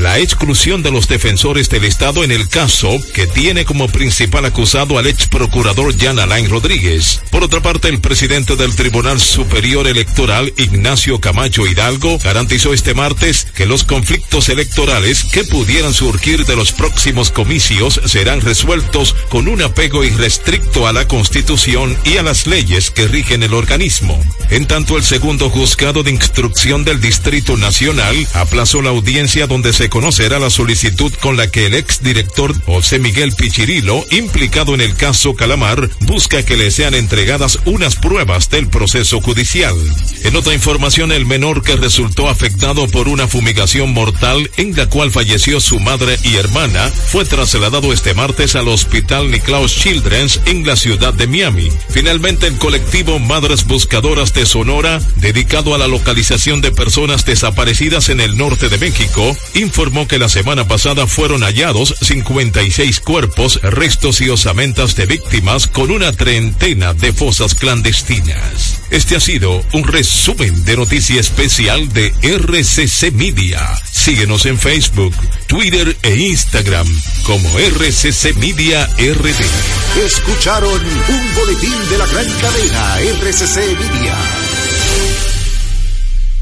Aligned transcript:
la 0.00 0.18
exclusión 0.18 0.82
de 0.82 0.90
los 0.90 1.08
defensores 1.08 1.68
del 1.68 1.84
Estado 1.84 2.24
en 2.24 2.32
el 2.32 2.48
caso 2.48 2.88
que 3.12 3.26
tiene 3.26 3.66
como 3.66 3.86
principal 3.86 4.46
acusado 4.46 4.96
al 4.96 5.06
ex 5.06 5.28
procurador 5.28 5.94
Jan 5.96 6.18
Alain 6.18 6.48
Rodríguez. 6.48 7.20
Por 7.30 7.44
otra 7.44 7.60
parte, 7.60 7.88
el 7.88 8.00
presidente 8.00 8.56
del 8.56 8.74
Tribunal 8.74 9.20
Superior 9.20 9.86
Electoral, 9.86 10.54
Ignacio 10.56 11.20
Camacho 11.20 11.66
Hidalgo, 11.66 12.18
garantizó 12.18 12.72
este 12.72 12.94
martes 12.94 13.46
que 13.54 13.66
los 13.66 13.84
conflictos 13.84 14.48
electorales 14.48 15.24
que 15.24 15.44
pudieran 15.44 15.92
surgir 15.92 16.46
de 16.46 16.56
los 16.56 16.72
próximos 16.72 17.30
comicios 17.30 18.00
serán 18.06 18.40
resueltos 18.40 19.14
con 19.28 19.48
un 19.48 19.60
apego 19.60 20.02
irrestricto 20.02 20.86
a 20.86 20.94
la 20.94 21.06
Constitución 21.06 21.94
y 22.04 22.16
a 22.16 22.22
las 22.22 22.46
leyes 22.46 22.90
que 22.90 23.06
rigen 23.06 23.42
el 23.42 23.52
organismo. 23.52 24.18
En 24.48 24.66
tanto, 24.66 24.96
el 24.96 25.04
segundo 25.04 25.50
juzgado 25.50 26.02
de 26.02 26.10
instrucción 26.10 26.84
del 26.84 27.02
Distrito 27.02 27.58
Nacional 27.58 28.16
aplazó 28.32 28.80
la 28.80 28.90
audiencia 28.90 29.46
donde 29.46 29.74
se 29.74 29.89
conocerá 29.90 30.38
la 30.38 30.48
solicitud 30.48 31.12
con 31.20 31.36
la 31.36 31.50
que 31.50 31.66
el 31.66 31.74
exdirector 31.74 32.54
José 32.64 32.98
Miguel 32.98 33.32
Pichirilo, 33.32 34.06
implicado 34.10 34.74
en 34.74 34.80
el 34.80 34.94
caso 34.94 35.34
Calamar, 35.34 35.90
busca 36.02 36.44
que 36.44 36.56
le 36.56 36.70
sean 36.70 36.94
entregadas 36.94 37.58
unas 37.64 37.96
pruebas 37.96 38.48
del 38.48 38.68
proceso 38.68 39.20
judicial. 39.20 39.74
En 40.22 40.36
otra 40.36 40.54
información, 40.54 41.12
el 41.12 41.26
menor 41.26 41.62
que 41.62 41.76
resultó 41.76 42.28
afectado 42.28 42.86
por 42.88 43.08
una 43.08 43.26
fumigación 43.26 43.92
mortal 43.92 44.50
en 44.56 44.76
la 44.76 44.86
cual 44.86 45.10
falleció 45.10 45.60
su 45.60 45.80
madre 45.80 46.18
y 46.22 46.36
hermana 46.36 46.88
fue 46.88 47.24
trasladado 47.24 47.92
este 47.92 48.14
martes 48.14 48.54
al 48.54 48.68
hospital 48.68 49.30
Nicklaus 49.30 49.74
Children's 49.74 50.40
en 50.46 50.64
la 50.64 50.76
ciudad 50.76 51.12
de 51.12 51.26
Miami. 51.26 51.68
Finalmente, 51.88 52.46
el 52.46 52.56
colectivo 52.58 53.18
Madres 53.18 53.66
Buscadoras 53.66 54.32
de 54.32 54.46
Sonora, 54.46 55.00
dedicado 55.16 55.74
a 55.74 55.78
la 55.78 55.88
localización 55.88 56.60
de 56.60 56.70
personas 56.70 57.24
desaparecidas 57.24 58.08
en 58.08 58.20
el 58.20 58.36
norte 58.36 58.68
de 58.68 58.78
México, 58.78 59.36
informó 59.54 59.79
que 59.80 60.18
la 60.18 60.28
semana 60.28 60.68
pasada 60.68 61.06
fueron 61.06 61.40
hallados 61.40 61.94
56 62.02 63.00
cuerpos, 63.00 63.62
restos 63.62 64.20
y 64.20 64.28
osamentas 64.28 64.94
de 64.94 65.06
víctimas 65.06 65.68
con 65.68 65.90
una 65.90 66.12
treintena 66.12 66.92
de 66.92 67.14
fosas 67.14 67.54
clandestinas. 67.54 68.82
Este 68.90 69.16
ha 69.16 69.20
sido 69.20 69.64
un 69.72 69.84
resumen 69.84 70.64
de 70.66 70.76
noticia 70.76 71.18
especial 71.18 71.88
de 71.94 72.12
RCC 72.22 73.10
Media. 73.12 73.74
Síguenos 73.90 74.44
en 74.44 74.58
Facebook, 74.58 75.14
Twitter 75.46 75.96
e 76.02 76.14
Instagram 76.14 76.86
como 77.22 77.48
RCC 77.58 78.36
Media 78.36 78.84
RD. 78.98 80.04
Escucharon 80.04 80.78
un 81.08 81.34
boletín 81.36 81.88
de 81.88 81.98
la 81.98 82.06
gran 82.06 82.26
cadena 82.42 83.00
RCC 83.00 83.78
Media. 83.78 84.18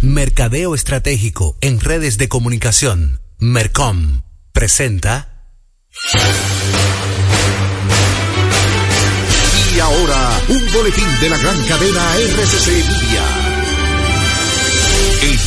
Mercadeo 0.03 0.75
Estratégico 0.75 1.57
en 1.61 1.79
redes 1.79 2.19
de 2.19 2.29
comunicación. 2.29 3.21
Mercom 3.41 4.23
presenta. 4.53 5.29
Y 9.77 9.79
ahora, 9.79 10.41
un 10.49 10.73
boletín 10.73 11.21
de 11.21 11.31
la 11.31 11.37
gran 11.39 11.65
cadena 11.67 12.17
RCC 12.17 12.67
Media. 12.67 13.48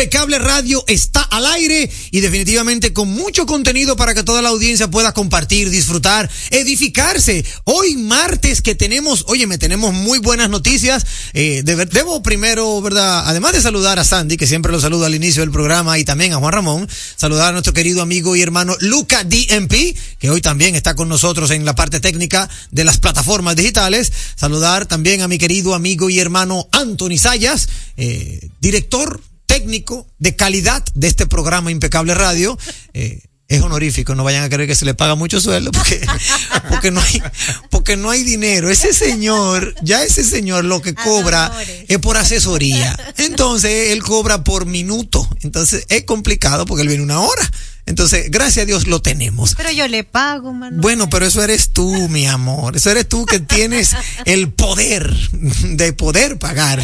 Impecable 0.00 0.38
Radio 0.38 0.82
está 0.86 1.20
al 1.20 1.44
aire 1.44 1.90
y 2.10 2.20
definitivamente 2.20 2.94
con 2.94 3.06
mucho 3.10 3.44
contenido 3.44 3.96
para 3.96 4.14
que 4.14 4.22
toda 4.22 4.40
la 4.40 4.48
audiencia 4.48 4.90
pueda 4.90 5.12
compartir, 5.12 5.68
disfrutar, 5.68 6.30
edificarse. 6.48 7.44
Hoy 7.64 7.96
martes 7.98 8.62
que 8.62 8.74
tenemos, 8.74 9.26
oye, 9.28 9.46
me 9.46 9.58
tenemos 9.58 9.92
muy 9.92 10.18
buenas 10.18 10.48
noticias. 10.48 11.04
Eh, 11.34 11.60
de- 11.66 11.84
debo 11.84 12.22
primero, 12.22 12.80
¿verdad? 12.80 13.24
Además 13.26 13.52
de 13.52 13.60
saludar 13.60 13.98
a 13.98 14.04
Sandy, 14.04 14.38
que 14.38 14.46
siempre 14.46 14.72
lo 14.72 14.80
saludo 14.80 15.04
al 15.04 15.14
inicio 15.14 15.42
del 15.42 15.50
programa, 15.50 15.98
y 15.98 16.04
también 16.04 16.32
a 16.32 16.36
Juan 16.36 16.54
Ramón, 16.54 16.88
saludar 17.16 17.50
a 17.50 17.52
nuestro 17.52 17.74
querido 17.74 18.00
amigo 18.00 18.34
y 18.34 18.40
hermano 18.40 18.74
Luca 18.80 19.22
DMP, 19.24 19.94
que 20.18 20.30
hoy 20.30 20.40
también 20.40 20.76
está 20.76 20.94
con 20.96 21.10
nosotros 21.10 21.50
en 21.50 21.66
la 21.66 21.74
parte 21.74 22.00
técnica 22.00 22.48
de 22.70 22.84
las 22.84 22.96
plataformas 22.96 23.54
digitales. 23.54 24.10
Saludar 24.34 24.86
también 24.86 25.20
a 25.20 25.28
mi 25.28 25.36
querido 25.36 25.74
amigo 25.74 26.08
y 26.08 26.20
hermano 26.20 26.68
Anthony 26.72 27.18
Sayas, 27.18 27.68
eh, 27.98 28.48
director 28.62 29.20
técnico 29.60 30.06
de 30.18 30.34
calidad 30.36 30.82
de 30.94 31.06
este 31.06 31.26
programa 31.26 31.70
Impecable 31.70 32.14
Radio. 32.14 32.58
Eh, 32.94 33.20
es 33.46 33.60
honorífico, 33.60 34.14
no 34.14 34.24
vayan 34.24 34.44
a 34.44 34.48
creer 34.48 34.68
que 34.68 34.76
se 34.76 34.84
le 34.84 34.94
paga 34.94 35.16
mucho 35.16 35.40
sueldo 35.40 35.72
porque, 35.72 36.00
porque 36.70 36.90
no 36.92 37.00
hay, 37.00 37.22
porque 37.68 37.96
no 37.96 38.08
hay 38.10 38.22
dinero. 38.22 38.70
Ese 38.70 38.94
señor, 38.94 39.74
ya 39.82 40.02
ese 40.02 40.24
señor 40.24 40.64
lo 40.64 40.80
que 40.80 40.94
cobra 40.94 41.52
es 41.88 41.98
por 41.98 42.16
asesoría. 42.16 42.96
Entonces, 43.18 43.90
él 43.90 44.02
cobra 44.02 44.44
por 44.44 44.66
minuto. 44.66 45.28
Entonces, 45.42 45.84
es 45.88 46.04
complicado 46.04 46.64
porque 46.64 46.82
él 46.82 46.88
viene 46.88 47.02
una 47.02 47.20
hora. 47.20 47.50
Entonces, 47.90 48.30
gracias 48.30 48.62
a 48.62 48.66
Dios 48.66 48.86
lo 48.86 49.02
tenemos. 49.02 49.54
Pero 49.56 49.70
yo 49.70 49.86
le 49.88 50.04
pago, 50.04 50.52
Manuel. 50.54 50.80
Bueno, 50.80 51.10
pero 51.10 51.26
eso 51.26 51.42
eres 51.44 51.70
tú, 51.72 52.08
mi 52.08 52.26
amor. 52.26 52.76
Eso 52.76 52.90
eres 52.90 53.08
tú 53.08 53.26
que 53.26 53.40
tienes 53.40 53.90
el 54.24 54.48
poder 54.50 55.12
de 55.32 55.92
poder 55.92 56.38
pagar. 56.38 56.82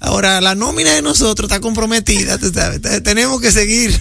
Ahora, 0.00 0.40
la 0.40 0.54
nómina 0.54 0.92
de 0.92 1.02
nosotros 1.02 1.48
está 1.48 1.60
comprometida, 1.60 2.36
tú 2.38 2.52
sabes. 2.52 2.82
Te- 2.82 3.00
Tenemos 3.00 3.40
que 3.40 3.50
seguir, 3.52 3.98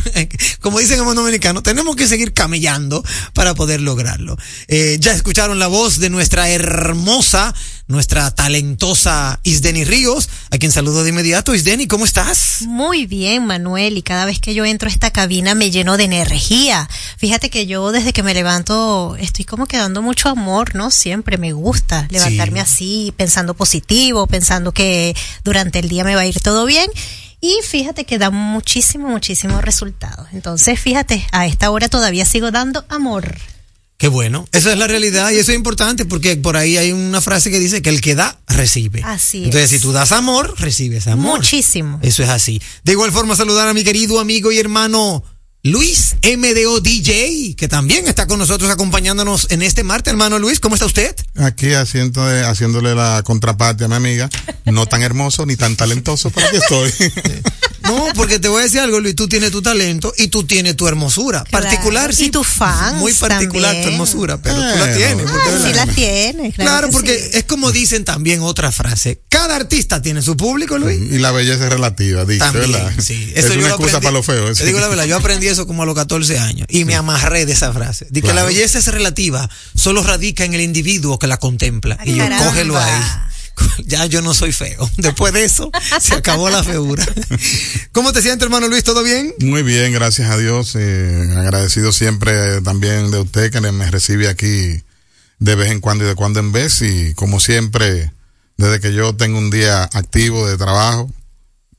como 0.60 0.80
dicen 0.80 1.00
en 1.00 1.06
buen 1.06 1.16
dominicano, 1.16 1.63
tenemos 1.63 1.95
que 1.95 2.07
seguir 2.07 2.33
camellando 2.33 3.04
para 3.33 3.54
poder 3.56 3.81
lograrlo. 3.81 4.38
Eh, 4.68 4.98
ya 5.00 5.13
escucharon 5.13 5.60
la 5.60 5.68
voz 5.68 6.00
de 6.00 6.10
nuestra 6.10 6.50
hermosa, 6.50 7.54
nuestra 7.88 8.32
talentosa 8.32 9.40
Isdeni 9.44 9.84
Ríos, 9.84 10.30
a 10.50 10.58
quien 10.58 10.72
saludo 10.72 11.04
de 11.04 11.10
inmediato. 11.10 11.54
Isdeni, 11.54 11.88
¿cómo 11.88 12.06
estás? 12.06 12.64
Muy 12.68 13.06
bien, 13.06 13.46
Manuel, 13.46 13.98
y 13.98 14.02
cada 14.02 14.26
vez 14.26 14.40
que 14.40 14.54
yo 14.54 14.66
entro 14.66 14.90
a 14.90 14.92
esta 14.92 15.12
cabina 15.12 15.54
me 15.56 15.72
lleno 15.72 15.98
de 15.98 16.06
energía. 16.06 16.90
Fíjate 17.18 17.50
que 17.50 17.68
yo 17.68 17.92
desde 17.92 18.14
que 18.14 18.24
me 18.24 18.34
levanto 18.34 19.16
estoy 19.20 19.46
como 19.46 19.68
que 19.68 19.78
dando 19.78 20.02
mucho 20.02 20.30
amor, 20.30 20.76
¿no? 20.76 20.90
Siempre 20.92 21.38
me 21.38 21.54
gusta 21.54 22.08
levantarme 22.10 22.60
así, 22.60 23.14
pensando 23.18 23.54
positivo, 23.54 24.28
pensando 24.28 24.72
que 24.72 25.16
durante 25.44 25.80
el 25.80 25.90
día 25.90 26.04
me 26.04 26.16
va 26.16 26.22
a 26.22 26.28
ir 26.28 26.40
todo 26.40 26.66
bien. 26.66 26.90
Y 27.42 27.60
fíjate 27.64 28.06
que 28.06 28.18
da 28.18 28.31
muchísimo, 28.31 29.10
muchísimo 29.10 29.62
resultados. 29.62 30.28
Entonces, 30.34 30.80
fíjate, 30.80 31.28
a 31.31 31.46
esta 31.46 31.70
hora 31.70 31.90
todavía 31.90 32.26
sigo 32.26 32.50
dando 32.50 32.86
amor. 32.90 33.36
Qué 33.97 34.09
bueno. 34.09 34.47
Esa 34.51 34.74
es 34.74 34.77
la 34.77 34.88
realidad 34.88 35.31
y 35.31 35.38
eso 35.38 35.51
es 35.51 35.57
importante 35.57 36.06
porque 36.06 36.36
por 36.36 36.57
ahí 36.57 36.77
hay 36.77 36.92
una 36.92 37.21
frase 37.21 37.50
que 37.50 37.59
dice 37.59 37.81
que 37.81 37.89
el 37.89 38.01
que 38.01 38.15
da, 38.15 38.39
recibe. 38.47 39.01
Así 39.03 39.45
Entonces, 39.45 39.63
es. 39.63 39.69
si 39.71 39.80
tú 39.80 39.94
das 39.94 40.12
amor, 40.12 40.53
recibes 40.57 41.07
amor. 41.07 41.38
Muchísimo. 41.38 42.00
Eso 42.01 42.21
es 42.24 42.30
así. 42.30 42.62
De 42.83 42.92
igual 42.92 43.12
forma, 43.12 43.36
saludar 43.36 43.68
a 43.68 43.74
mi 43.74 43.83
querido 43.83 44.19
amigo 44.19 44.51
y 44.51 44.59
hermano 44.59 45.24
Luis 45.63 46.15
MDO 46.21 46.80
DJ, 46.80 47.56
que 47.56 47.68
también 47.68 48.07
está 48.07 48.27
con 48.27 48.38
nosotros 48.38 48.69
acompañándonos 48.69 49.47
en 49.50 49.63
este 49.63 49.83
martes. 49.83 50.12
Hermano 50.12 50.38
Luis, 50.38 50.59
¿cómo 50.59 50.75
está 50.75 50.86
usted? 50.86 51.15
Aquí 51.38 51.74
haciendo, 51.74 52.21
haciéndole 52.47 52.94
la 52.94 53.24
contraparte 53.25 53.86
a 53.86 53.88
mi 53.88 53.95
amiga, 53.95 54.30
no 54.65 54.86
tan 54.86 55.01
hermoso 55.01 55.45
ni 55.47 55.56
tan 55.56 55.75
talentoso, 55.75 56.30
pero 56.30 56.47
aquí 56.47 56.57
estoy. 56.57 56.94
No, 57.88 58.06
porque 58.16 58.40
te 58.40 58.48
voy 58.48 58.62
a 58.62 58.64
decir 58.64 58.80
algo, 58.80 59.00
Luis, 59.00 59.16
tú 59.16 59.28
tienes 59.28 59.52
tu 59.52 59.62
talento 59.62 60.14
y 60.18 60.28
tú 60.30 60.44
tienes 60.44 60.76
tu 60.76 60.88
hermosura. 60.88 61.44
Claro. 61.44 61.64
Particular, 61.66 62.12
Y 62.12 62.16
sí. 62.16 62.30
tus 62.32 62.48
fans 62.48 62.98
Muy 63.00 63.14
particular 63.14 63.76
tu 63.82 63.90
hermosura, 63.90 64.38
pero 64.42 64.56
tú 64.56 64.62
la 64.78 64.96
tienes. 64.96 65.26
Ah, 65.30 65.40
es 65.56 65.64
sí 65.64 65.74
la 65.74 65.86
tiene. 65.88 66.52
Claro, 66.52 66.70
Claro, 66.72 66.88
que 66.88 66.94
porque 66.94 67.20
sí. 67.20 67.30
es 67.38 67.44
como 67.46 67.72
dicen 67.72 68.04
también 68.06 68.42
otra 68.42 68.72
frase. 68.72 69.22
Cada 69.30 69.56
artista 69.56 70.02
tiene 70.02 70.22
su 70.22 70.36
público, 70.38 70.78
Luis. 70.78 71.00
y 71.12 71.18
la 71.20 71.32
belleza 71.32 71.66
es 71.66 71.70
relativa, 71.70 72.26
dice, 72.26 72.40
También, 72.40 72.72
¿verdad? 72.72 72.92
sí. 73.00 73.32
es 73.36 73.46
Eso 73.46 73.54
yo 73.54 73.60
una 73.60 73.70
excusa 73.70 73.98
aprendí- 73.98 74.02
para 74.04 74.12
lo 74.12 74.24
feo. 74.24 74.54
Te 74.54 74.66
digo 74.66 74.80
la 74.80 74.88
verdad, 74.88 75.06
yo 75.06 75.18
aprendí 75.18 75.48
eso 75.48 75.68
como 75.68 75.84
a 75.84 75.86
los 75.86 75.96
14 75.96 76.40
años 76.40 76.68
y 76.70 76.86
me 76.86 76.96
amarré 76.96 77.46
de 77.46 77.54
esa 77.54 77.72
frase. 77.74 78.06
De 78.10 78.22
que 78.22 78.28
Claro. 78.28 78.40
la 78.42 78.46
belleza 78.46 78.80
es 78.80 78.88
relativa, 78.88 79.50
solo 79.76 80.02
radica 80.04 80.44
en 80.46 80.54
el 80.54 80.62
individuo 80.62 81.20
que 81.20 81.28
la 81.28 81.38
contempla. 81.38 81.98
Ay, 82.00 82.12
y 82.12 82.16
yo, 82.16 82.24
caramba. 82.24 82.46
cógelo 82.46 82.78
ahí. 82.78 83.02
Ya 83.86 84.06
yo 84.06 84.22
no 84.22 84.34
soy 84.34 84.52
feo. 84.52 84.90
Después 84.98 85.34
de 85.34 85.44
eso, 85.44 85.72
se 86.00 86.16
acabó 86.16 86.50
la 86.50 86.63
feura. 86.63 87.06
¿Cómo 87.92 88.13
te 88.13 88.22
sientes, 88.22 88.44
hermano 88.46 88.68
Luis? 88.68 88.84
¿Todo 88.84 89.04
bien? 89.04 89.34
Muy 89.40 89.63
bien, 89.63 89.92
gracias 89.94 90.30
a 90.30 90.38
Dios. 90.38 90.75
eh, 90.75 91.28
agradecido 91.38 91.92
siempre 91.92 92.57
eh, 92.57 92.62
también 92.62 93.12
de 93.12 93.19
usted 93.19 93.52
que 93.52 93.62
me 93.62 93.92
recibe 93.92 94.28
aquí 94.28 94.81
de 95.40 95.56
vez 95.56 95.72
en 95.72 95.81
cuando 95.81 96.06
y 96.06 96.07
de 96.07 96.16
cuando 96.16 96.40
en 96.40 96.52
vez. 96.52 96.81
Y 96.81 97.13
como 97.13 97.40
siempre, 97.40 98.12
desde 98.57 98.80
que 98.80 98.94
yo 98.94 99.16
tengo 99.16 99.38
un 99.38 99.50
día 99.50 99.84
activo 99.84 100.48
de 100.48 100.57
trabajo, 100.57 101.12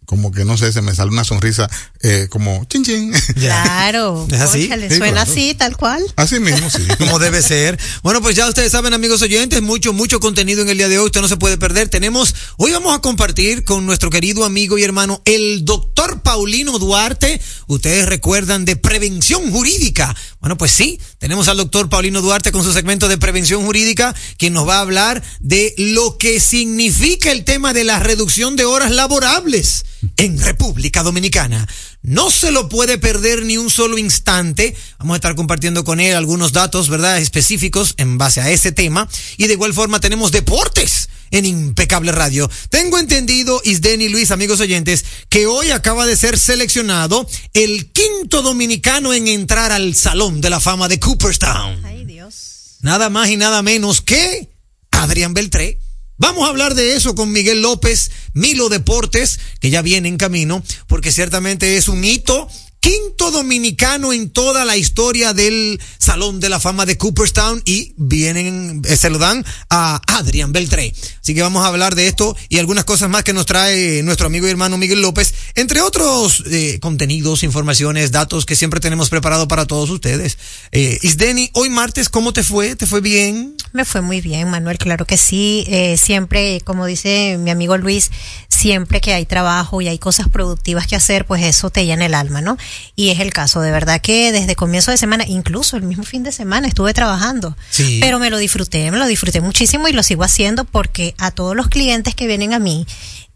como 0.05 0.31
que 0.31 0.45
no 0.45 0.57
sé, 0.57 0.73
se 0.73 0.83
me 0.83 0.95
sale 0.95 1.11
una 1.11 1.25
sonrisa 1.25 1.69
eh, 2.09 2.29
como 2.31 2.65
chin 2.67 2.85
chin. 2.85 3.13
Claro. 3.35 4.29
¿Es 4.31 4.41
así? 4.41 4.63
Sí, 4.63 4.69
suena 4.69 5.23
claro. 5.23 5.33
así, 5.33 5.55
tal 5.55 5.77
cual. 5.77 6.01
Así 6.15 6.39
mismo, 6.39 6.71
sí. 6.71 6.83
Como 6.99 7.19
debe 7.19 7.43
ser. 7.43 7.77
Bueno, 8.05 8.23
pues 8.23 8.37
ya 8.37 8.49
ustedes 8.49 8.71
saben, 8.71 8.95
amigos 8.95 9.23
oyentes, 9.23 9.61
mucho, 9.61 9.93
mucho 9.93 10.21
contenido 10.21 10.63
en 10.63 10.69
el 10.69 10.79
día 10.79 10.89
de 10.89 11.01
hoy. 11.01 11.07
Usted 11.07 11.21
no 11.21 11.27
se 11.27 11.37
puede 11.37 11.59
perder. 11.59 11.89
Tenemos, 11.89 12.33
hoy 12.59 12.71
vamos 12.71 12.95
a 12.95 13.01
compartir 13.01 13.65
con 13.65 13.87
nuestro 13.87 14.09
querido 14.09 14.45
amigo 14.45 14.79
y 14.79 14.85
hermano, 14.85 15.21
el 15.25 15.65
doctor 15.65 16.23
Paulino 16.23 16.79
Duarte. 16.79 17.41
Ustedes 17.67 18.07
recuerdan 18.07 18.65
de 18.65 18.77
prevención 18.77 19.51
jurídica. 19.51 20.15
Bueno, 20.39 20.57
pues 20.57 20.71
sí, 20.71 21.01
tenemos 21.19 21.49
al 21.49 21.57
doctor 21.57 21.89
Paulino 21.89 22.23
Duarte 22.23 22.53
con 22.53 22.63
su 22.63 22.73
segmento 22.73 23.09
de 23.09 23.19
prevención 23.19 23.65
jurídica, 23.65 24.15
quien 24.39 24.53
nos 24.53 24.69
va 24.69 24.77
a 24.77 24.83
hablar 24.83 25.25
de 25.41 25.75
lo 25.77 26.19
que 26.19 26.39
significa 26.39 27.33
el 27.33 27.43
tema 27.43 27.73
de 27.73 27.83
la 27.83 27.99
reducción 27.99 28.55
de 28.55 28.65
horas 28.65 28.93
laborables 28.93 29.85
en 30.17 30.39
República 30.41 31.03
Dominicana. 31.03 31.67
No 32.07 32.31
se 32.31 32.53
lo 32.53 32.69
puede 32.69 32.99
perder 32.99 33.45
ni 33.45 33.57
un 33.57 33.69
solo 33.69 33.99
instante. 33.99 34.77
Vamos 35.01 35.15
a 35.15 35.17
estar 35.17 35.35
compartiendo 35.35 35.83
con 35.83 35.99
él 35.99 36.15
algunos 36.15 36.53
datos, 36.53 36.89
¿verdad? 36.89 37.19
Específicos 37.19 37.95
en 37.97 38.17
base 38.17 38.41
a 38.41 38.49
ese 38.49 38.71
tema. 38.71 39.09
Y 39.39 39.49
de 39.49 39.55
igual 39.55 39.75
forma 39.75 39.99
tenemos 39.99 40.31
deportes 40.31 41.09
en 41.33 41.47
Impecable 41.47 42.13
Radio. 42.13 42.49
Tengo 42.71 42.99
entendido, 42.99 43.61
Isden 43.65 44.03
y 44.03 44.09
Luis, 44.09 44.31
amigos 44.31 44.61
oyentes, 44.61 45.05
que 45.29 45.49
hoy 45.49 45.73
acaba 45.73 46.07
de 46.07 46.17
ser 46.17 46.39
seleccionado 46.39 47.29
el 47.55 47.91
quinto 47.91 48.41
dominicano 48.41 49.13
en 49.13 49.27
entrar 49.27 49.73
al 49.73 49.97
Salón 49.97 50.41
de 50.41 50.51
la 50.51 50.61
Fama 50.61 50.87
de 50.87 51.01
Cooperstown. 51.01 51.85
Ay, 51.85 52.05
Dios. 52.05 52.77
Nada 52.83 53.11
más 53.11 53.31
y 53.31 53.37
nada 53.37 53.63
menos 53.63 54.01
que 54.01 54.49
Adrián 54.93 55.35
Beltré. 55.35 55.81
Vamos 56.19 56.47
a 56.47 56.49
hablar 56.49 56.75
de 56.75 56.97
eso 56.97 57.15
con 57.15 57.31
Miguel 57.31 57.61
López, 57.61 58.11
Milo 58.33 58.71
Deportes, 58.71 59.39
que 59.61 59.69
ya 59.69 59.83
viene 59.83 60.09
en 60.09 60.17
camino, 60.17 60.63
porque 60.87 61.13
ciertamente 61.13 61.77
es 61.77 61.89
un 61.89 62.05
hito. 62.05 62.49
Quinto 62.87 63.33
dominicano 63.33 64.13
en 64.13 64.31
toda 64.31 64.65
la 64.65 64.77
historia 64.77 65.33
del 65.33 65.81
Salón 65.99 66.39
de 66.39 66.49
la 66.49 66.61
Fama 66.61 66.87
de 66.87 66.97
Cooperstown 66.97 67.61
y 67.65 67.95
vienen, 67.97 68.81
eh, 68.85 68.97
se 68.97 69.11
lo 69.11 69.19
dan 69.19 69.45
a 69.71 70.01
Adrián 70.07 70.53
Beltré. 70.53 70.95
Así 71.21 71.35
que 71.35 71.43
vamos 71.43 71.65
a 71.65 71.67
hablar 71.67 71.97
de 71.97 72.07
esto 72.07 72.37
y 72.49 72.59
algunas 72.59 72.85
cosas 72.85 73.11
más 73.11 73.25
que 73.25 73.33
nos 73.33 73.45
trae 73.45 74.05
nuestro 74.05 74.29
amigo 74.29 74.47
y 74.47 74.51
hermano 74.51 74.79
Miguel 74.79 75.03
López, 75.03 75.35
entre 75.57 75.81
otros 75.81 76.45
eh, 76.49 76.79
contenidos, 76.81 77.43
informaciones, 77.43 78.13
datos 78.13 78.47
que 78.47 78.55
siempre 78.55 78.79
tenemos 78.79 79.11
preparado 79.11 79.49
para 79.49 79.67
todos 79.67 79.91
ustedes. 79.91 80.39
Eh, 80.71 81.01
Isdeni, 81.03 81.51
hoy 81.55 81.71
martes, 81.71 82.09
¿cómo 82.09 82.33
te 82.33 82.45
fue? 82.45 82.77
¿Te 82.77 82.87
fue 82.87 83.01
bien? 83.01 83.57
Me 83.73 83.85
fue 83.85 84.01
muy 84.01 84.21
bien, 84.21 84.49
Manuel, 84.49 84.79
claro 84.79 85.07
que 85.07 85.19
sí. 85.19 85.67
Siempre, 86.01 86.61
como 86.61 86.87
dice 86.87 87.37
mi 87.41 87.51
amigo 87.51 87.77
Luis, 87.77 88.13
siempre 88.57 89.01
que 89.01 89.13
hay 89.13 89.27
trabajo 89.27 89.81
y 89.81 89.89
hay 89.89 89.99
cosas 89.99 90.29
productivas 90.29 90.87
que 90.87 90.97
hacer, 90.97 91.27
pues 91.27 91.45
eso 91.45 91.71
te 91.71 91.85
llena 91.85 92.07
el 92.07 92.15
alma, 92.15 92.41
¿no? 92.41 92.57
Y 92.97 93.11
es 93.11 93.21
el 93.21 93.33
caso, 93.33 93.61
de 93.61 93.71
verdad 93.71 94.01
que 94.01 94.33
desde 94.33 94.57
comienzo 94.57 94.91
de 94.91 94.97
semana, 94.97 95.25
incluso 95.27 95.77
el 95.77 95.83
mismo 95.83 96.05
fin 96.05 96.23
de 96.23 96.33
semana, 96.33 96.67
estuve 96.67 96.95
trabajando. 96.95 97.57
Sí. 97.71 97.99
Pero 98.01 98.19
me 98.19 98.31
lo 98.31 98.39
disfruté, 98.39 98.91
me 98.91 98.99
lo 98.99 99.07
disfruté 99.07 99.41
muchísimo 99.41 99.89
y 99.89 99.93
lo 99.93 100.03
sigo 100.03 100.25
haciendo 100.25 100.65
porque 100.65 101.15
a 101.19 101.31
todos 101.31 101.55
los 101.55 101.69
clientes 101.69 102.15
que 102.15 102.27
vienen 102.27 102.55
a 102.55 102.59
mí 102.59 102.87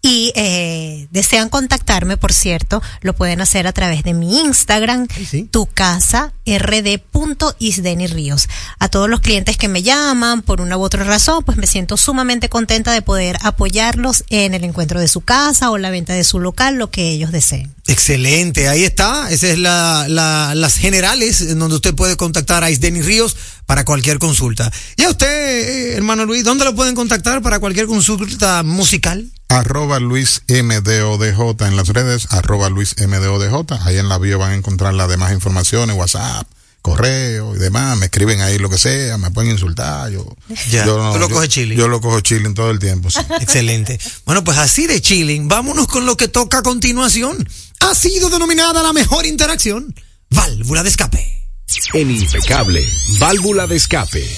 y 0.02 0.32
eh, 0.34 1.08
desean 1.10 1.50
contactarme, 1.50 2.16
por 2.16 2.32
cierto, 2.32 2.82
lo 3.02 3.14
pueden 3.14 3.40
hacer 3.42 3.66
a 3.66 3.72
través 3.72 4.02
de 4.02 4.14
mi 4.14 4.40
Instagram, 4.40 5.06
Sí, 5.14 5.26
sí. 5.26 5.42
tu 5.50 5.66
casa 5.66 6.32
rd.isdeni 6.46 8.06
Ríos. 8.06 8.48
A 8.78 8.88
todos 8.88 9.08
los 9.10 9.20
clientes 9.20 9.56
que 9.56 9.68
me 9.68 9.82
llaman 9.82 10.42
por 10.42 10.60
una 10.60 10.76
u 10.76 10.82
otra 10.82 11.04
razón, 11.04 11.44
pues 11.44 11.58
me 11.58 11.66
siento 11.66 11.96
sumamente 11.96 12.48
contenta 12.48 12.92
de 12.92 13.02
poder 13.02 13.36
apoyarlos 13.42 14.24
en 14.30 14.54
el 14.54 14.64
encuentro 14.64 15.00
de 15.00 15.08
su 15.08 15.20
casa 15.20 15.70
o 15.70 15.78
la 15.78 15.90
venta 15.90 16.14
de 16.14 16.24
su 16.24 16.40
local, 16.40 16.76
lo 16.76 16.90
que 16.90 17.10
ellos 17.10 17.30
deseen. 17.32 17.74
Excelente, 17.90 18.68
ahí 18.68 18.84
está. 18.84 19.30
Esa 19.30 19.48
es 19.48 19.58
la, 19.58 20.06
la- 20.08 20.54
las 20.54 20.76
generales 20.76 21.40
en 21.40 21.58
donde 21.58 21.74
usted 21.76 21.94
puede 21.94 22.16
contactar 22.16 22.62
a 22.62 22.70
Isdeni 22.70 23.02
Ríos 23.02 23.36
para 23.66 23.84
cualquier 23.84 24.18
consulta. 24.18 24.70
Y 24.96 25.02
a 25.02 25.10
usted, 25.10 25.26
eh, 25.26 25.96
hermano 25.96 26.24
Luis, 26.24 26.44
¿dónde 26.44 26.64
lo 26.64 26.74
pueden 26.74 26.94
contactar 26.94 27.42
para 27.42 27.58
cualquier 27.58 27.86
consulta 27.86 28.62
musical? 28.62 29.28
Arroba 29.48 29.98
Luis 29.98 30.42
MDODJ 30.48 31.66
en 31.66 31.76
las 31.76 31.88
redes, 31.88 32.26
arroba 32.30 32.70
Luis 32.70 32.94
MDODJ. 32.98 33.72
Ahí 33.84 33.98
en 33.98 34.08
la 34.08 34.18
bio 34.18 34.38
van 34.38 34.52
a 34.52 34.54
encontrar 34.54 34.94
las 34.94 35.08
demás 35.08 35.32
informaciones, 35.32 35.96
WhatsApp, 35.96 36.46
correo 36.82 37.56
y 37.56 37.58
demás. 37.58 37.98
Me 37.98 38.06
escriben 38.06 38.40
ahí 38.40 38.58
lo 38.58 38.70
que 38.70 38.78
sea, 38.78 39.18
me 39.18 39.30
pueden 39.32 39.50
insultar. 39.50 40.10
Yo, 40.12 40.24
Ya, 40.70 40.86
yo 40.86 40.96
no- 40.98 41.12
tú 41.12 41.18
lo 41.18 41.28
yo- 41.28 41.46
chilling. 41.46 41.76
Yo 41.76 41.88
lo 41.88 42.00
cojo 42.00 42.20
chilling 42.20 42.54
todo 42.54 42.70
el 42.70 42.78
tiempo. 42.78 43.10
sí. 43.10 43.18
Excelente. 43.40 43.98
Bueno, 44.24 44.44
pues 44.44 44.58
así 44.58 44.86
de 44.86 45.00
chilling, 45.02 45.48
vámonos 45.48 45.88
con 45.88 46.06
lo 46.06 46.16
que 46.16 46.28
toca 46.28 46.58
a 46.58 46.62
continuación. 46.62 47.48
Ha 47.80 47.94
sido 47.94 48.30
denominada 48.30 48.82
la 48.82 48.92
mejor 48.92 49.26
interacción, 49.26 49.94
válvula 50.30 50.82
de 50.82 50.88
escape. 50.90 51.26
En 51.94 52.10
Impecable, 52.10 52.86
válvula 53.18 53.66
de 53.66 53.76
escape. 53.76 54.28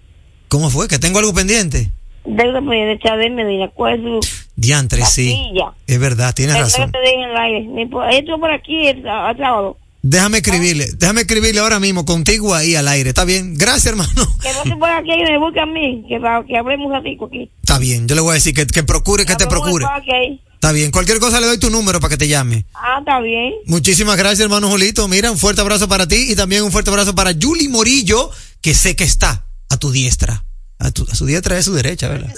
¿Cómo 0.49 0.69
fue? 0.69 0.87
¿Que 0.87 0.99
tengo 0.99 1.19
algo 1.19 1.33
pendiente? 1.33 1.89
Deuda 2.25 2.59
pendiente, 2.59 2.99
Chávez 3.03 3.31
Medina. 3.31 3.69
¿Cuál 3.69 3.93
es 3.95 4.01
su 4.01 4.19
Diantre, 4.57 5.05
sí. 5.05 5.51
Es 5.87 5.99
verdad, 5.99 6.33
tienes 6.35 6.57
razón. 6.57 6.91
que 6.91 6.97
te 6.99 6.99
dejen 6.99 7.21
en 7.21 7.29
el 7.31 7.37
aire. 7.37 7.61
Ni 7.65 7.85
por- 7.85 8.09
Esto 8.09 8.37
por 8.39 8.51
aquí 8.51 8.87
el, 8.87 9.03
sá- 9.03 9.31
el 9.31 9.37
sábado. 9.37 9.77
Déjame 10.07 10.37
escribirle, 10.37 10.87
déjame 10.99 11.21
escribirle 11.21 11.59
ahora 11.61 11.79
mismo 11.79 12.05
contigo 12.05 12.53
ahí 12.53 12.75
al 12.75 12.87
aire. 12.87 13.09
¿Está 13.09 13.25
bien? 13.25 13.55
Gracias, 13.57 13.87
hermano. 13.87 14.11
Que 14.41 14.53
no 14.53 14.63
se 14.63 14.75
por 14.77 14.89
aquí 14.91 15.09
y 15.11 15.23
me 15.31 15.39
busque 15.39 15.59
a 15.59 15.65
mí, 15.65 16.05
que, 16.07 16.19
que 16.47 16.57
hablemos 16.59 16.85
un 16.85 16.91
ratico 16.93 17.25
aquí. 17.25 17.49
Está 17.63 17.79
bien, 17.79 18.07
yo 18.07 18.13
le 18.13 18.21
voy 18.21 18.31
a 18.31 18.33
decir 18.35 18.53
que, 18.53 18.67
que 18.67 18.83
procure, 18.83 19.25
que 19.25 19.35
te 19.35 19.47
procure. 19.47 19.83
parque. 19.83 20.39
Está 20.53 20.71
bien, 20.71 20.91
cualquier 20.91 21.17
cosa 21.19 21.39
le 21.39 21.47
doy 21.47 21.57
tu 21.57 21.71
número 21.71 21.99
para 21.99 22.09
que 22.11 22.17
te 22.17 22.27
llame. 22.27 22.65
Ah, 22.75 22.97
está 22.99 23.19
bien. 23.19 23.53
Muchísimas 23.65 24.15
gracias, 24.17 24.41
hermano 24.41 24.69
Julito. 24.69 25.07
Mira, 25.07 25.31
un 25.31 25.39
fuerte 25.39 25.61
abrazo 25.61 25.87
para 25.87 26.07
ti 26.07 26.27
y 26.31 26.35
también 26.35 26.61
un 26.63 26.71
fuerte 26.71 26.91
abrazo 26.91 27.15
para 27.15 27.31
Julie 27.39 27.67
Morillo, 27.69 28.29
que 28.61 28.75
sé 28.75 28.95
que 28.95 29.03
está 29.05 29.47
a 29.69 29.77
tu 29.77 29.91
diestra. 29.91 30.45
A, 30.77 30.91
tu- 30.91 31.07
a 31.09 31.15
su 31.15 31.25
diestra 31.25 31.57
es 31.57 31.65
su 31.65 31.73
derecha, 31.73 32.09
¿verdad? 32.09 32.31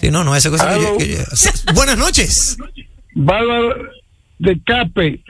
Sí, 0.00 0.10
no, 0.10 0.24
no, 0.24 0.36
esa 0.36 0.50
cosa 0.50 0.74
que 0.74 0.82
yo- 0.82 0.98
que 0.98 1.08
yo- 1.08 1.72
Buenas 1.74 1.96
noches. 1.96 2.58
Bárbaro 3.14 3.74
de 4.38 4.60
Cape. 4.64 5.22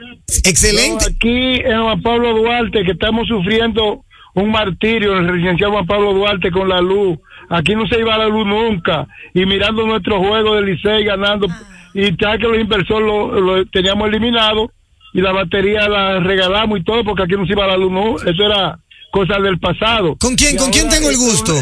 Excelente. 0.43 1.05
Aquí 1.05 1.61
en 1.63 1.81
Juan 1.81 2.01
Pablo 2.01 2.33
Duarte, 2.35 2.83
que 2.83 2.91
estamos 2.91 3.27
sufriendo 3.27 4.03
un 4.33 4.51
martirio 4.51 5.13
en 5.13 5.25
el 5.25 5.33
residencial 5.33 5.71
Juan 5.71 5.85
Pablo 5.85 6.13
Duarte 6.13 6.51
con 6.51 6.69
la 6.69 6.81
luz. 6.81 7.17
Aquí 7.49 7.75
no 7.75 7.87
se 7.87 7.99
iba 7.99 8.17
la 8.17 8.27
luz 8.27 8.45
nunca. 8.45 9.07
Y 9.33 9.45
mirando 9.45 9.85
nuestro 9.85 10.19
juego 10.19 10.55
del 10.55 10.65
Licey 10.65 11.03
ganando. 11.03 11.47
Y 11.93 12.11
ya 12.17 12.37
que 12.37 12.47
los 12.47 12.59
inversores 12.59 13.07
lo, 13.07 13.39
lo 13.39 13.65
teníamos 13.67 14.07
eliminado 14.09 14.71
y 15.13 15.21
la 15.21 15.31
batería 15.31 15.87
la 15.87 16.19
regalamos 16.19 16.79
y 16.79 16.83
todo 16.83 17.03
porque 17.05 17.23
aquí 17.23 17.35
no 17.35 17.45
se 17.45 17.53
iba 17.53 17.65
la 17.65 17.77
luz. 17.77 17.91
No, 17.91 18.17
eso 18.17 18.43
era 18.43 18.77
cosa 19.11 19.39
del 19.39 19.59
pasado. 19.59 20.17
¿Con 20.17 20.35
quién, 20.35 20.55
Y 20.55 20.57
con 20.57 20.71
quién 20.71 20.89
tengo 20.89 21.09
el 21.09 21.15
gusto? 21.15 21.53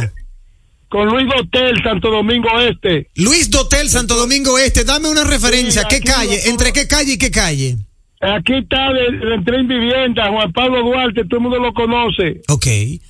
Con 0.94 1.08
Luis 1.10 1.26
Hotel, 1.36 1.74
Santo 1.84 2.12
Domingo 2.12 2.50
Este. 2.60 3.10
Luis 3.16 3.50
Dotel, 3.50 3.90
Santo 3.90 4.16
Domingo 4.16 4.60
Este. 4.60 4.84
Dame 4.84 5.10
una 5.10 5.24
referencia. 5.24 5.82
Sí, 5.82 5.88
¿Qué 5.90 6.02
calle? 6.02 6.40
lo- 6.46 6.52
¿Entre 6.52 6.72
qué 6.72 6.88
calle 6.88 7.14
y 7.14 7.18
qué 7.18 7.32
calle? 7.32 7.78
Aquí 8.22 8.54
está 8.54 8.90
el, 8.90 9.24
el 9.34 9.44
tren 9.44 9.68
vivienda, 9.68 10.30
Juan 10.30 10.54
Pablo 10.54 10.84
Duarte, 10.84 11.24
todo 11.26 11.38
el 11.38 11.42
mundo 11.42 11.58
lo 11.58 11.74
conoce. 11.74 12.42
Ok. 12.48 12.66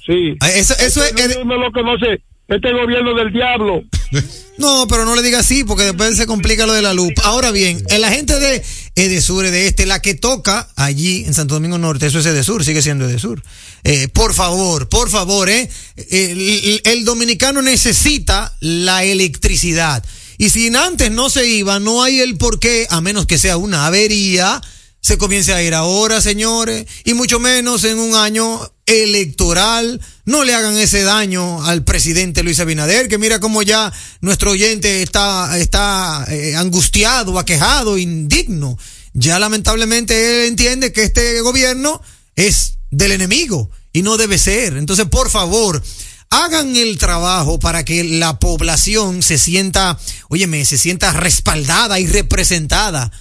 Sí. 0.05 0.33
Ah, 0.39 0.49
Eso, 0.51 0.73
eso 0.79 1.03
Este 1.03 1.25
es, 1.25 1.45
no 1.45 1.57
lo 1.57 1.73
conoce. 1.73 2.23
Este 2.47 2.71
gobierno 2.71 3.13
del 3.15 3.33
diablo. 3.33 3.83
No, 4.59 4.85
pero 4.87 5.03
no 5.03 5.15
le 5.15 5.23
diga 5.23 5.39
así 5.39 5.63
porque 5.63 5.81
después 5.83 6.15
se 6.15 6.27
complica 6.27 6.67
lo 6.67 6.73
de 6.73 6.83
la 6.83 6.93
luz. 6.93 7.11
Ahora 7.23 7.49
bien, 7.49 7.81
el 7.89 8.03
agente 8.03 8.39
de 8.39 8.61
Edesur, 8.95 9.50
de 9.50 9.67
este, 9.67 9.85
la 9.85 10.01
que 10.01 10.13
toca 10.13 10.69
allí 10.75 11.23
en 11.25 11.33
Santo 11.33 11.55
Domingo 11.55 11.77
Norte, 11.77 12.05
eso 12.05 12.19
es 12.19 12.25
Edesur, 12.25 12.63
sigue 12.63 12.81
siendo 12.81 13.09
Edesur. 13.09 13.41
Eh, 13.83 14.07
por 14.07 14.33
favor, 14.33 14.88
por 14.88 15.09
favor, 15.09 15.50
eh, 15.50 15.69
el, 16.12 16.81
el 16.83 17.05
dominicano 17.05 17.62
necesita 17.62 18.55
la 18.59 19.03
electricidad. 19.03 20.03
Y 20.38 20.50
si 20.50 20.67
antes 20.75 21.12
no 21.12 21.29
se 21.29 21.47
iba, 21.47 21.79
no 21.79 22.03
hay 22.03 22.19
el 22.19 22.38
por 22.38 22.59
qué, 22.59 22.88
a 22.89 23.01
menos 23.01 23.25
que 23.25 23.38
sea 23.38 23.57
una 23.57 23.85
avería, 23.85 24.62
se 25.03 25.17
comience 25.17 25.53
a 25.53 25.62
ir 25.62 25.74
ahora, 25.74 26.22
señores, 26.22 26.88
y 27.03 27.13
mucho 27.13 27.38
menos 27.38 27.83
en 27.83 28.00
un 28.00 28.15
año 28.15 28.57
electoral. 28.86 30.00
No 30.24 30.45
le 30.45 30.55
hagan 30.55 30.77
ese 30.77 31.03
daño 31.03 31.62
al 31.65 31.83
presidente 31.83 32.41
Luis 32.41 32.62
Abinader, 32.62 33.10
que 33.10 33.17
mira 33.17 33.41
cómo 33.41 33.63
ya 33.63 33.91
nuestro 34.22 34.51
oyente 34.51 35.03
está, 35.03 35.60
está 35.60 36.25
eh, 36.29 36.55
angustiado, 36.55 37.38
aquejado, 37.38 37.98
indigno. 37.98 38.77
Ya 39.12 39.39
lamentablemente 39.39 40.45
él 40.45 40.48
entiende 40.48 40.93
que 40.93 41.03
este 41.03 41.41
gobierno 41.41 42.01
es 42.38 42.75
del 42.89 43.12
enemigo 43.12 43.69
y 43.91 44.03
no 44.03 44.15
debe 44.15 44.38
ser. 44.38 44.77
Entonces, 44.77 45.05
por 45.07 45.29
favor, 45.29 45.83
hagan 46.29 46.77
el 46.77 46.98
trabajo 46.98 47.60
para 47.60 47.83
que 47.83 48.05
la 48.05 48.39
población 48.39 49.22
se 49.22 49.38
sienta, 49.38 50.00
óyeme, 50.29 50.63
se 50.63 50.77
sienta 50.77 51.12
respaldada 51.12 52.00
y 52.00 52.07
representada 52.07 53.12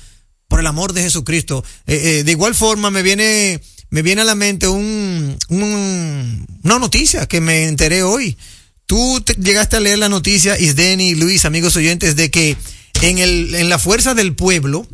por 0.52 0.60
el 0.60 0.66
amor 0.66 0.92
de 0.92 1.00
Jesucristo. 1.00 1.64
Eh, 1.86 2.18
eh, 2.20 2.24
de 2.24 2.30
igual 2.32 2.54
forma 2.54 2.90
me 2.90 3.02
viene, 3.02 3.58
me 3.88 4.02
viene 4.02 4.20
a 4.20 4.24
la 4.26 4.34
mente 4.34 4.68
un, 4.68 5.34
un- 5.48 6.46
una 6.62 6.78
noticia 6.78 7.26
que 7.26 7.40
me 7.40 7.68
enteré 7.68 8.02
hoy. 8.02 8.36
Tú 8.84 9.22
te- 9.24 9.32
llegaste 9.34 9.76
a 9.76 9.80
leer 9.80 9.96
la 9.98 10.10
noticia, 10.10 10.58
Isdeni 10.60 11.08
y 11.08 11.14
Luis, 11.14 11.46
amigos 11.46 11.74
oyentes, 11.76 12.16
de 12.16 12.30
que 12.30 12.58
en 13.00 13.16
el, 13.16 13.54
en 13.54 13.70
la 13.70 13.78
fuerza 13.78 14.12
del 14.12 14.34
pueblo 14.36 14.86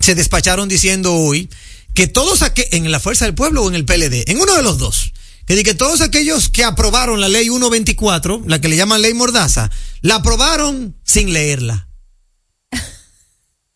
se 0.00 0.16
despacharon 0.16 0.68
diciendo 0.68 1.14
hoy 1.14 1.48
que 1.94 2.08
todos 2.08 2.42
aquellos, 2.42 2.72
en 2.72 2.90
la 2.90 2.98
fuerza 2.98 3.24
del 3.24 3.34
pueblo 3.36 3.62
o 3.62 3.68
en 3.68 3.76
el 3.76 3.84
PLD, 3.84 4.24
en 4.32 4.40
uno 4.40 4.56
de 4.56 4.64
los 4.64 4.78
dos, 4.78 5.12
que, 5.46 5.62
que 5.62 5.74
todos 5.74 6.00
aquellos 6.00 6.48
que 6.48 6.64
aprobaron 6.64 7.20
la 7.20 7.28
ley 7.28 7.44
124, 7.44 8.42
la 8.48 8.60
que 8.60 8.66
le 8.66 8.74
llaman 8.76 9.00
ley 9.00 9.14
Mordaza, 9.14 9.70
la 10.00 10.16
aprobaron 10.16 10.96
sin 11.04 11.32
leerla. 11.32 11.86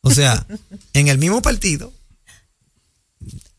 O 0.06 0.12
sea, 0.12 0.46
en 0.92 1.08
el 1.08 1.18
mismo 1.18 1.42
partido 1.42 1.92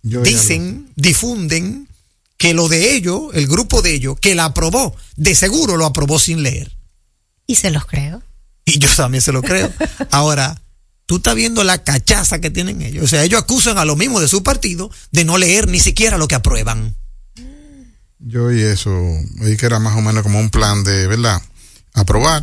Yo 0.01 0.21
dicen, 0.21 0.89
difunden 0.95 1.89
que 2.37 2.53
lo 2.53 2.69
de 2.69 2.95
ellos, 2.95 3.31
el 3.33 3.47
grupo 3.47 3.81
de 3.81 3.93
ellos, 3.93 4.17
que 4.17 4.33
la 4.33 4.45
aprobó, 4.45 4.95
de 5.17 5.35
seguro 5.35 5.75
lo 5.75 5.85
aprobó 5.85 6.19
sin 6.19 6.43
leer. 6.43 6.73
Y 7.47 7.55
se 7.55 7.69
los 7.69 7.85
creo. 7.85 8.23
Y 8.63 8.79
yo 8.79 8.87
también 8.95 9.21
se 9.21 9.33
lo 9.33 9.41
creo. 9.41 9.69
Ahora, 10.11 10.61
tú 11.05 11.17
estás 11.17 11.35
viendo 11.35 11.65
la 11.65 11.83
cachaza 11.83 12.39
que 12.39 12.49
tienen 12.49 12.81
ellos. 12.81 13.03
O 13.03 13.07
sea, 13.09 13.25
ellos 13.25 13.41
acusan 13.41 13.77
a 13.77 13.83
lo 13.83 13.97
mismo 13.97 14.21
de 14.21 14.29
su 14.29 14.41
partido 14.41 14.89
de 15.11 15.25
no 15.25 15.37
leer 15.37 15.67
ni 15.67 15.81
siquiera 15.81 16.17
lo 16.17 16.29
que 16.29 16.35
aprueban. 16.35 16.95
Yo 18.19 18.53
y 18.53 18.61
eso, 18.61 18.95
oí 19.41 19.57
que 19.57 19.65
era 19.65 19.79
más 19.79 19.97
o 19.97 20.01
menos 20.01 20.23
como 20.23 20.39
un 20.39 20.49
plan 20.49 20.85
de, 20.85 21.07
¿verdad? 21.07 21.41
Aprobar 21.93 22.41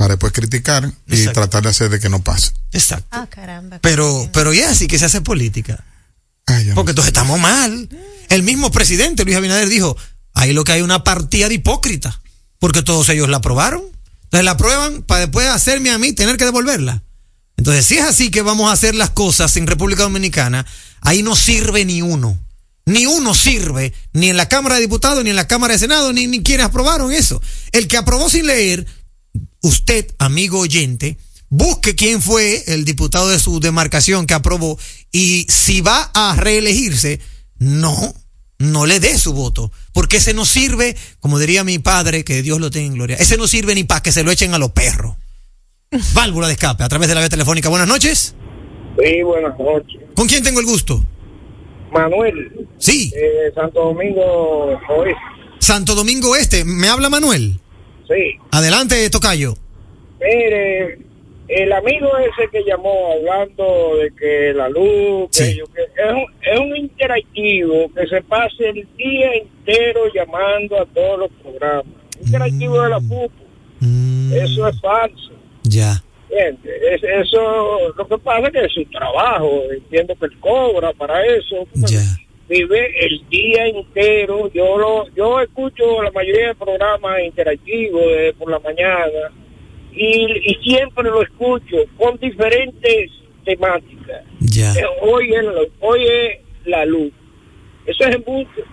para 0.00 0.14
después 0.14 0.32
criticar 0.32 0.90
y 1.08 1.12
Exacto. 1.14 1.40
tratar 1.40 1.62
de 1.62 1.68
hacer 1.68 1.90
de 1.90 2.00
que 2.00 2.08
no 2.08 2.24
pase. 2.24 2.52
Exacto. 2.72 3.06
Ah, 3.10 3.26
caramba. 3.28 3.80
Pero, 3.82 4.30
pero 4.32 4.54
ya 4.54 4.70
así 4.70 4.86
que 4.86 4.98
se 4.98 5.04
hace 5.04 5.20
política. 5.20 5.84
Ay, 6.46 6.64
ya 6.64 6.70
no 6.70 6.76
Porque 6.76 6.92
entonces 6.92 7.08
estamos 7.08 7.38
mal. 7.38 7.86
El 8.30 8.42
mismo 8.42 8.70
presidente, 8.70 9.26
Luis 9.26 9.36
Abinader, 9.36 9.68
dijo, 9.68 9.98
ahí 10.32 10.54
lo 10.54 10.64
que 10.64 10.72
hay 10.72 10.80
una 10.80 11.04
partida 11.04 11.50
de 11.50 11.56
hipócritas. 11.56 12.18
Porque 12.58 12.80
todos 12.80 13.10
ellos 13.10 13.28
la 13.28 13.36
aprobaron. 13.36 13.82
Entonces 14.22 14.42
la 14.46 14.52
aprueban 14.52 15.02
para 15.02 15.20
después 15.20 15.46
hacerme 15.48 15.90
a 15.90 15.98
mí 15.98 16.14
tener 16.14 16.38
que 16.38 16.46
devolverla. 16.46 17.02
Entonces, 17.58 17.84
si 17.84 17.98
es 17.98 18.04
así 18.04 18.30
que 18.30 18.40
vamos 18.40 18.70
a 18.70 18.72
hacer 18.72 18.94
las 18.94 19.10
cosas 19.10 19.54
en 19.58 19.66
República 19.66 20.04
Dominicana, 20.04 20.64
ahí 21.02 21.22
no 21.22 21.36
sirve 21.36 21.84
ni 21.84 22.00
uno. 22.00 22.38
Ni 22.86 23.04
uno 23.04 23.34
sirve, 23.34 23.92
ni 24.14 24.30
en 24.30 24.38
la 24.38 24.48
Cámara 24.48 24.76
de 24.76 24.80
Diputados, 24.80 25.22
ni 25.22 25.28
en 25.28 25.36
la 25.36 25.46
Cámara 25.46 25.74
de 25.74 25.78
Senado, 25.78 26.10
ni, 26.14 26.26
ni 26.26 26.42
quienes 26.42 26.64
aprobaron 26.64 27.12
eso. 27.12 27.42
El 27.72 27.86
que 27.86 27.98
aprobó 27.98 28.30
sin 28.30 28.46
leer, 28.46 28.86
usted, 29.62 30.06
amigo 30.18 30.60
oyente, 30.60 31.18
busque 31.48 31.94
quién 31.94 32.22
fue 32.22 32.62
el 32.66 32.84
diputado 32.84 33.28
de 33.28 33.38
su 33.38 33.60
demarcación 33.60 34.26
que 34.26 34.34
aprobó 34.34 34.78
y 35.12 35.46
si 35.48 35.80
va 35.80 36.10
a 36.14 36.36
reelegirse, 36.36 37.20
no, 37.58 38.14
no 38.58 38.86
le 38.86 39.00
dé 39.00 39.18
su 39.18 39.32
voto, 39.32 39.70
porque 39.92 40.18
ese 40.18 40.34
no 40.34 40.44
sirve, 40.44 40.96
como 41.18 41.38
diría 41.38 41.64
mi 41.64 41.78
padre, 41.78 42.24
que 42.24 42.42
Dios 42.42 42.60
lo 42.60 42.70
tenga 42.70 42.86
en 42.86 42.94
gloria, 42.94 43.16
ese 43.16 43.36
no 43.36 43.46
sirve 43.46 43.74
ni 43.74 43.84
para 43.84 44.02
que 44.02 44.12
se 44.12 44.22
lo 44.22 44.30
echen 44.30 44.54
a 44.54 44.58
los 44.58 44.70
perros. 44.70 45.16
Válvula 46.14 46.46
de 46.46 46.54
escape 46.54 46.84
a 46.84 46.88
través 46.88 47.08
de 47.08 47.14
la 47.14 47.20
vía 47.20 47.28
telefónica. 47.28 47.68
Buenas 47.68 47.88
noches. 47.88 48.34
Sí, 48.98 49.22
buenas 49.22 49.58
noches. 49.58 50.00
¿Con 50.14 50.28
quién 50.28 50.42
tengo 50.42 50.60
el 50.60 50.66
gusto? 50.66 51.04
Manuel. 51.92 52.68
Sí. 52.78 53.12
Eh, 53.14 53.52
Santo 53.54 53.80
Domingo 53.86 54.78
Oeste. 54.88 55.20
Santo 55.58 55.94
Domingo 55.94 56.36
Este. 56.36 56.64
¿Me 56.64 56.88
habla 56.88 57.08
Manuel? 57.10 57.58
Sí. 58.10 58.36
Adelante, 58.50 59.08
Tocayo. 59.10 59.54
Mire, 60.20 60.98
el 61.48 61.72
amigo 61.72 62.08
ese 62.18 62.48
que 62.50 62.62
llamó 62.64 63.12
hablando 63.12 63.96
de 63.96 64.10
que 64.14 64.52
la 64.54 64.68
luz, 64.68 65.30
que 65.30 65.44
Sí. 65.44 65.56
yo- 65.58 65.66
que 65.72 65.82
es, 65.82 66.12
un, 66.12 66.26
es 66.42 66.60
un 66.60 66.76
interactivo 66.76 67.90
que 67.94 68.06
se 68.06 68.20
pase 68.22 68.68
el 68.68 68.88
día 68.96 69.30
entero 69.34 70.00
llamando 70.14 70.80
a 70.80 70.86
todos 70.86 71.18
los 71.20 71.30
programas. 71.42 71.86
Interactivo 72.24 72.82
de 72.82 72.88
la 72.90 73.00
FUPU. 73.00 73.30
Mm, 73.80 74.32
Eso 74.34 74.68
es 74.68 74.80
falso. 74.80 75.32
Ya. 75.64 76.02
Es, 76.30 76.54
eso, 77.02 77.92
lo 77.96 78.06
que 78.06 78.18
pasa 78.18 78.46
es 78.46 78.52
que 78.52 78.64
es 78.66 78.72
su 78.72 78.84
trabajo. 78.86 79.62
Entiendo 79.72 80.14
que 80.16 80.26
él 80.26 80.38
cobra 80.40 80.92
para 80.92 81.24
eso. 81.26 81.66
Ya. 81.74 82.02
Vive 82.50 83.06
el 83.06 83.24
día 83.30 83.66
entero. 83.68 84.52
Yo 84.52 84.76
lo, 84.76 85.08
yo 85.14 85.40
escucho 85.40 86.02
la 86.02 86.10
mayoría 86.10 86.48
de 86.48 86.54
programas 86.56 87.20
interactivos 87.24 88.02
de 88.02 88.34
por 88.38 88.50
la 88.50 88.58
mañana 88.58 89.30
y, 89.92 90.26
y 90.50 90.54
siempre 90.62 91.04
lo 91.04 91.22
escucho 91.22 91.76
con 91.96 92.18
diferentes 92.18 93.10
temáticas. 93.44 94.24
Ya. 94.40 94.72
Eh, 94.74 94.84
Hoy 95.02 95.32
es, 95.32 95.44
la- 95.44 95.52
hoy 95.80 96.00
es 96.04 96.38
la 96.66 96.84
luz. 96.84 97.12
Eso 97.86 98.04
es 98.04 98.14
embuste. 98.16 98.64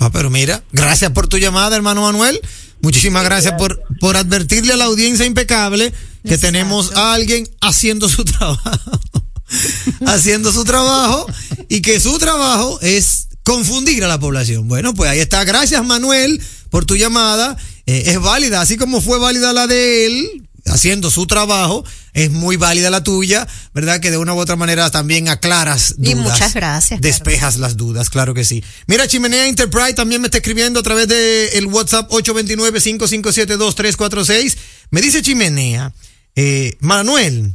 Ah, 0.00 0.10
pero 0.12 0.28
mira, 0.28 0.62
gracias 0.72 1.10
por 1.12 1.28
tu 1.28 1.38
llamada, 1.38 1.74
hermano 1.76 2.02
Manuel. 2.02 2.40
Muchísimas 2.82 3.24
gracias 3.24 3.54
por, 3.54 3.80
por 4.00 4.16
advertirle 4.16 4.74
a 4.74 4.76
la 4.76 4.84
audiencia 4.84 5.24
impecable 5.24 5.90
que 5.90 6.34
Exacto. 6.34 6.46
tenemos 6.48 6.94
a 6.96 7.14
alguien 7.14 7.46
haciendo 7.62 8.08
su 8.08 8.24
trabajo. 8.38 8.90
haciendo 10.06 10.52
su 10.52 10.64
trabajo 10.64 11.26
y 11.68 11.80
que 11.80 12.00
su 12.00 12.18
trabajo 12.18 12.80
es 12.80 13.28
confundir 13.44 14.04
a 14.04 14.08
la 14.08 14.18
población. 14.18 14.66
Bueno, 14.68 14.94
pues 14.94 15.10
ahí 15.10 15.20
está. 15.20 15.44
Gracias, 15.44 15.84
Manuel, 15.84 16.42
por 16.70 16.84
tu 16.84 16.96
llamada. 16.96 17.56
Eh, 17.86 18.04
es 18.06 18.20
válida, 18.20 18.60
así 18.60 18.76
como 18.76 19.00
fue 19.00 19.18
válida 19.18 19.52
la 19.52 19.66
de 19.66 20.06
él, 20.06 20.48
haciendo 20.66 21.10
su 21.10 21.26
trabajo, 21.26 21.84
es 22.14 22.30
muy 22.30 22.56
válida 22.56 22.88
la 22.88 23.04
tuya, 23.04 23.46
¿verdad? 23.74 24.00
Que 24.00 24.10
de 24.10 24.16
una 24.16 24.32
u 24.32 24.38
otra 24.38 24.56
manera 24.56 24.90
también 24.90 25.28
aclaras 25.28 25.96
dudas. 25.98 26.12
Y 26.12 26.14
muchas 26.14 26.54
gracias, 26.54 27.02
Despejas 27.02 27.58
las 27.58 27.76
dudas, 27.76 28.08
claro 28.08 28.32
que 28.32 28.44
sí. 28.44 28.64
Mira, 28.86 29.06
Chimenea 29.06 29.46
Enterprise 29.46 29.92
también 29.92 30.22
me 30.22 30.28
está 30.28 30.38
escribiendo 30.38 30.80
a 30.80 30.82
través 30.82 31.08
de 31.08 31.48
el 31.58 31.66
WhatsApp 31.66 32.10
829-557-2346. 32.10 34.56
Me 34.90 35.02
dice 35.02 35.20
Chimenea, 35.20 35.92
eh, 36.36 36.78
Manuel, 36.80 37.54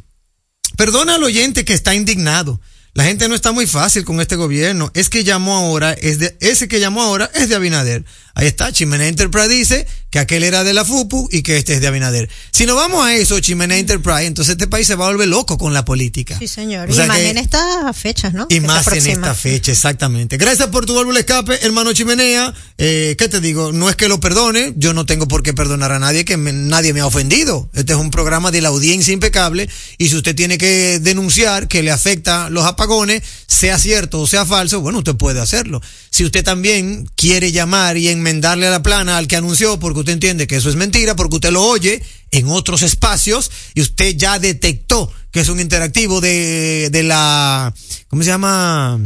Perdona 0.77 1.15
al 1.15 1.23
oyente 1.23 1.65
que 1.65 1.73
está 1.73 1.95
indignado. 1.95 2.59
La 2.93 3.03
gente 3.03 3.29
no 3.29 3.35
está 3.35 3.51
muy 3.51 3.67
fácil 3.67 4.03
con 4.03 4.19
este 4.19 4.35
gobierno. 4.35 4.91
Es 4.93 5.09
que 5.09 5.23
llamó 5.23 5.55
ahora, 5.55 5.93
es 5.93 6.19
de, 6.19 6.35
ese 6.41 6.67
que 6.67 6.79
llamó 6.79 7.01
ahora 7.01 7.29
es 7.33 7.47
de 7.47 7.55
Abinader. 7.55 8.03
Ahí 8.39 8.47
está, 8.47 8.71
Chimene 8.71 9.07
Enterprise 9.09 9.49
dice 9.49 9.85
que 10.09 10.17
aquel 10.17 10.43
era 10.43 10.63
de 10.63 10.73
la 10.73 10.85
FUPU 10.85 11.27
y 11.31 11.43
que 11.43 11.57
este 11.57 11.73
es 11.75 11.81
de 11.81 11.87
Abinader. 11.87 12.29
Si 12.51 12.65
nos 12.65 12.75
vamos 12.77 13.05
a 13.05 13.13
eso, 13.13 13.39
Chimene 13.41 13.77
Enterprise, 13.77 14.25
entonces 14.25 14.53
este 14.53 14.65
país 14.67 14.87
se 14.87 14.95
va 14.95 15.05
a 15.07 15.11
volver 15.11 15.27
loco 15.27 15.57
con 15.57 15.73
la 15.73 15.83
política. 15.85 16.35
Sí, 16.39 16.47
señor. 16.47 16.89
O 16.89 16.93
sea 16.93 17.03
y 17.05 17.07
más 17.09 17.17
que- 17.17 17.29
en 17.29 17.37
estas 17.37 17.97
fechas, 17.97 18.33
¿no? 18.33 18.47
y 18.49 18.59
más 18.61 18.87
en 18.87 19.05
esta 19.05 19.35
fecha, 19.35 19.71
exactamente. 19.73 20.37
Gracias 20.37 20.69
por 20.69 20.85
tu 20.85 20.95
válvula 20.95 21.19
escape, 21.19 21.63
hermano 21.65 21.91
Chimenea. 21.93 22.53
Eh, 22.77 23.15
¿Qué 23.19 23.27
te 23.27 23.41
digo? 23.41 23.71
No 23.73 23.89
es 23.89 23.95
que 23.97 24.07
lo 24.07 24.19
perdone, 24.21 24.73
yo 24.77 24.93
no 24.93 25.05
tengo 25.05 25.27
por 25.27 25.43
qué 25.43 25.53
perdonar 25.53 25.91
a 25.91 25.99
nadie, 25.99 26.23
que 26.25 26.37
me- 26.37 26.53
nadie 26.53 26.93
me 26.93 27.01
ha 27.01 27.05
ofendido. 27.05 27.69
Este 27.73 27.91
es 27.93 27.99
un 27.99 28.09
programa 28.09 28.51
de 28.51 28.61
la 28.61 28.69
audiencia 28.69 29.13
impecable 29.13 29.69
y 29.97 30.07
si 30.09 30.15
usted 30.15 30.33
tiene 30.33 30.57
que 30.57 30.99
denunciar 31.01 31.67
que 31.67 31.83
le 31.83 31.91
afecta 31.91 32.49
los 32.49 32.65
apagones, 32.65 33.21
sea 33.47 33.77
cierto 33.77 34.21
o 34.21 34.27
sea 34.27 34.45
falso, 34.45 34.79
bueno, 34.81 34.99
usted 34.99 35.15
puede 35.15 35.39
hacerlo. 35.41 35.81
Si 36.09 36.23
usted 36.23 36.43
también 36.43 37.07
quiere 37.15 37.51
llamar 37.51 37.97
y 37.97 38.07
enmendarle 38.29 38.67
a 38.67 38.71
la 38.71 38.83
plana 38.83 39.17
al 39.17 39.27
que 39.27 39.35
anunció 39.35 39.79
porque 39.79 39.99
usted 39.99 40.13
entiende 40.13 40.45
que 40.45 40.57
eso 40.57 40.69
es 40.69 40.75
mentira, 40.75 41.15
porque 41.15 41.35
usted 41.35 41.51
lo 41.51 41.63
oye 41.63 42.01
en 42.31 42.47
otros 42.49 42.83
espacios 42.83 43.49
y 43.73 43.81
usted 43.81 44.15
ya 44.15 44.37
detectó 44.37 45.11
que 45.31 45.39
es 45.39 45.49
un 45.49 45.59
interactivo 45.59 46.21
de, 46.21 46.89
de 46.91 47.03
la, 47.03 47.73
¿cómo 48.07 48.21
se 48.23 48.29
llama? 48.29 48.99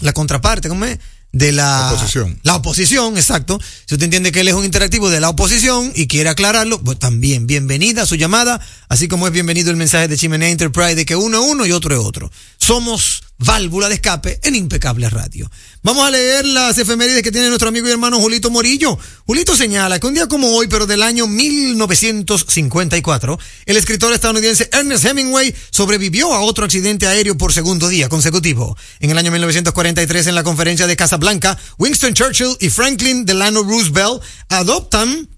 La 0.00 0.12
contraparte, 0.12 0.68
¿cómo 0.68 0.84
es? 0.86 0.98
De 1.30 1.52
la 1.52 1.92
Oposición. 1.92 2.40
La 2.42 2.56
oposición, 2.56 3.18
exacto. 3.18 3.60
Si 3.84 3.94
usted 3.94 4.04
entiende 4.04 4.32
que 4.32 4.40
él 4.40 4.48
es 4.48 4.54
un 4.54 4.64
interactivo 4.64 5.10
de 5.10 5.20
la 5.20 5.28
oposición 5.28 5.92
y 5.94 6.06
quiere 6.06 6.30
aclararlo, 6.30 6.82
pues 6.82 6.98
también 6.98 7.46
bienvenida 7.46 8.02
a 8.02 8.06
su 8.06 8.16
llamada, 8.16 8.60
así 8.88 9.08
como 9.08 9.26
es 9.26 9.32
bienvenido 9.32 9.70
el 9.70 9.76
mensaje 9.76 10.08
de 10.08 10.16
Chimenea 10.16 10.48
Enterprise 10.48 10.94
de 10.94 11.04
que 11.04 11.16
uno 11.16 11.42
es 11.42 11.50
uno 11.50 11.66
y 11.66 11.72
otro 11.72 11.94
es 11.94 12.00
otro. 12.00 12.30
Somos 12.56 13.24
válvula 13.38 13.88
de 13.88 13.94
escape 13.94 14.40
en 14.42 14.56
Impecable 14.56 15.08
Radio. 15.08 15.50
Vamos 15.82 16.06
a 16.06 16.10
leer 16.10 16.44
las 16.44 16.76
efemérides 16.76 17.22
que 17.22 17.30
tiene 17.30 17.48
nuestro 17.48 17.68
amigo 17.68 17.88
y 17.88 17.92
hermano 17.92 18.18
Julito 18.18 18.50
Morillo. 18.50 18.98
Julito 19.26 19.56
señala 19.56 20.00
que 20.00 20.06
un 20.06 20.14
día 20.14 20.26
como 20.26 20.54
hoy, 20.56 20.66
pero 20.66 20.86
del 20.86 21.02
año 21.02 21.26
1954, 21.26 23.38
el 23.66 23.76
escritor 23.76 24.12
estadounidense 24.12 24.68
Ernest 24.72 25.04
Hemingway 25.04 25.54
sobrevivió 25.70 26.34
a 26.34 26.40
otro 26.40 26.64
accidente 26.64 27.06
aéreo 27.06 27.38
por 27.38 27.52
segundo 27.52 27.88
día 27.88 28.08
consecutivo. 28.08 28.76
En 28.98 29.10
el 29.10 29.18
año 29.18 29.30
1943, 29.30 30.26
en 30.26 30.34
la 30.34 30.42
conferencia 30.42 30.88
de 30.88 30.96
Casablanca, 30.96 31.56
Winston 31.78 32.14
Churchill 32.14 32.56
y 32.60 32.70
Franklin 32.70 33.24
Delano 33.24 33.62
Roosevelt 33.62 34.20
adoptan 34.48 35.28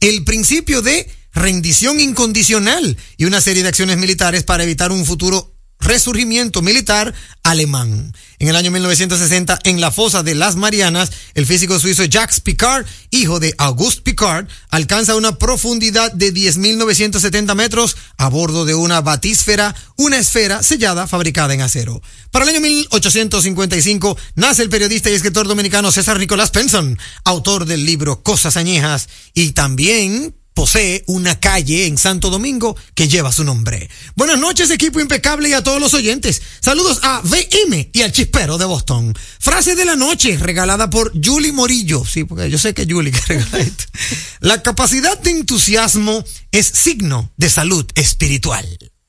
el 0.00 0.24
principio 0.24 0.80
de 0.80 1.10
rendición 1.34 1.98
incondicional 1.98 2.96
y 3.16 3.24
una 3.24 3.40
serie 3.40 3.62
de 3.62 3.70
acciones 3.70 3.98
militares 3.98 4.44
para 4.44 4.62
evitar 4.62 4.92
un 4.92 5.04
futuro 5.04 5.51
resurgimiento 5.82 6.62
militar 6.62 7.14
alemán. 7.42 8.12
En 8.38 8.48
el 8.48 8.56
año 8.56 8.70
1960, 8.70 9.58
en 9.64 9.80
la 9.80 9.90
fosa 9.90 10.22
de 10.22 10.34
las 10.34 10.56
Marianas, 10.56 11.12
el 11.34 11.46
físico 11.46 11.78
suizo 11.78 12.04
Jacques 12.04 12.40
Picard, 12.40 12.86
hijo 13.10 13.40
de 13.40 13.54
Auguste 13.58 14.02
Picard, 14.02 14.48
alcanza 14.70 15.16
una 15.16 15.38
profundidad 15.38 16.12
de 16.12 16.32
10.970 16.32 17.54
metros 17.54 17.96
a 18.16 18.28
bordo 18.28 18.64
de 18.64 18.74
una 18.74 19.00
batísfera, 19.00 19.74
una 19.96 20.18
esfera 20.18 20.62
sellada 20.62 21.06
fabricada 21.06 21.54
en 21.54 21.60
acero. 21.60 22.02
Para 22.30 22.44
el 22.44 22.50
año 22.50 22.60
1855 22.60 24.16
nace 24.36 24.62
el 24.62 24.70
periodista 24.70 25.10
y 25.10 25.14
escritor 25.14 25.46
dominicano 25.46 25.92
César 25.92 26.18
Nicolás 26.18 26.50
Penson, 26.50 26.98
autor 27.24 27.66
del 27.66 27.84
libro 27.84 28.22
Cosas 28.22 28.56
Añejas 28.56 29.08
y 29.34 29.52
también 29.52 30.34
posee 30.54 31.04
una 31.06 31.38
calle 31.40 31.86
en 31.86 31.98
Santo 31.98 32.30
Domingo 32.30 32.76
que 32.94 33.08
lleva 33.08 33.32
su 33.32 33.44
nombre. 33.44 33.88
Buenas 34.14 34.38
noches, 34.38 34.70
equipo 34.70 35.00
impecable 35.00 35.48
y 35.48 35.52
a 35.52 35.62
todos 35.62 35.80
los 35.80 35.94
oyentes. 35.94 36.42
Saludos 36.60 37.00
a 37.02 37.20
VM 37.24 37.90
y 37.92 38.02
al 38.02 38.12
chispero 38.12 38.58
de 38.58 38.64
Boston. 38.64 39.14
Frase 39.38 39.74
de 39.74 39.84
la 39.84 39.96
noche 39.96 40.36
regalada 40.38 40.90
por 40.90 41.12
Julie 41.22 41.52
Morillo. 41.52 42.04
Sí, 42.04 42.24
porque 42.24 42.50
yo 42.50 42.58
sé 42.58 42.74
que 42.74 42.86
Julie 42.88 43.12
que 43.12 43.20
regala 43.20 43.58
esto. 43.58 43.84
La 44.40 44.62
capacidad 44.62 45.18
de 45.18 45.30
entusiasmo 45.30 46.24
es 46.50 46.66
signo 46.66 47.30
de 47.36 47.50
salud 47.50 47.86
espiritual. 47.94 48.66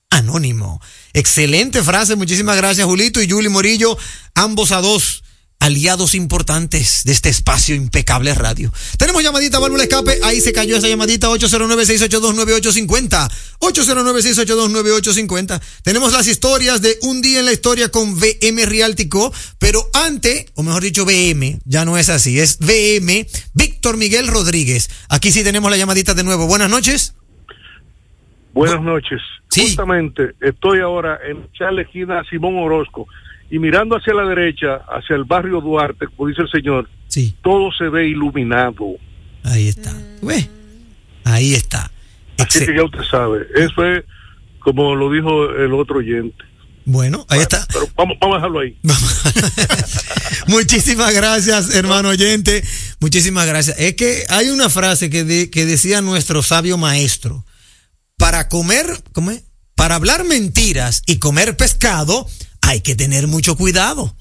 Anónimo. 0.09 0.79
Excelente 1.13 1.81
frase. 1.81 2.15
Muchísimas 2.15 2.55
gracias, 2.55 2.85
Julito 2.85 3.21
y 3.21 3.29
Julie 3.29 3.49
Morillo. 3.49 3.97
Ambos 4.35 4.71
a 4.71 4.81
dos 4.81 5.23
aliados 5.63 6.13
importantes 6.13 7.03
de 7.05 7.13
este 7.13 7.29
espacio 7.29 7.73
impecable 7.73 8.35
radio. 8.35 8.69
Tenemos 8.97 9.23
llamadita 9.23 9.59
válvula 9.59 9.83
escape, 9.83 10.19
ahí 10.21 10.41
se 10.41 10.51
cayó 10.51 10.75
esa 10.75 10.89
llamadita 10.89 11.29
809-682-9850. 11.29 13.31
809-682-9850. 13.59 15.61
Tenemos 15.81 16.11
las 16.11 16.27
historias 16.27 16.81
de 16.81 16.97
un 17.03 17.21
día 17.21 17.39
en 17.39 17.45
la 17.45 17.53
historia 17.53 17.87
con 17.87 18.19
VM 18.19 18.65
Riáltico, 18.65 19.31
pero 19.57 19.89
antes, 19.93 20.47
o 20.55 20.63
mejor 20.63 20.83
dicho 20.83 21.05
VM, 21.05 21.59
ya 21.63 21.85
no 21.85 21.97
es 21.97 22.09
así, 22.09 22.41
es 22.41 22.59
VM 22.59 23.25
Víctor 23.53 23.95
Miguel 23.95 24.27
Rodríguez. 24.27 24.89
Aquí 25.07 25.31
sí 25.31 25.45
tenemos 25.45 25.71
la 25.71 25.77
llamadita 25.77 26.13
de 26.13 26.25
nuevo. 26.25 26.45
Buenas 26.45 26.69
noches. 26.69 27.15
Buenas 28.51 28.81
noches. 28.81 29.21
Sí. 29.49 29.67
Justamente 29.67 30.33
estoy 30.41 30.81
ahora 30.81 31.21
en 31.25 31.49
Charles 31.53 31.87
Simón 32.29 32.57
Orozco 32.57 33.07
y 33.55 33.59
mirando 33.59 33.95
hacia 33.95 34.13
la 34.15 34.23
derecha, 34.25 34.81
hacia 34.87 35.15
el 35.15 35.25
barrio 35.25 35.61
Duarte, 35.61 36.07
como 36.07 36.27
dice 36.29 36.41
el 36.41 36.49
señor, 36.49 36.89
Sí, 37.07 37.35
todo 37.43 37.71
se 37.77 37.87
ve 37.89 38.07
iluminado. 38.07 38.95
ahí 39.43 39.67
está. 39.67 39.93
¿Ve? 40.23 40.49
Ahí 41.23 41.53
está. 41.53 41.91
Así 42.39 42.59
Excel- 42.59 42.65
que 42.65 42.75
ya 42.75 42.83
usted 42.83 43.03
sabe. 43.09 43.45
Eso 43.55 43.85
es 43.85 44.03
como 44.59 44.95
lo 44.95 45.11
dijo 45.11 45.49
el 45.51 45.71
otro 45.73 45.97
oyente. 45.99 46.43
Bueno, 46.85 47.25
ahí 47.29 47.39
está. 47.41 47.65
Pero 47.71 47.87
vamos, 47.95 48.17
vamos 48.19 48.35
a 48.35 48.37
dejarlo 48.39 48.59
ahí. 48.59 48.77
Muchísimas 50.47 51.13
gracias, 51.13 51.73
hermano 51.75 52.09
oyente. 52.09 52.63
Muchísimas 52.99 53.45
gracias. 53.47 53.77
Es 53.79 53.95
que 53.95 54.23
hay 54.29 54.49
una 54.49 54.69
frase 54.69 55.09
que, 55.09 55.23
de- 55.23 55.49
que 55.49 55.65
decía 55.65 56.01
nuestro 56.01 56.41
sabio 56.43 56.77
maestro. 56.77 57.45
Para 58.17 58.49
comer, 58.49 58.85
¿cómo 59.11 59.31
es? 59.31 59.43
para 59.75 59.95
hablar 59.95 60.23
mentiras 60.23 61.01
y 61.07 61.17
comer 61.17 61.57
pescado 61.57 62.27
hay 62.63 62.81
que 62.81 62.95
tener 62.95 63.27
mucho 63.27 63.55
cuidado. 63.55 64.15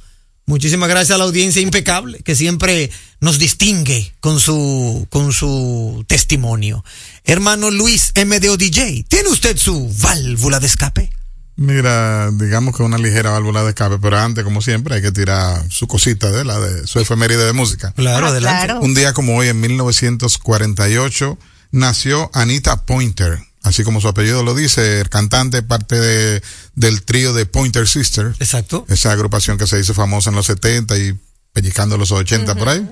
Muchísimas 0.47 0.89
gracias 0.89 1.15
a 1.15 1.19
la 1.19 1.25
audiencia 1.25 1.63
impecable 1.63 2.19
que 2.25 2.35
siempre 2.35 2.91
nos 3.21 3.39
distingue 3.39 4.13
con 4.21 4.41
su, 4.41 5.07
con 5.09 5.33
su 5.33 6.05
testimonio. 6.09 6.85
Hermano 7.25 7.71
Luis 7.71 8.13
MDO 8.17 8.57
DJ, 8.57 9.05
¿tiene 9.09 9.29
usted 9.29 9.57
su 9.57 9.89
válvula 10.01 10.59
de 10.59 10.67
escape? 10.67 11.11
Mira, 11.55 12.31
digamos 12.33 12.77
que 12.77 12.83
una 12.83 12.99
ligera 12.99 13.31
válvula 13.31 13.63
de 13.63 13.69
escape, 13.69 13.99
pero 14.01 14.19
antes, 14.19 14.43
como 14.43 14.61
siempre, 14.63 14.97
hay 14.97 15.03
que 15.03 15.13
tirar 15.13 15.65
su 15.71 15.87
cosita 15.87 16.33
de 16.33 16.45
la 16.45 16.59
de 16.59 16.87
su 16.89 16.99
efeméride 16.99 17.45
de 17.45 17.53
música. 17.53 17.93
Claro, 17.93 18.27
Ah, 18.27 18.31
adelante. 18.31 18.65
claro. 18.67 18.81
Un 18.81 18.95
día 18.95 19.13
como 19.13 19.37
hoy, 19.37 19.49
en 19.49 19.61
1948, 19.61 21.39
nació 21.71 22.31
Anita 22.35 22.85
Pointer, 22.85 23.39
así 23.63 23.85
como 23.85 24.01
su 24.01 24.09
apellido 24.09 24.43
lo 24.43 24.55
dice, 24.55 25.01
el 25.01 25.09
cantante, 25.09 25.63
parte 25.63 25.99
de, 25.99 26.43
del 26.75 27.03
trío 27.03 27.33
de 27.33 27.47
Pointer 27.47 27.89
Sisters, 27.89 28.37
Exacto. 28.41 28.85
esa 28.89 29.13
agrupación 29.13 29.59
que 29.59 29.67
se 29.67 29.79
hizo 29.79 29.95
famosa 29.95 30.31
en 30.31 30.37
los 30.37 30.47
70 30.47 30.99
y 30.99 31.19
pellizcando 31.53 31.97
los 31.97 32.13
80 32.13 32.55
por 32.55 32.69
ahí. 32.69 32.89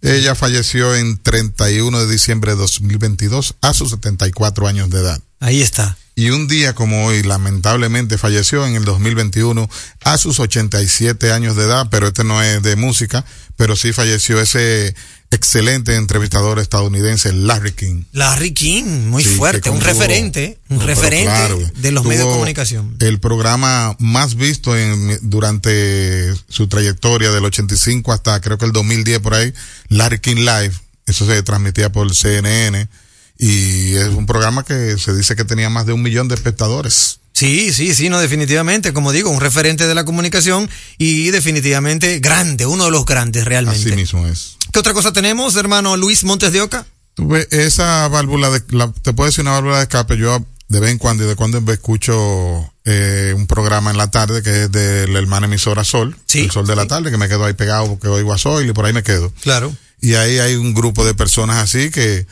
Ella 0.00 0.34
falleció 0.34 0.94
en 0.94 1.18
31 1.18 2.00
de 2.00 2.12
diciembre 2.12 2.52
de 2.52 2.58
2022 2.58 3.56
a 3.60 3.74
sus 3.74 3.90
74 3.90 4.68
años 4.68 4.90
de 4.90 5.00
edad. 5.00 5.20
Ahí 5.40 5.60
está. 5.60 5.96
Y 6.14 6.30
un 6.30 6.48
día 6.48 6.74
como 6.74 7.06
hoy, 7.06 7.22
lamentablemente, 7.22 8.18
falleció 8.18 8.66
en 8.66 8.74
el 8.74 8.84
2021 8.84 9.68
a 10.04 10.18
sus 10.18 10.40
87 10.40 11.32
años 11.32 11.56
de 11.56 11.64
edad, 11.64 11.88
pero 11.90 12.08
este 12.08 12.24
no 12.24 12.42
es 12.42 12.60
de 12.62 12.74
música, 12.74 13.24
pero 13.56 13.76
sí 13.76 13.92
falleció 13.92 14.40
ese 14.40 14.96
excelente 15.30 15.94
entrevistador 15.94 16.58
estadounidense, 16.58 17.32
Larry 17.32 17.72
King. 17.72 18.04
Larry 18.12 18.52
King, 18.52 19.08
muy 19.08 19.22
Sí, 19.22 19.30
fuerte, 19.30 19.70
un 19.70 19.80
referente, 19.80 20.58
un 20.68 20.80
referente 20.80 21.26
claro, 21.26 21.58
de 21.76 21.92
los 21.92 22.04
medios 22.04 22.26
de 22.26 22.32
comunicación. 22.32 22.96
El 23.00 23.20
programa 23.20 23.94
más 23.98 24.34
visto 24.36 24.76
en, 24.76 25.18
durante 25.22 26.34
su 26.48 26.68
trayectoria 26.68 27.30
del 27.30 27.44
85 27.44 28.12
hasta 28.12 28.40
creo 28.40 28.58
que 28.58 28.64
el 28.64 28.72
2010 28.72 29.20
por 29.20 29.34
ahí, 29.34 29.52
Larry 29.88 30.20
King 30.20 30.36
Live, 30.36 30.72
eso 31.06 31.26
se 31.26 31.42
transmitía 31.42 31.92
por 31.92 32.14
CNN 32.14 32.88
y 33.38 33.94
es 33.94 34.08
un 34.08 34.26
programa 34.26 34.64
que 34.64 34.98
se 34.98 35.14
dice 35.14 35.36
que 35.36 35.44
tenía 35.44 35.70
más 35.70 35.86
de 35.86 35.92
un 35.92 36.02
millón 36.02 36.28
de 36.28 36.34
espectadores. 36.34 37.20
Sí, 37.38 37.72
sí, 37.72 37.94
sí, 37.94 38.08
no, 38.08 38.18
definitivamente, 38.18 38.92
como 38.92 39.12
digo, 39.12 39.30
un 39.30 39.40
referente 39.40 39.86
de 39.86 39.94
la 39.94 40.04
comunicación 40.04 40.68
y 40.98 41.30
definitivamente 41.30 42.18
grande, 42.18 42.66
uno 42.66 42.86
de 42.86 42.90
los 42.90 43.04
grandes 43.06 43.44
realmente. 43.44 43.80
Así 43.88 43.94
mismo 43.96 44.26
es. 44.26 44.56
¿Qué 44.72 44.78
otra 44.80 44.92
cosa 44.92 45.12
tenemos, 45.12 45.54
hermano 45.56 45.96
Luis 45.96 46.24
Montes 46.24 46.52
de 46.52 46.60
Oca? 46.62 46.84
Esa 47.50 48.08
válvula 48.08 48.50
de, 48.50 48.62
la- 48.70 48.92
te 49.02 49.12
puedo 49.12 49.28
decir 49.28 49.42
una 49.42 49.52
válvula 49.52 49.76
de 49.76 49.82
escape, 49.82 50.16
yo 50.16 50.44
de 50.68 50.80
vez 50.80 50.90
en 50.90 50.98
cuando 50.98 51.24
y 51.24 51.26
de 51.28 51.34
cuando 51.36 51.58
en 51.58 51.64
vez 51.64 51.74
escucho 51.78 52.72
eh, 52.84 53.32
un 53.36 53.46
programa 53.46 53.90
en 53.90 53.96
la 53.96 54.10
tarde 54.10 54.42
que 54.42 54.64
es 54.64 54.72
del 54.72 55.14
hermano 55.16 55.46
emisora 55.46 55.84
Sol, 55.84 56.16
Sí, 56.26 56.40
el 56.40 56.50
Sol 56.50 56.66
de 56.66 56.76
la 56.76 56.86
tarde, 56.86 57.10
que 57.10 57.16
me 57.18 57.28
quedo 57.28 57.44
ahí 57.44 57.54
pegado 57.54 57.86
porque 57.88 58.08
oigo 58.08 58.32
a 58.32 58.38
Sol 58.38 58.66
y 58.68 58.72
por 58.72 58.84
ahí 58.84 58.92
me 58.92 59.02
quedo. 59.02 59.32
Claro. 59.42 59.74
Y 60.00 60.14
ahí 60.14 60.38
hay 60.38 60.54
un 60.54 60.74
grupo 60.74 61.04
de 61.04 61.14
personas 61.14 61.56
así 61.58 61.90
que 61.90 62.26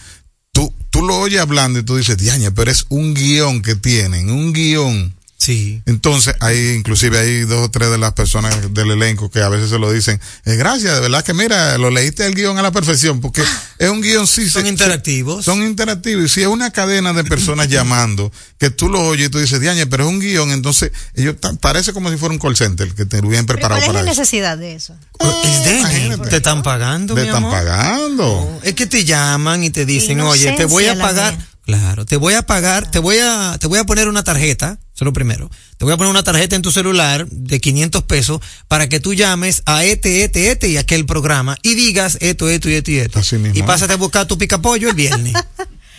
tú, 0.90 1.02
lo 1.02 1.18
oyes 1.18 1.40
hablando 1.40 1.78
y 1.78 1.82
tú 1.82 1.96
dices, 1.96 2.16
diaña, 2.16 2.50
pero 2.50 2.70
es 2.70 2.86
un 2.88 3.14
guion 3.14 3.62
que 3.62 3.74
tienen, 3.74 4.30
un 4.30 4.52
guion. 4.52 5.14
Sí. 5.38 5.82
Entonces, 5.84 6.34
hay, 6.40 6.70
inclusive 6.70 7.18
hay 7.18 7.40
dos 7.42 7.66
o 7.66 7.70
tres 7.70 7.90
de 7.90 7.98
las 7.98 8.14
personas 8.14 8.72
del 8.72 8.90
elenco 8.90 9.30
que 9.30 9.42
a 9.42 9.50
veces 9.50 9.68
se 9.68 9.78
lo 9.78 9.92
dicen, 9.92 10.18
eh, 10.46 10.56
gracias, 10.56 10.94
de 10.94 11.00
verdad 11.00 11.22
que 11.22 11.34
mira, 11.34 11.76
lo 11.76 11.90
leíste 11.90 12.26
el 12.26 12.34
guion 12.34 12.56
a 12.58 12.62
la 12.62 12.70
perfección, 12.72 13.20
porque 13.20 13.42
es 13.78 13.88
un 13.90 14.00
guion 14.00 14.26
sí. 14.26 14.48
Son 14.48 14.62
se- 14.62 14.68
interactivos. 14.68 15.44
Son 15.44 15.62
interactivos. 15.62 16.24
Y 16.24 16.28
si 16.30 16.40
es 16.40 16.46
una 16.46 16.70
cadena 16.70 17.12
de 17.12 17.22
personas 17.24 17.68
llamando, 17.68 18.32
que 18.58 18.70
tú 18.70 18.88
lo 18.88 19.02
oyes 19.06 19.26
y 19.26 19.30
tú 19.30 19.38
dices, 19.38 19.60
diaña, 19.60 19.84
pero 19.86 20.04
es 20.04 20.10
un 20.10 20.20
guion, 20.20 20.50
entonces 20.52 20.90
ellos 21.14 21.36
parece 21.60 21.92
como 21.92 22.10
si 22.10 22.16
fuera 22.16 22.32
un 22.32 22.38
call 22.40 22.56
center 22.56 22.94
que 22.94 23.04
te 23.04 23.18
hubieran 23.20 23.44
Pero 23.44 23.58
preparado 23.58 23.80
¿Cuál 23.82 23.88
es 23.90 23.94
la 23.94 24.00
para 24.00 24.12
eso. 24.12 24.20
necesidad 24.22 24.56
de 24.56 24.74
eso? 24.74 24.96
Es 25.20 25.64
Denny, 25.64 25.80
imagínate. 25.80 26.30
te 26.30 26.36
están 26.36 26.62
pagando, 26.62 27.14
Te 27.14 27.20
mi 27.20 27.26
están 27.26 27.44
amor. 27.44 27.52
pagando. 27.52 28.60
Es 28.62 28.74
que 28.74 28.86
te 28.86 29.04
llaman 29.04 29.62
y 29.64 29.70
te 29.70 29.84
dicen, 29.84 30.20
oye, 30.22 30.52
te 30.52 30.64
voy 30.64 30.86
a 30.86 30.96
pagar. 30.98 31.36
mía. 31.36 31.46
Claro, 31.66 32.06
te 32.06 32.16
voy 32.16 32.34
a 32.34 32.46
pagar, 32.46 32.90
te 32.90 33.00
voy 33.00 33.18
a, 33.18 33.56
te 33.60 33.66
voy 33.66 33.78
a 33.80 33.84
poner 33.84 34.06
una 34.08 34.22
tarjeta, 34.22 34.78
eso 34.96 35.04
es 35.04 35.06
lo 35.06 35.12
primero. 35.12 35.50
Te 35.76 35.84
voy 35.84 35.92
a 35.92 35.98
poner 35.98 36.10
una 36.10 36.22
tarjeta 36.22 36.56
en 36.56 36.62
tu 36.62 36.72
celular 36.72 37.28
de 37.28 37.60
500 37.60 38.02
pesos 38.04 38.40
para 38.66 38.88
que 38.88 38.98
tú 38.98 39.12
llames 39.12 39.62
a 39.66 39.84
este, 39.84 40.24
este, 40.24 40.50
este 40.50 40.68
y 40.70 40.78
aquel 40.78 41.04
programa 41.04 41.56
y 41.62 41.74
digas 41.74 42.16
esto, 42.22 42.48
esto 42.48 42.70
y 42.70 42.74
esto 42.74 42.90
y 42.90 42.96
esto. 42.98 43.18
Así 43.18 43.36
mismo 43.36 43.54
y 43.56 43.60
es. 43.60 43.66
pásate 43.66 43.92
a 43.92 43.96
buscar 43.96 44.26
tu 44.26 44.38
picapollo 44.38 44.88
el 44.88 44.94
viernes. 44.96 45.34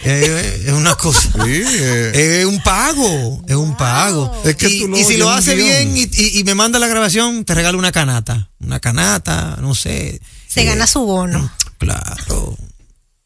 Eh, 0.03 0.63
es 0.67 0.73
una 0.73 0.93
cosa. 0.93 1.21
Sí, 1.43 1.63
eh, 1.65 2.39
Es 2.41 2.45
un 2.45 2.61
pago, 2.61 3.43
es 3.47 3.55
un 3.55 3.75
pago. 3.75 4.31
Es 4.45 4.55
que 4.55 4.69
y, 4.69 4.81
tú 4.81 4.87
lo 4.89 4.97
y 4.99 5.03
si 5.03 5.17
lo 5.17 5.31
hace 5.31 5.55
bien 5.55 5.97
y, 5.97 6.03
y- 6.03 6.39
y 6.39 6.43
me 6.43 6.53
manda 6.53 6.77
la 6.77 6.85
grabación, 6.87 7.43
te 7.45 7.55
regalo 7.55 7.79
una 7.79 7.91
canata. 7.91 8.51
Una 8.59 8.79
canata, 8.79 9.57
no 9.59 9.73
sé. 9.73 10.21
Se 10.47 10.61
Eh, 10.61 10.65
gana 10.65 10.85
su 10.85 10.99
bono. 11.01 11.51
Claro. 11.79 12.55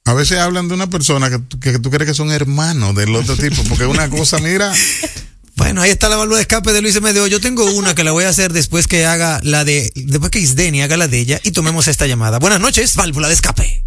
a 0.06 0.14
veces 0.14 0.40
hablan 0.40 0.70
de 0.70 0.74
una 0.74 0.90
persona 0.90 1.30
que, 1.30 1.40
tú- 1.40 1.60
que 1.60 1.78
tú 1.78 1.92
crees 1.92 2.10
que 2.10 2.16
son 2.16 2.32
hermanos 2.32 2.96
del 2.96 3.14
otro 3.16 3.36
tipo, 3.36 3.62
porque 3.66 3.84
es 3.84 3.90
una 3.90 4.10
cosa, 4.10 4.38
mira, 4.40 4.74
Bueno, 5.62 5.84
ahí 5.84 5.92
está 5.92 6.10
la 6.10 6.16
válvula 6.16 6.38
de 6.38 6.42
escape 6.42 6.74
de 6.74 6.82
Luis 6.82 7.00
Medeo. 7.04 7.28
Yo 7.28 7.40
tengo 7.40 7.64
una 7.66 7.94
que 7.94 8.04
la 8.04 8.12
voy 8.12 8.24
a 8.24 8.30
hacer 8.30 8.52
después 8.52 8.88
que 8.88 9.06
haga 9.06 9.40
la 9.44 9.64
de, 9.64 9.92
después 9.94 10.32
que 10.32 10.40
Isdeni 10.40 10.82
haga 10.82 10.98
la 10.98 11.08
de 11.08 11.20
ella 11.20 11.40
y 11.44 11.52
tomemos 11.52 11.88
esta 11.88 12.08
llamada. 12.08 12.40
Buenas 12.40 12.60
noches, 12.60 12.96
válvula 12.96 13.28
de 13.28 13.36
escape. 13.36 13.86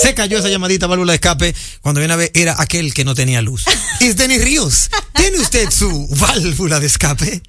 Se 0.00 0.14
cayó 0.14 0.38
esa 0.38 0.48
llamadita 0.50 0.86
válvula 0.86 1.10
de 1.10 1.16
escape 1.16 1.52
cuando 1.80 1.98
viene 2.00 2.14
a 2.14 2.16
ver 2.16 2.30
era 2.32 2.54
aquel 2.62 2.94
que 2.94 3.04
no 3.04 3.16
tenía 3.16 3.42
luz. 3.42 3.64
Isdeni 3.98 4.38
Ríos, 4.38 4.88
¿tiene 5.16 5.40
usted 5.40 5.68
su 5.72 6.06
válvula 6.10 6.78
de 6.78 6.86
escape? 6.86 7.42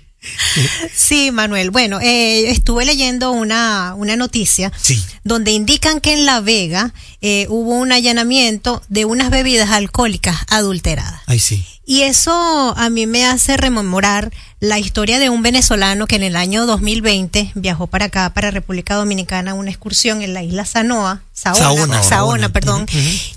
Sí, 0.96 1.30
Manuel. 1.32 1.70
Bueno, 1.70 2.00
eh, 2.02 2.50
estuve 2.50 2.84
leyendo 2.84 3.30
una, 3.30 3.94
una 3.96 4.16
noticia 4.16 4.72
Sí. 4.82 5.00
donde 5.24 5.52
indican 5.52 6.02
que 6.02 6.14
en 6.14 6.26
La 6.26 6.42
Vega 6.42 6.96
eh, 7.28 7.48
hubo 7.50 7.72
un 7.72 7.92
allanamiento 7.92 8.84
de 8.88 9.04
unas 9.04 9.32
bebidas 9.32 9.72
alcohólicas 9.72 10.38
adulteradas. 10.48 11.22
Ay, 11.26 11.40
sí. 11.40 11.66
Y 11.84 12.04
eso 12.04 12.32
a 12.78 12.90
mí 12.92 13.08
me 13.08 13.26
hace 13.26 13.58
rememorar 13.58 14.32
la 14.60 14.78
historia 14.78 15.18
de 15.18 15.32
un 15.32 15.42
venezolano 15.42 16.06
que 16.06 16.18
en 16.18 16.22
el 16.22 16.36
año 16.36 16.68
2020 16.68 17.54
viajó 17.56 17.88
para 17.88 18.06
acá, 18.06 18.32
para 18.32 18.52
República 18.52 18.94
Dominicana, 18.94 19.56
una 19.56 19.72
excursión 19.72 20.22
en 20.22 20.36
la 20.36 20.44
isla 20.44 20.66
Sanoa, 20.66 21.24
Saona, 21.34 22.04
Saona, 22.04 22.50
perdón, 22.50 22.86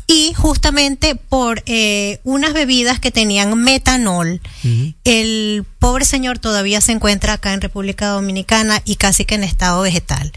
y 0.07 0.35
justamente 0.35 1.15
por 1.15 1.63
eh, 1.65 2.21
unas 2.25 2.53
bebidas 2.53 3.01
que 3.01 3.11
tenían 3.11 3.57
metanol, 3.57 4.43
el 5.05 5.65
pobre 5.79 6.05
señor 6.05 6.39
todavía 6.39 6.83
se 6.83 6.93
encuentra 6.93 7.33
acá 7.33 7.55
en 7.55 7.63
República 7.63 8.09
Dominicana 8.09 8.83
y 8.85 8.97
casi 8.97 9.25
que 9.25 9.37
en 9.37 9.45
estado 9.45 9.81
vegetal. 9.81 10.31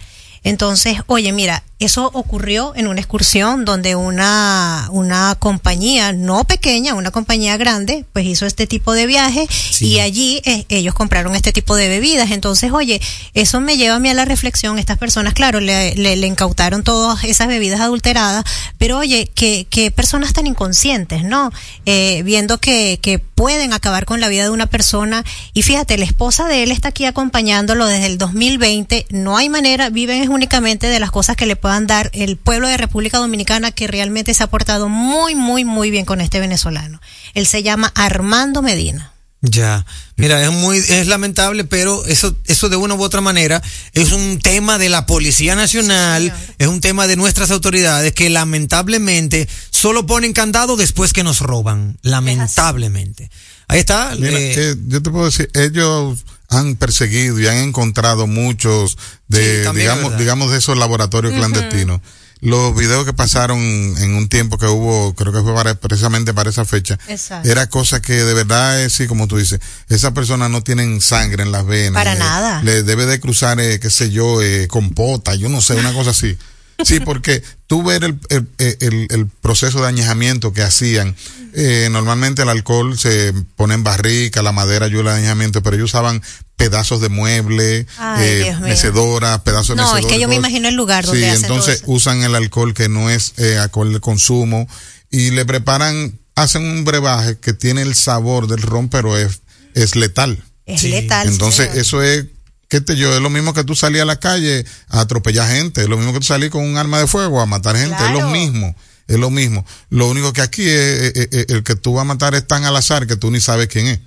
Entonces, 0.43 0.97
oye, 1.07 1.31
mira, 1.33 1.63
eso 1.85 2.09
ocurrió 2.13 2.73
en 2.75 2.87
una 2.87 2.99
excursión 2.99 3.65
donde 3.65 3.95
una, 3.95 4.87
una 4.91 5.35
compañía, 5.39 6.13
no 6.13 6.43
pequeña, 6.43 6.93
una 6.95 7.11
compañía 7.11 7.57
grande, 7.57 8.05
pues 8.13 8.25
hizo 8.25 8.45
este 8.45 8.67
tipo 8.67 8.93
de 8.93 9.05
viaje 9.07 9.47
Sí. 9.49 9.87
y 9.87 9.99
allí 9.99 10.41
eh, 10.45 10.65
ellos 10.69 10.93
compraron 10.93 11.35
este 11.35 11.51
tipo 11.51 11.75
de 11.75 11.87
bebidas. 11.87 12.31
Entonces, 12.31 12.71
oye, 12.71 13.01
eso 13.33 13.59
me 13.61 13.77
lleva 13.77 13.95
a 13.95 13.99
mí 13.99 14.09
a 14.09 14.13
la 14.13 14.25
reflexión. 14.25 14.79
Estas 14.79 14.97
personas, 14.97 15.33
claro, 15.33 15.59
le, 15.59 15.95
le, 15.95 16.15
le 16.15 16.27
incautaron 16.27 16.83
todas 16.83 17.23
esas 17.23 17.47
bebidas 17.47 17.79
adulteradas, 17.81 18.43
pero 18.77 18.97
oye, 18.97 19.29
que, 19.33 19.67
que 19.69 19.91
personas 19.91 20.33
tan 20.33 20.47
inconscientes, 20.47 21.23
¿no? 21.23 21.51
Eh, 21.85 22.21
viendo 22.23 22.59
que, 22.59 22.99
que 23.01 23.19
pueden 23.19 23.73
acabar 23.73 24.05
con 24.05 24.19
la 24.19 24.27
vida 24.27 24.43
de 24.43 24.49
una 24.51 24.67
persona. 24.67 25.23
Y 25.53 25.63
fíjate, 25.63 25.97
la 25.97 26.05
esposa 26.05 26.47
de 26.47 26.63
él 26.63 26.71
está 26.71 26.89
aquí 26.89 27.05
acompañándolo 27.05 27.85
desde 27.87 28.05
el 28.05 28.17
2020. 28.17 29.07
No 29.09 29.37
hay 29.37 29.49
manera, 29.49 29.89
viven 29.89 30.21
es 30.21 30.29
únicamente 30.29 30.87
de 30.87 30.99
las 30.99 31.11
cosas 31.11 31.35
que 31.35 31.45
le 31.45 31.55
puedan 31.71 31.87
dar 31.87 32.11
el 32.13 32.35
pueblo 32.35 32.67
de 32.67 32.75
República 32.75 33.17
Dominicana 33.17 33.71
que 33.71 33.87
realmente 33.87 34.33
se 34.33 34.43
ha 34.43 34.47
portado 34.47 34.89
muy, 34.89 35.35
muy, 35.35 35.63
muy 35.63 35.89
bien 35.89 36.03
con 36.03 36.19
este 36.19 36.41
venezolano. 36.41 36.99
Él 37.33 37.47
se 37.47 37.63
llama 37.63 37.93
Armando 37.95 38.61
Medina. 38.61 39.13
Ya, 39.39 39.85
mira, 40.17 40.43
es 40.43 40.51
muy, 40.51 40.79
es 40.79 41.07
lamentable, 41.07 41.63
pero 41.63 42.03
eso, 42.03 42.35
eso 42.45 42.67
de 42.67 42.75
una 42.75 42.95
u 42.95 43.01
otra 43.01 43.21
manera 43.21 43.61
es 43.93 44.11
un 44.11 44.39
tema 44.39 44.79
de 44.79 44.89
la 44.89 45.05
Policía 45.05 45.55
Nacional, 45.55 46.33
es 46.57 46.67
un 46.67 46.81
tema 46.81 47.07
de 47.07 47.15
nuestras 47.15 47.51
autoridades 47.51 48.11
que 48.11 48.29
lamentablemente 48.29 49.47
solo 49.69 50.05
ponen 50.05 50.33
candado 50.33 50.75
después 50.75 51.13
que 51.13 51.23
nos 51.23 51.39
roban, 51.39 51.97
lamentablemente. 52.01 53.31
Ahí 53.69 53.79
está. 53.79 54.13
Mira, 54.19 54.37
eh, 54.37 54.53
eh, 54.57 54.75
yo 54.87 55.01
te 55.01 55.09
puedo 55.09 55.23
decir, 55.23 55.49
ellos 55.53 56.19
han 56.51 56.75
perseguido 56.75 57.39
y 57.39 57.47
han 57.47 57.57
encontrado 57.57 58.27
muchos 58.27 58.97
de, 59.27 59.63
Sí, 59.65 59.71
digamos, 59.77 60.17
digamos 60.17 60.51
de 60.51 60.57
esos 60.59 60.77
laboratorios 60.77 61.33
clandestinos. 61.33 62.01
Los 62.41 62.75
videos 62.75 63.05
que 63.05 63.13
pasaron 63.13 63.59
en 63.59 64.15
un 64.15 64.27
tiempo 64.27 64.57
que 64.57 64.65
hubo, 64.65 65.13
creo 65.13 65.31
que 65.31 65.41
fue 65.41 65.53
para- 65.53 65.75
precisamente 65.75 66.33
para 66.33 66.49
esa 66.49 66.65
fecha, 66.65 66.97
Exacto. 67.07 67.47
era 67.47 67.69
cosa 67.69 68.01
que 68.01 68.13
de 68.13 68.33
verdad 68.33 68.81
es 68.81 68.93
sí, 68.93 69.05
como 69.07 69.27
tú 69.27 69.37
dices, 69.37 69.59
esas 69.89 70.11
personas 70.13 70.49
no 70.49 70.63
tienen 70.63 71.01
sangre 71.01 71.43
en 71.43 71.51
las 71.51 71.65
venas. 71.67 71.93
Para 72.03 72.13
eh, 72.13 72.19
nada. 72.19 72.63
Le 72.63 72.81
debe 72.83 73.05
de 73.05 73.19
cruzar, 73.19 73.59
eh, 73.59 73.79
qué 73.79 73.91
sé 73.91 74.09
yo, 74.09 74.41
eh, 74.41 74.67
compota, 74.67 75.35
yo 75.35 75.49
no 75.49 75.61
sé, 75.61 75.75
una 75.75 75.93
cosa 75.93 76.11
así. 76.11 76.37
Sí, 76.83 76.99
porque 76.99 77.43
tú 77.71 77.83
ver 77.83 78.03
el, 78.03 78.19
el, 78.27 78.47
el, 78.81 79.07
el 79.11 79.27
proceso 79.27 79.81
de 79.81 79.87
añejamiento 79.87 80.51
que 80.51 80.61
hacían, 80.61 81.15
eh, 81.53 81.87
normalmente 81.89 82.41
el 82.41 82.49
alcohol 82.49 82.99
se 82.99 83.31
pone 83.55 83.75
en 83.75 83.83
barrica, 83.85 84.41
la 84.41 84.51
madera 84.51 84.87
ayuda 84.87 85.13
al 85.13 85.19
añejamiento, 85.19 85.63
pero 85.63 85.77
ellos 85.77 85.91
usaban 85.91 86.21
pedazos 86.57 86.99
de 86.99 87.07
mueble, 87.07 87.85
Ay, 87.97 88.25
eh, 88.27 88.43
Dios 88.43 88.59
mío. 88.59 88.67
mecedora, 88.67 89.41
pedazos 89.45 89.77
de 89.77 89.83
No, 89.83 89.95
es 89.97 90.05
que 90.05 90.19
yo 90.19 90.27
me 90.27 90.35
imagino 90.35 90.67
el 90.67 90.75
lugar 90.75 91.05
donde 91.05 91.21
Sí, 91.21 91.25
hacen 91.29 91.43
todo 91.43 91.53
entonces 91.59 91.75
eso. 91.83 91.91
usan 91.93 92.23
el 92.23 92.35
alcohol 92.35 92.73
que 92.73 92.89
no 92.89 93.09
es 93.09 93.35
eh, 93.37 93.57
alcohol 93.57 93.93
de 93.93 94.01
consumo 94.01 94.67
y 95.09 95.31
le 95.31 95.45
preparan, 95.45 96.19
hacen 96.35 96.65
un 96.65 96.83
brebaje 96.83 97.37
que 97.39 97.53
tiene 97.53 97.83
el 97.83 97.95
sabor 97.95 98.47
del 98.47 98.63
ron, 98.63 98.89
pero 98.89 99.17
es, 99.17 99.39
es 99.75 99.95
letal. 99.95 100.43
Es 100.65 100.83
letal. 100.83 101.29
Entonces, 101.29 101.73
eso 101.75 102.03
es, 102.03 102.25
qué 102.71 102.79
te 102.81 102.95
yo, 102.95 103.13
es 103.13 103.21
lo 103.21 103.29
mismo 103.29 103.53
que 103.53 103.65
tú 103.65 103.75
salías 103.75 104.03
a 104.03 104.05
la 104.05 104.15
calle 104.19 104.65
a 104.87 105.01
atropellar 105.01 105.47
gente, 105.51 105.81
es 105.81 105.89
lo 105.89 105.97
mismo 105.97 106.13
que 106.13 106.19
tú 106.19 106.25
salís 106.25 106.49
con 106.49 106.63
un 106.63 106.77
arma 106.77 106.99
de 106.99 107.05
fuego 107.05 107.41
a 107.41 107.45
matar 107.45 107.75
gente, 107.75 107.97
es 108.03 108.11
lo 108.13 108.29
mismo, 108.29 108.73
es 109.07 109.19
lo 109.19 109.29
mismo. 109.29 109.65
Lo 109.89 110.07
único 110.07 110.31
que 110.31 110.41
aquí 110.41 110.63
es, 110.63 111.11
es- 111.17 111.27
es- 111.33 111.45
el 111.49 111.63
que 111.63 111.75
tú 111.75 111.93
vas 111.95 112.03
a 112.03 112.05
matar 112.05 112.33
es 112.33 112.47
tan 112.47 112.63
al 112.63 112.75
azar 112.77 113.05
que 113.07 113.17
tú 113.17 113.29
ni 113.29 113.41
sabes 113.41 113.67
quién 113.67 113.87
es. 113.87 113.99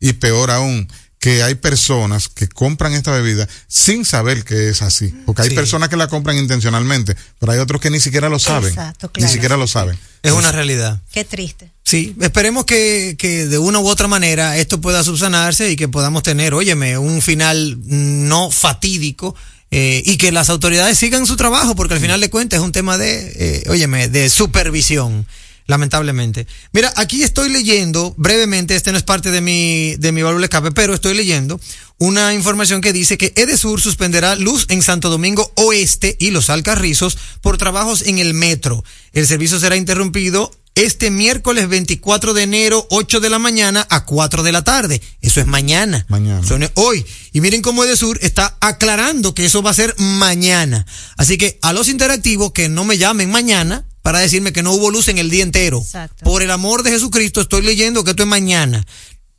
Y 0.00 0.14
peor 0.14 0.50
aún, 0.50 0.88
que 1.18 1.42
hay 1.42 1.56
personas 1.56 2.28
que 2.28 2.48
compran 2.48 2.92
esta 2.94 3.10
bebida 3.10 3.48
sin 3.66 4.04
saber 4.04 4.44
que 4.44 4.68
es 4.68 4.82
así. 4.82 5.12
Porque 5.26 5.42
hay 5.42 5.48
Sí. 5.48 5.54
personas 5.54 5.88
que 5.88 5.96
la 5.96 6.06
compran 6.08 6.36
intencionalmente, 6.38 7.16
pero 7.38 7.52
hay 7.52 7.58
otros 7.58 7.80
que 7.80 7.90
ni 7.90 7.98
siquiera 8.00 8.28
lo 8.28 8.38
saben. 8.38 8.68
Exacto, 8.70 9.08
Ni 9.08 9.20
claro. 9.22 9.32
siquiera 9.32 9.56
lo 9.56 9.66
saben. 9.66 9.98
Es 10.22 10.32
una 10.32 10.52
realidad. 10.52 11.00
Qué 11.12 11.24
triste. 11.24 11.70
Sí, 11.84 12.14
esperemos 12.20 12.66
que, 12.66 13.16
que 13.18 13.46
de 13.46 13.58
una 13.58 13.78
u 13.80 13.88
otra 13.88 14.08
manera 14.08 14.56
esto 14.58 14.80
pueda 14.80 15.02
subsanarse 15.02 15.70
y 15.70 15.76
que 15.76 15.88
podamos 15.88 16.22
tener, 16.22 16.54
óyeme, 16.54 16.98
un 16.98 17.22
final 17.22 17.78
no 17.84 18.50
fatídico 18.50 19.34
eh, 19.70 20.02
y 20.04 20.16
que 20.18 20.30
las 20.32 20.50
autoridades 20.50 20.98
sigan 20.98 21.26
su 21.26 21.36
trabajo, 21.36 21.74
porque 21.74 21.94
al 21.94 22.00
final 22.00 22.20
de 22.20 22.30
cuentas 22.30 22.58
es 22.58 22.64
un 22.64 22.72
tema 22.72 22.96
de, 22.98 23.32
eh, 23.36 23.64
óyeme, 23.68 24.08
de 24.08 24.28
supervisión, 24.30 25.26
lamentablemente. 25.68 26.48
Mira, 26.72 26.92
aquí 26.96 27.22
estoy 27.22 27.50
leyendo 27.50 28.14
brevemente, 28.16 28.74
este 28.74 28.90
no 28.90 28.98
es 28.98 29.04
parte 29.04 29.30
de 29.30 29.40
mi, 29.40 29.94
de 29.96 30.10
mi 30.10 30.22
válvula 30.22 30.46
escape, 30.46 30.72
pero 30.72 30.94
estoy 30.94 31.14
leyendo 31.14 31.60
una 31.98 32.32
información 32.32 32.80
que 32.80 32.92
dice 32.92 33.18
que 33.18 33.32
Edesur 33.36 33.80
suspenderá 33.80 34.34
luz 34.34 34.66
en 34.70 34.82
Santo 34.82 35.10
Domingo 35.10 35.52
Oeste 35.56 36.16
y 36.18 36.30
Los 36.30 36.48
Alcarrizos 36.48 37.18
por 37.42 37.58
trabajos 37.58 38.02
en 38.02 38.18
el 38.18 38.34
metro. 38.34 38.82
El 39.12 39.26
servicio 39.26 39.60
será 39.60 39.76
interrumpido 39.76 40.50
este 40.74 41.10
miércoles 41.10 41.68
24 41.68 42.34
de 42.34 42.44
enero, 42.44 42.86
8 42.90 43.20
de 43.20 43.30
la 43.30 43.38
mañana 43.38 43.86
a 43.90 44.04
4 44.04 44.42
de 44.44 44.52
la 44.52 44.62
tarde. 44.62 45.02
Eso 45.20 45.40
es 45.40 45.46
mañana. 45.46 46.06
Mañana. 46.08 46.40
Eso 46.40 46.56
es 46.56 46.70
hoy. 46.74 47.04
Y 47.32 47.40
miren 47.40 47.62
cómo 47.62 47.84
Edesur 47.84 48.18
está 48.22 48.56
aclarando 48.60 49.34
que 49.34 49.44
eso 49.44 49.60
va 49.60 49.72
a 49.72 49.74
ser 49.74 49.94
mañana. 49.98 50.86
Así 51.16 51.36
que 51.36 51.58
a 51.62 51.72
los 51.72 51.88
interactivos 51.88 52.52
que 52.52 52.68
no 52.68 52.84
me 52.84 52.96
llamen 52.96 53.30
mañana 53.30 53.84
para 54.08 54.20
decirme 54.20 54.54
que 54.54 54.62
no 54.62 54.72
hubo 54.72 54.90
luz 54.90 55.08
en 55.08 55.18
el 55.18 55.28
día 55.28 55.42
entero. 55.42 55.82
Exacto. 55.82 56.24
Por 56.24 56.42
el 56.42 56.50
amor 56.50 56.82
de 56.82 56.92
Jesucristo 56.92 57.42
estoy 57.42 57.60
leyendo 57.60 58.04
que 58.04 58.12
esto 58.12 58.22
es 58.22 58.26
mañana. 58.26 58.82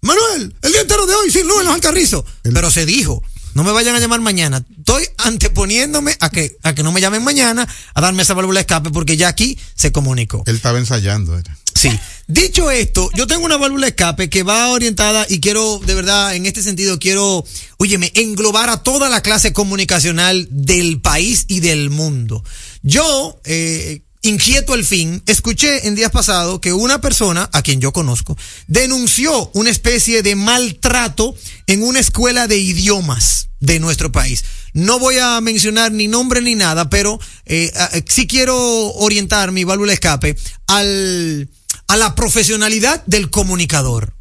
Manuel, 0.02 0.54
el 0.62 0.72
día 0.72 0.82
entero 0.82 1.08
de 1.08 1.16
hoy 1.16 1.32
sin 1.32 1.48
luz 1.48 1.62
en 1.62 1.66
los 1.66 1.74
alcarrizos. 1.74 2.24
Pero 2.44 2.70
se 2.70 2.86
dijo, 2.86 3.24
no 3.56 3.64
me 3.64 3.72
vayan 3.72 3.96
a 3.96 4.00
llamar 4.00 4.22
mañana. 4.22 4.64
Estoy 4.78 5.08
anteponiéndome 5.18 6.16
a 6.20 6.30
que, 6.30 6.56
a 6.62 6.76
que 6.76 6.84
no 6.84 6.92
me 6.92 7.02
llamen 7.02 7.24
mañana 7.24 7.68
a 7.96 8.00
darme 8.00 8.22
esa 8.22 8.36
válvula 8.36 8.60
de 8.60 8.62
escape 8.62 8.92
porque 8.92 9.18
ya 9.18 9.30
aquí 9.30 9.58
se 9.74 9.92
comunicó. 9.92 10.44
Él 10.46 10.58
estaba 10.58 10.78
ensayando. 10.78 11.36
era. 11.36 11.58
Sí. 11.74 11.90
Dicho 12.28 12.70
esto, 12.70 13.10
yo 13.16 13.26
tengo 13.26 13.46
una 13.46 13.58
válvula 13.58 13.88
de 13.88 13.90
escape 13.90 14.30
que 14.30 14.44
va 14.44 14.70
orientada 14.70 15.26
y 15.28 15.40
quiero, 15.40 15.80
de 15.80 15.96
verdad, 15.96 16.36
en 16.36 16.46
este 16.46 16.62
sentido, 16.62 17.00
quiero, 17.00 17.44
óyeme, 17.78 18.12
englobar 18.14 18.70
a 18.70 18.84
toda 18.84 19.10
la 19.10 19.24
clase 19.24 19.52
comunicacional 19.52 20.48
del 20.52 21.02
país 21.02 21.46
y 21.48 21.60
del 21.60 21.90
mundo. 21.90 22.44
Yo, 22.84 23.42
eh, 23.46 24.04
inquieto 24.22 24.74
al 24.74 24.86
fin, 24.86 25.24
escuché 25.26 25.88
en 25.88 25.96
días 25.96 26.12
pasados 26.12 26.60
que 26.60 26.74
una 26.74 27.00
persona, 27.02 27.50
a 27.54 27.62
quien 27.62 27.80
yo 27.80 27.94
conozco, 27.94 28.38
denunció 28.68 29.50
una 29.54 29.70
especie 29.70 30.22
de 30.22 30.36
maltrato 30.36 31.36
en 31.68 31.84
una 31.84 32.00
escuela 32.00 32.48
de 32.48 32.58
idiomas 32.58 33.50
de 33.60 33.80
nuestro 33.80 34.12
país. 34.12 34.44
No 34.74 35.00
voy 35.00 35.18
a 35.18 35.40
mencionar 35.42 35.92
ni 35.92 36.08
nombre 36.08 36.42
ni 36.42 36.56
nada, 36.56 36.90
pero 36.90 37.20
eh, 37.46 37.72
eh, 37.94 38.04
sí 38.08 38.28
quiero 38.28 38.58
orientar 38.94 39.52
mi 39.52 39.64
válvula 39.64 39.94
escape 39.94 40.36
al, 40.68 41.50
a 41.88 41.98
la 41.98 42.16
profesionalidad 42.16 43.04
del 43.06 43.30
comunicador. 43.30 44.14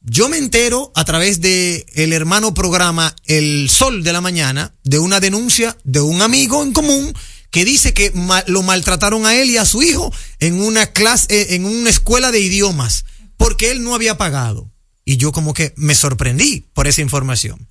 Yo 0.00 0.28
me 0.28 0.38
entero 0.38 0.92
a 0.94 1.04
través 1.04 1.40
de 1.40 1.84
el 1.94 2.12
hermano 2.12 2.54
programa 2.54 3.14
El 3.26 3.68
Sol 3.68 4.02
de 4.02 4.12
la 4.12 4.20
Mañana 4.20 4.74
de 4.84 4.98
una 4.98 5.20
denuncia 5.20 5.76
de 5.84 6.00
un 6.00 6.22
amigo 6.22 6.62
en 6.62 6.72
común 6.72 7.12
que 7.50 7.64
dice 7.64 7.94
que 7.94 8.12
lo 8.46 8.62
maltrataron 8.62 9.26
a 9.26 9.34
él 9.34 9.50
y 9.50 9.56
a 9.56 9.64
su 9.64 9.82
hijo 9.82 10.12
en 10.38 10.60
una 10.60 10.86
clase, 10.86 11.26
eh, 11.30 11.54
en 11.54 11.64
una 11.64 11.90
escuela 11.90 12.30
de 12.30 12.40
idiomas, 12.40 13.04
porque 13.36 13.70
él 13.70 13.82
no 13.82 13.94
había 13.94 14.18
pagado. 14.18 14.70
Y 15.04 15.16
yo 15.16 15.32
como 15.32 15.54
que 15.54 15.72
me 15.76 15.94
sorprendí 15.94 16.66
por 16.74 16.86
esa 16.86 17.00
información. 17.00 17.66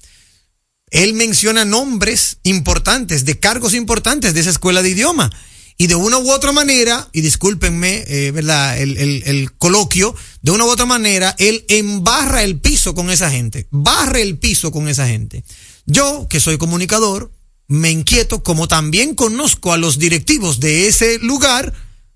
Él 0.89 1.13
menciona 1.13 1.65
nombres 1.65 2.37
importantes, 2.43 3.25
de 3.25 3.39
cargos 3.39 3.73
importantes 3.73 4.33
de 4.33 4.39
esa 4.39 4.49
escuela 4.49 4.81
de 4.81 4.89
idioma. 4.89 5.31
Y 5.79 5.85
de 5.85 5.93
una 5.93 6.17
u 6.17 6.31
otra 6.31 6.51
manera, 6.51 7.07
y 7.13 7.21
discúlpenme, 7.21 8.03
eh, 8.07 8.31
¿verdad? 8.31 8.79
El, 8.81 8.97
el, 8.97 9.21
el 9.27 9.53
coloquio, 9.53 10.15
de 10.41 10.49
una 10.49 10.65
u 10.65 10.69
otra 10.69 10.87
manera, 10.87 11.35
él 11.37 11.65
embarra 11.69 12.41
el 12.41 12.59
piso 12.59 12.95
con 12.95 13.11
esa 13.11 13.29
gente, 13.29 13.67
barre 13.69 14.23
el 14.23 14.39
piso 14.39 14.71
con 14.71 14.87
esa 14.87 15.07
gente. 15.07 15.43
Yo, 15.85 16.25
que 16.27 16.39
soy 16.39 16.57
comunicador, 16.57 17.31
me 17.67 17.91
inquieto, 17.91 18.43
como 18.43 18.67
también 18.67 19.15
conozco 19.15 19.73
a 19.73 19.77
los 19.77 19.99
directivos 19.99 20.59
de 20.59 20.87
ese 20.87 21.19
lugar, 21.19 21.73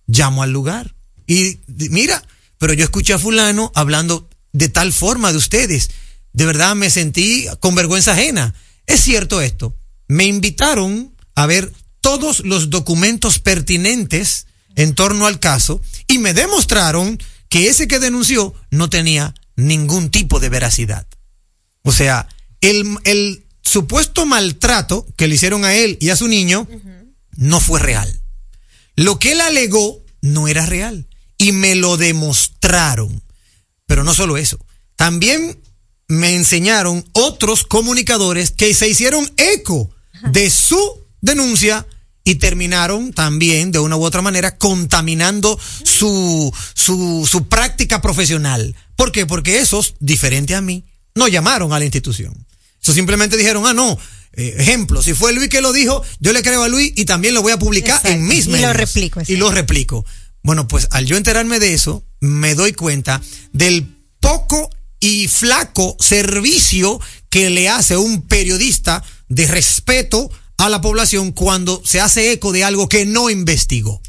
llamo 0.08 0.44
al 0.44 0.52
lugar. 0.52 0.96
Y 1.28 1.60
mira, 1.68 2.24
pero 2.58 2.74
yo 2.74 2.84
escuché 2.84 3.14
a 3.14 3.20
fulano 3.20 3.72
hablando 3.76 4.30
de 4.54 4.70
tal 4.70 4.94
forma 4.94 5.32
de 5.32 5.38
ustedes. 5.38 5.92
De 6.34 6.46
verdad 6.46 6.76
me 6.76 6.90
sentí 6.90 7.48
con 7.60 7.76
vergüenza 7.76 8.14
ajena. 8.14 8.54
Es 8.86 9.02
cierto 9.02 9.42
esto. 9.42 9.76
Me 10.08 10.26
invitaron 10.26 11.16
a 11.36 11.46
ver 11.46 11.72
todos 12.02 12.42
los 12.42 12.70
documentos 12.70 13.40
pertinentes 13.40 14.48
en 14.76 14.96
torno 14.96 15.28
al 15.28 15.40
caso 15.40 15.82
y 16.08 16.18
me 16.18 16.34
demostraron 16.34 17.20
que 17.50 17.68
ese 17.68 17.88
que 17.88 18.00
denunció 18.00 18.54
no 18.70 18.90
tenía 18.90 19.34
ningún 19.56 20.10
tipo 20.10 20.40
de 20.40 20.50
veracidad. 20.50 21.06
O 21.84 21.92
sea, 21.92 22.28
el, 22.62 22.98
el 23.04 23.46
supuesto 23.64 24.26
maltrato 24.26 25.06
que 25.16 25.28
le 25.28 25.36
hicieron 25.36 25.66
a 25.66 25.74
él 25.74 25.98
y 26.02 26.10
a 26.10 26.16
su 26.16 26.28
niño 26.28 26.68
no 27.36 27.60
fue 27.60 27.80
real. 27.80 28.22
Lo 28.96 29.20
que 29.20 29.32
él 29.32 29.42
alegó 29.42 30.04
no 30.22 30.48
era 30.48 30.66
real 30.66 31.08
y 31.38 31.52
me 31.52 31.76
lo 31.76 31.98
demostraron. 31.98 33.22
Pero 33.88 34.04
no 34.04 34.14
solo 34.14 34.38
eso, 34.38 34.58
también 34.96 35.60
me 36.08 36.36
enseñaron 36.36 37.06
otros 37.14 37.64
comunicadores 37.64 38.52
que 38.52 38.74
se 38.74 38.90
hicieron 38.90 39.32
eco 39.38 39.90
de 40.32 40.50
su 40.50 41.06
denuncia 41.22 41.88
y 42.24 42.36
terminaron 42.36 43.14
también 43.14 43.72
de 43.72 43.80
una 43.80 43.98
u 43.98 44.04
otra 44.04 44.22
manera 44.22 44.58
contaminando 44.58 45.60
su, 45.84 46.54
su, 46.74 47.28
su 47.30 47.48
práctica 47.48 48.02
profesional. 48.02 48.76
¿Por 48.96 49.12
qué? 49.12 49.26
Porque 49.26 49.60
esos, 49.60 49.96
diferente 50.00 50.54
a 50.54 50.62
mí, 50.62 50.86
no 51.16 51.28
llamaron 51.28 51.74
a 51.74 51.80
la 51.80 51.86
institución. 51.86 52.46
Eso 52.82 52.94
simplemente 52.94 53.38
dijeron, 53.38 53.66
ah, 53.68 53.74
no, 53.74 53.98
eh, 54.34 54.56
ejemplo, 54.58 55.02
si 55.04 55.14
fue 55.14 55.34
Luis 55.34 55.50
que 55.50 55.62
lo 55.62 55.72
dijo, 55.74 56.04
yo 56.20 56.34
le 56.34 56.42
creo 56.42 56.64
a 56.64 56.68
Luis 56.70 56.94
y 56.96 57.06
también 57.06 57.34
lo 57.34 57.42
voy 57.42 57.52
a 57.52 57.60
publicar 57.60 57.98
Exacto. 57.98 58.10
en 58.10 58.28
mis 58.28 58.46
Y 58.46 58.48
lo 58.48 58.52
medios. 58.54 58.76
replico, 58.76 59.22
Y 59.28 59.36
lo 59.36 59.52
replico. 59.52 60.06
Bueno, 60.44 60.68
pues 60.68 60.88
al 60.92 61.06
yo 61.06 61.18
enterarme 61.18 61.60
de 61.60 61.74
eso, 61.74 62.04
me 62.20 62.56
doy 62.56 62.74
cuenta 62.74 63.22
del 63.54 63.86
poco 64.20 64.70
y 65.00 65.28
flaco 65.28 65.96
servicio 66.00 67.00
que 67.30 67.50
le 67.50 67.70
hace 67.70 67.98
un 67.98 68.24
periodista 68.28 69.04
de 69.30 69.48
respeto 69.48 70.32
a 70.58 70.70
la 70.70 70.82
población 70.82 71.32
cuando 71.32 71.82
se 71.86 72.00
hace 72.02 72.32
eco 72.32 72.52
de 72.52 72.64
algo 72.64 72.88
que 72.90 73.06
no 73.06 73.30
investigó. 73.30 74.02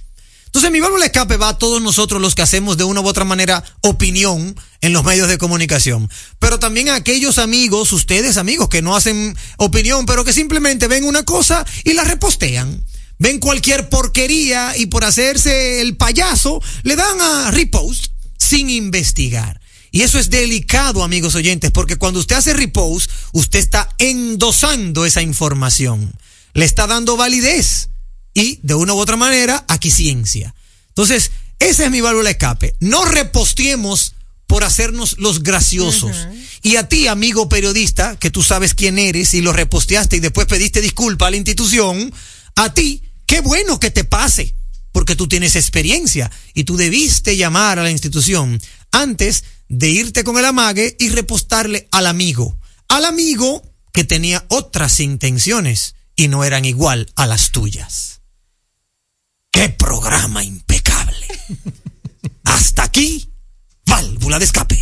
Entonces 0.53 0.71
mi 0.71 0.81
válvula 0.81 1.07
escape 1.07 1.39
va 1.39 1.49
a 1.49 1.59
todos 1.59 1.81
nosotros 1.81 2.21
los 2.21 2.35
que 2.35 2.43
hacemos 2.43 2.77
de 2.77 2.85
una 2.85 3.01
u 3.01 3.07
otra 3.07 3.25
manera 3.25 3.65
opinión 3.81 4.55
en 4.83 4.93
los 4.93 5.03
medios 5.03 5.27
de 5.29 5.39
comunicación. 5.39 6.11
Pero 6.39 6.59
también 6.59 6.91
a 6.91 6.95
aquellos 6.95 7.39
amigos, 7.39 7.91
ustedes 7.91 8.37
amigos 8.37 8.69
que 8.69 8.83
no 8.83 8.95
hacen 8.95 9.35
opinión, 9.57 10.05
pero 10.05 10.27
que 10.27 10.35
simplemente 10.35 10.89
ven 10.89 11.07
una 11.07 11.23
cosa 11.23 11.65
y 11.85 11.95
la 11.95 12.05
repostean. 12.05 12.85
Ven 13.19 13.39
cualquier 13.39 13.89
porquería 13.89 14.75
y 14.77 14.87
por 14.87 15.07
hacerse 15.07 15.81
el 15.81 15.97
payaso 15.97 16.61
le 16.83 16.97
dan 16.97 17.19
a 17.19 17.51
repost 17.51 18.13
sin 18.37 18.69
investigar. 18.69 19.59
Y 19.91 20.03
eso 20.03 20.19
es 20.19 20.29
delicado, 20.29 21.03
amigos 21.03 21.35
oyentes, 21.35 21.71
porque 21.71 21.97
cuando 21.97 22.21
usted 22.21 22.37
hace 22.37 22.53
repost, 22.53 23.11
usted 23.33 23.59
está 23.59 23.89
endosando 23.97 25.07
esa 25.07 25.23
información. 25.23 26.13
Le 26.53 26.67
está 26.67 26.87
dando 26.87 27.17
validez 27.17 27.89
y 28.35 28.59
de 28.63 28.75
una 28.75 28.95
u 28.95 28.99
otra 28.99 29.17
manera 29.17 29.65
aquiescencia. 29.69 30.55
Entonces, 30.89 31.31
esa 31.59 31.85
es 31.85 31.91
mi 31.91 32.01
válvula 32.01 32.25
de 32.25 32.33
escape. 32.33 32.75
No 32.81 33.05
reposteemos 33.05 34.15
por 34.47 34.65
hacernos 34.65 35.17
los 35.19 35.43
graciosos. 35.43 36.29
Y 36.63 36.77
a 36.77 36.89
ti, 36.89 37.07
amigo 37.07 37.49
periodista, 37.49 38.17
que 38.19 38.31
tú 38.31 38.43
sabes 38.43 38.75
quién 38.75 38.99
eres 38.99 39.33
y 39.35 39.41
lo 39.41 39.53
reposteaste 39.53 40.17
y 40.17 40.21
después 40.21 40.47
pediste 40.47 40.81
disculpa 40.81 41.29
a 41.29 41.31
la 41.31 41.37
institución, 41.37 42.13
a 42.57 42.75
ti, 42.75 43.03
qué 43.27 43.41
bueno 43.41 43.81
que 43.81 43.91
te 43.91 44.05
pase. 44.05 44.55
porque 44.93 45.17
tú 45.17 45.27
tienes 45.27 45.57
experiencia 45.57 46.31
y 46.55 46.65
tú 46.65 46.77
debiste 46.77 47.37
llamar 47.37 47.79
a 47.79 47.83
la 47.83 47.91
institución 47.91 48.61
antes 48.93 49.45
de 49.69 49.89
irte 49.89 50.23
con 50.23 50.39
el 50.39 50.45
amague 50.45 50.97
y 50.99 51.09
repostarle 51.09 51.89
al 51.91 52.07
amigo. 52.07 52.59
Al 52.89 53.07
amigo 53.07 53.63
que 53.93 54.05
tenía 54.05 54.45
otras 54.49 55.01
intenciones 55.01 55.95
y 56.15 56.29
no 56.29 56.45
eran 56.45 56.67
igual 56.67 57.11
a 57.17 57.27
las 57.27 57.51
tuyas. 57.51 58.12
¡Qué 59.53 59.69
programa 59.69 60.43
impecable! 60.43 61.27
Hasta 62.45 62.85
aquí, 62.85 63.31
válvula 63.87 64.39
de 64.39 64.47
escape. 64.47 64.82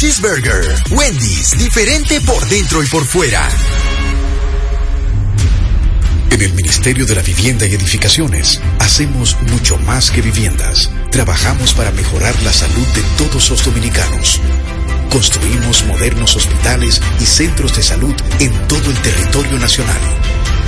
Cheeseburger. 0.01 0.65
Wendy's, 0.89 1.55
diferente 1.59 2.19
por 2.21 2.43
dentro 2.49 2.81
y 2.81 2.87
por 2.87 3.05
fuera. 3.05 3.47
En 6.31 6.41
el 6.41 6.53
Ministerio 6.55 7.05
de 7.05 7.13
la 7.13 7.21
Vivienda 7.21 7.67
y 7.67 7.75
Edificaciones 7.75 8.59
hacemos 8.79 9.37
mucho 9.51 9.77
más 9.77 10.09
que 10.09 10.23
viviendas. 10.23 10.89
Trabajamos 11.11 11.75
para 11.75 11.91
mejorar 11.91 12.33
la 12.41 12.51
salud 12.51 12.87
de 12.95 13.03
todos 13.15 13.51
los 13.51 13.63
dominicanos. 13.63 14.41
Construimos 15.11 15.85
modernos 15.85 16.35
hospitales 16.35 16.99
y 17.19 17.25
centros 17.27 17.75
de 17.75 17.83
salud 17.83 18.15
en 18.39 18.51
todo 18.67 18.89
el 18.89 18.97
territorio 19.03 19.59
nacional, 19.59 20.01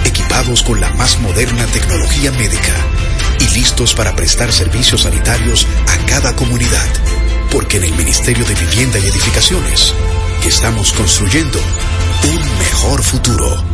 equipados 0.05 0.61
con 0.61 0.79
la 0.79 0.91
más 0.91 1.19
moderna 1.21 1.65
tecnología 1.73 2.31
médica 2.33 2.75
y 3.39 3.47
listos 3.55 3.95
para 3.95 4.15
prestar 4.15 4.53
servicios 4.53 5.01
sanitarios 5.01 5.65
a 5.87 6.05
cada 6.05 6.35
comunidad. 6.35 7.22
Porque 7.53 7.77
en 7.77 7.83
el 7.83 7.95
Ministerio 7.95 8.43
de 8.45 8.55
Vivienda 8.55 8.97
y 8.97 9.03
Edificaciones 9.03 9.93
estamos 10.43 10.91
construyendo 10.91 11.59
un 11.59 12.57
mejor 12.57 13.03
futuro. 13.03 13.72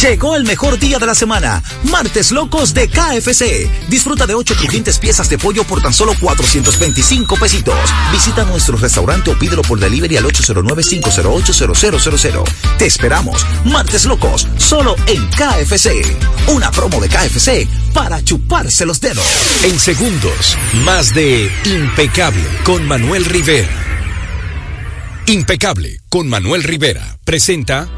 Llegó 0.00 0.36
el 0.36 0.44
mejor 0.44 0.78
día 0.78 0.98
de 0.98 1.06
la 1.06 1.14
semana, 1.14 1.62
Martes 1.84 2.30
Locos 2.30 2.74
de 2.74 2.86
KFC. 2.88 3.70
Disfruta 3.88 4.26
de 4.26 4.34
8 4.34 4.56
crujientes 4.56 4.98
piezas 4.98 5.30
de 5.30 5.38
pollo 5.38 5.64
por 5.64 5.80
tan 5.80 5.94
solo 5.94 6.12
425 6.20 7.36
pesitos. 7.36 7.78
Visita 8.12 8.44
nuestro 8.44 8.76
restaurante 8.76 9.30
o 9.30 9.38
pídelo 9.38 9.62
por 9.62 9.80
delivery 9.80 10.18
al 10.18 10.24
809-508-0000. 10.24 12.44
Te 12.78 12.84
esperamos, 12.86 13.46
Martes 13.64 14.04
Locos, 14.04 14.46
solo 14.58 14.96
en 15.06 15.26
KFC. 15.28 15.88
Una 16.48 16.70
promo 16.70 17.00
de 17.00 17.08
KFC 17.08 17.66
para 17.94 18.22
chuparse 18.22 18.84
los 18.84 19.00
dedos. 19.00 19.24
En 19.64 19.80
segundos, 19.80 20.58
más 20.84 21.14
de 21.14 21.50
Impecable 21.64 22.44
con 22.64 22.86
Manuel 22.86 23.24
Rivera. 23.24 23.70
Impecable 25.26 26.00
con 26.08 26.28
Manuel 26.28 26.62
Rivera 26.62 27.18
presenta 27.24 27.88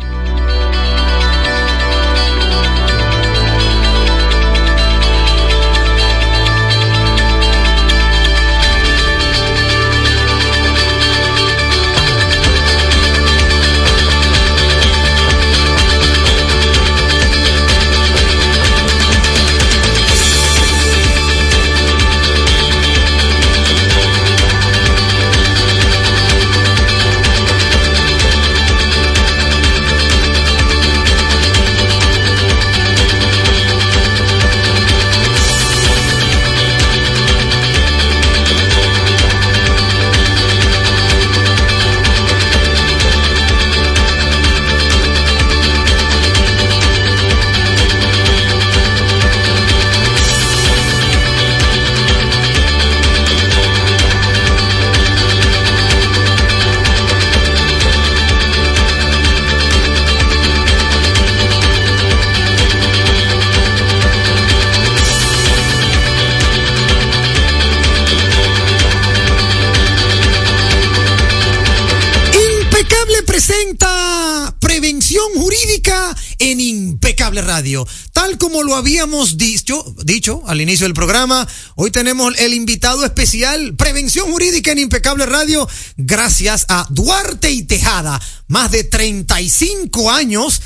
al 80.49 80.61
inicio 80.63 80.87
del 80.87 80.95
programa, 80.95 81.47
hoy 81.77 81.91
tenemos 81.91 82.35
el 82.39 82.55
invitado 82.55 83.05
especial, 83.05 83.75
Prevención 83.77 84.31
Jurídica 84.31 84.73
en 84.73 84.79
Impecable 84.79 85.27
Radio, 85.27 85.69
gracias 85.99 86.65
a 86.69 86.87
Duarte 86.89 87.51
y 87.51 87.65
Tejada, 87.65 88.21
más 88.49 88.71
de 88.71 88.85
35 88.85 90.11
años 90.11 90.63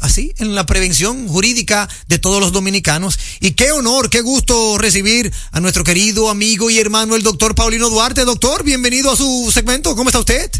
así 0.00 0.32
en 0.36 0.54
la 0.54 0.66
prevención 0.66 1.26
jurídica 1.26 1.88
de 2.08 2.18
todos 2.18 2.40
los 2.40 2.52
dominicanos. 2.52 3.18
Y 3.40 3.52
qué 3.52 3.72
honor, 3.72 4.10
qué 4.10 4.20
gusto 4.20 4.78
recibir 4.78 5.32
a 5.50 5.60
nuestro 5.60 5.82
querido 5.82 6.30
amigo 6.30 6.70
y 6.70 6.78
hermano 6.78 7.16
el 7.16 7.22
doctor 7.22 7.54
Paulino 7.54 7.90
Duarte. 7.90 8.24
Doctor, 8.24 8.62
bienvenido 8.64 9.10
a 9.10 9.16
su 9.16 9.50
segmento. 9.52 9.96
¿Cómo 9.96 10.10
está 10.10 10.20
usted? 10.20 10.50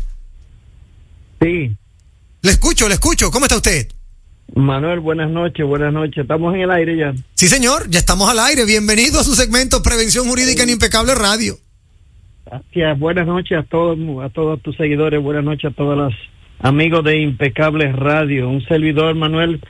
Sí. 1.40 1.76
Le 2.42 2.50
escucho, 2.50 2.88
le 2.88 2.94
escucho. 2.94 3.30
¿Cómo 3.30 3.44
está 3.44 3.56
usted? 3.56 3.88
Manuel, 4.54 5.00
buenas 5.00 5.30
noches, 5.30 5.66
buenas 5.66 5.92
noches. 5.92 6.18
¿Estamos 6.18 6.54
en 6.54 6.62
el 6.62 6.70
aire 6.70 6.96
ya? 6.96 7.14
Sí, 7.34 7.48
señor, 7.48 7.90
ya 7.90 7.98
estamos 7.98 8.28
al 8.30 8.38
aire. 8.38 8.64
Bienvenido 8.64 9.20
a 9.20 9.24
su 9.24 9.34
segmento 9.34 9.82
Prevención 9.82 10.28
Jurídica 10.28 10.62
en 10.62 10.70
Impecable 10.70 11.14
Radio. 11.14 11.56
Gracias, 12.46 12.98
buenas 12.98 13.26
noches 13.26 13.58
a 13.58 13.64
todos, 13.64 13.98
a 14.22 14.28
todos 14.28 14.62
tus 14.62 14.76
seguidores, 14.76 15.20
buenas 15.20 15.42
noches 15.42 15.72
a 15.72 15.74
todas 15.74 15.98
las 15.98 16.14
amigos 16.60 17.04
de 17.04 17.18
Impecable 17.18 17.90
Radio, 17.90 18.48
un 18.48 18.64
servidor 18.66 19.14
Manuel 19.16 19.60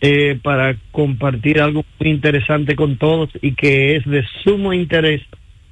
eh, 0.00 0.38
para 0.42 0.76
compartir 0.92 1.60
algo 1.60 1.84
muy 1.98 2.10
interesante 2.10 2.76
con 2.76 2.98
todos 2.98 3.30
y 3.42 3.54
que 3.54 3.96
es 3.96 4.04
de 4.06 4.24
sumo 4.44 4.72
interés 4.72 5.22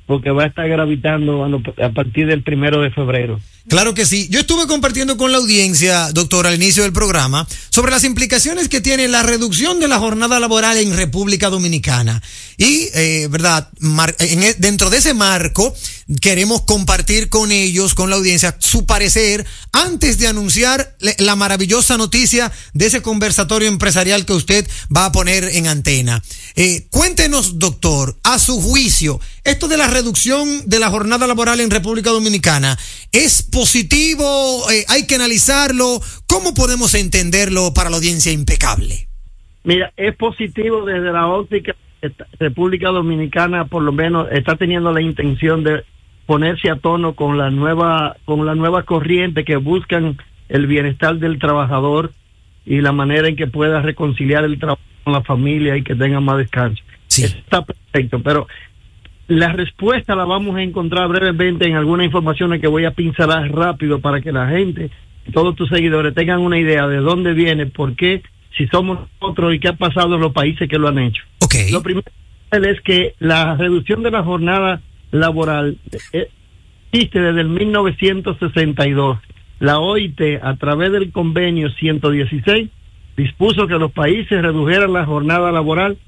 porque 0.07 0.31
va 0.31 0.45
a 0.45 0.47
estar 0.47 0.69
gravitando 0.69 1.45
a 1.45 1.89
partir 1.91 2.27
del 2.27 2.43
primero 2.43 2.81
de 2.81 2.91
febrero. 2.91 3.39
Claro 3.69 3.93
que 3.93 4.07
sí. 4.07 4.29
Yo 4.31 4.41
estuve 4.41 4.67
compartiendo 4.67 5.19
con 5.19 5.31
la 5.31 5.39
audiencia, 5.39 6.11
doctor, 6.13 6.47
al 6.47 6.55
inicio 6.55 6.85
del 6.85 6.93
programa, 6.93 7.47
sobre 7.69 7.91
las 7.91 8.05
implicaciones 8.05 8.69
que 8.69 8.81
tiene 8.81 9.09
la 9.09 9.23
reducción 9.23 9.79
de 9.79 9.89
la 9.89 9.99
jornada 9.99 10.41
laboral 10.41 10.79
en 10.79 10.97
República 10.97 11.51
Dominicana. 11.51 12.23
Y, 12.57 12.89
eh, 12.95 13.29
¿verdad? 13.31 13.69
e, 14.19 14.57
dentro 14.59 14.89
de 14.89 14.97
ese 14.97 15.13
marco, 15.13 15.75
queremos 16.23 16.63
compartir 16.63 17.29
con 17.29 17.53
ellos, 17.53 17.95
con 17.95 18.09
la 18.09 18.17
audiencia, 18.17 18.57
su 18.59 18.87
parecer 18.87 19.47
antes 19.73 20.19
de 20.19 20.29
anunciar 20.29 20.97
la 21.19 21.37
maravillosa 21.37 21.99
noticia 21.99 22.51
de 22.73 22.87
ese 22.87 23.03
conversatorio 23.03 23.69
empresarial 23.69 24.25
que 24.25 24.33
usted 24.33 24.69
va 24.95 25.05
a 25.05 25.13
poner 25.13 25.45
en 25.45 25.67
antena. 25.67 26.23
Eh, 26.57 26.87
cuéntenos, 26.91 27.59
doctor, 27.59 28.19
a 28.23 28.39
su 28.39 28.61
juicio, 28.61 29.21
esto 29.45 29.69
de 29.69 29.77
la 29.77 29.87
reducción 29.87 30.63
de 30.67 30.79
la 30.79 30.91
jornada 30.91 31.27
laboral 31.27 31.61
en 31.61 31.71
República 31.71 32.11
Dominicana, 32.11 32.79
¿es 33.13 33.43
positivo? 33.59 34.71
Eh, 34.71 34.85
¿Hay 34.89 35.05
que 35.09 35.17
analizarlo? 35.17 36.01
¿Cómo 36.29 36.55
podemos 36.55 36.95
entenderlo 36.95 37.75
para 37.75 37.91
la 37.91 37.97
audiencia 37.97 38.31
impecable? 38.31 39.09
Mira, 39.65 39.93
es 39.97 40.15
positivo 40.15 40.85
desde 40.85 41.11
la 41.13 41.27
óptica. 41.27 41.75
República 42.39 42.91
Dominicana 42.91 43.65
por 43.65 43.83
lo 43.83 43.91
menos 43.91 44.29
está 44.31 44.55
teniendo 44.55 44.93
la 44.93 45.03
intención 45.03 45.65
de 45.65 45.83
ponerse 46.27 46.71
a 46.71 46.77
tono 46.77 47.15
con 47.15 47.37
la 47.37 47.51
nueva 47.51 48.17
con 48.25 48.47
la 48.47 48.55
nueva 48.55 48.85
corriente 48.85 49.45
que 49.45 49.57
buscan 49.57 50.17
el 50.49 50.69
bienestar 50.69 51.17
del 51.17 51.41
trabajador 51.41 52.13
y 52.65 52.81
la 52.81 52.93
manera 52.93 53.27
en 53.27 53.35
que 53.35 53.49
pueda 53.49 53.83
reconciliar 53.83 54.45
el 54.45 54.61
trabajo 54.61 54.81
con 55.03 55.13
la 55.13 55.23
familia 55.23 55.77
y 55.77 55.83
que 55.83 55.97
tenga 55.97 56.21
más 56.21 56.39
descanso. 56.39 56.81
Sí. 57.09 57.25
Está 57.25 57.65
perfecto, 57.65 58.21
pero 58.23 58.47
la 59.29 59.53
respuesta 59.53 60.17
la 60.17 60.25
vamos 60.25 60.57
a 60.57 60.63
encontrar 60.63 61.09
brevemente 61.09 61.69
en 61.69 61.77
algunas 61.77 62.07
informaciones 62.07 62.61
que 62.61 62.67
voy 62.67 62.87
a 62.87 62.93
pincelar 62.93 63.51
rápido 63.53 64.01
para 64.01 64.23
que 64.23 64.33
la 64.33 64.49
gente, 64.49 64.91
todos 65.33 65.55
tus 65.55 65.69
seguidores, 65.69 66.15
tengan 66.15 66.41
una 66.41 66.59
idea 66.59 66.89
de 66.89 66.97
dónde 66.97 67.35
viene, 67.35 67.67
por 67.67 67.95
qué, 67.95 68.23
si 68.57 68.67
somos 68.69 69.01
nosotros 69.21 69.55
y 69.55 69.61
qué 69.61 69.69
ha 69.69 69.75
pasado 69.75 70.15
en 70.15 70.23
los 70.23 70.33
países 70.33 70.69
que 70.69 70.79
lo 70.79 70.89
han 70.89 70.99
hecho. 70.99 71.23
Okay. 71.41 71.71
Lo 71.71 71.83
primero 71.83 72.11
es 72.51 72.81
que 72.81 73.15
la 73.19 73.55
reducción 73.55 74.03
de 74.03 74.11
la 74.11 74.23
jornada 74.23 74.81
laboral 75.11 75.77
eh, 76.13 76.31
existe 76.91 77.21
desde 77.21 77.43
el 77.43 77.49
1962. 77.51 79.19
La 79.61 79.79
OIT, 79.79 80.21
a 80.41 80.57
través 80.57 80.91
del 80.91 81.13
convenio 81.13 81.69
116, 81.71 82.71
dispuso 83.17 83.67
que 83.67 83.75
los 83.75 83.93
países 83.93 84.41
redujeran 84.41 84.95
la 84.95 85.05
jornada 85.05 85.53
laboral 85.53 85.99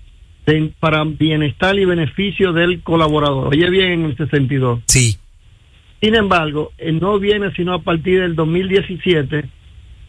para 0.81 1.05
bienestar 1.05 1.79
y 1.79 1.85
beneficio 1.85 2.53
del 2.53 2.83
colaborador. 2.83 3.49
Oye 3.49 3.71
bien, 3.71 3.93
en 3.93 4.05
el 4.07 4.17
62. 4.17 4.81
Sí. 4.87 5.17
Sin 6.01 6.15
embargo, 6.15 6.73
eh, 6.79 6.93
no 6.93 7.19
viene 7.19 7.53
sino 7.55 7.75
a 7.75 7.83
partir 7.83 8.21
del 8.21 8.35
2017, 8.35 9.45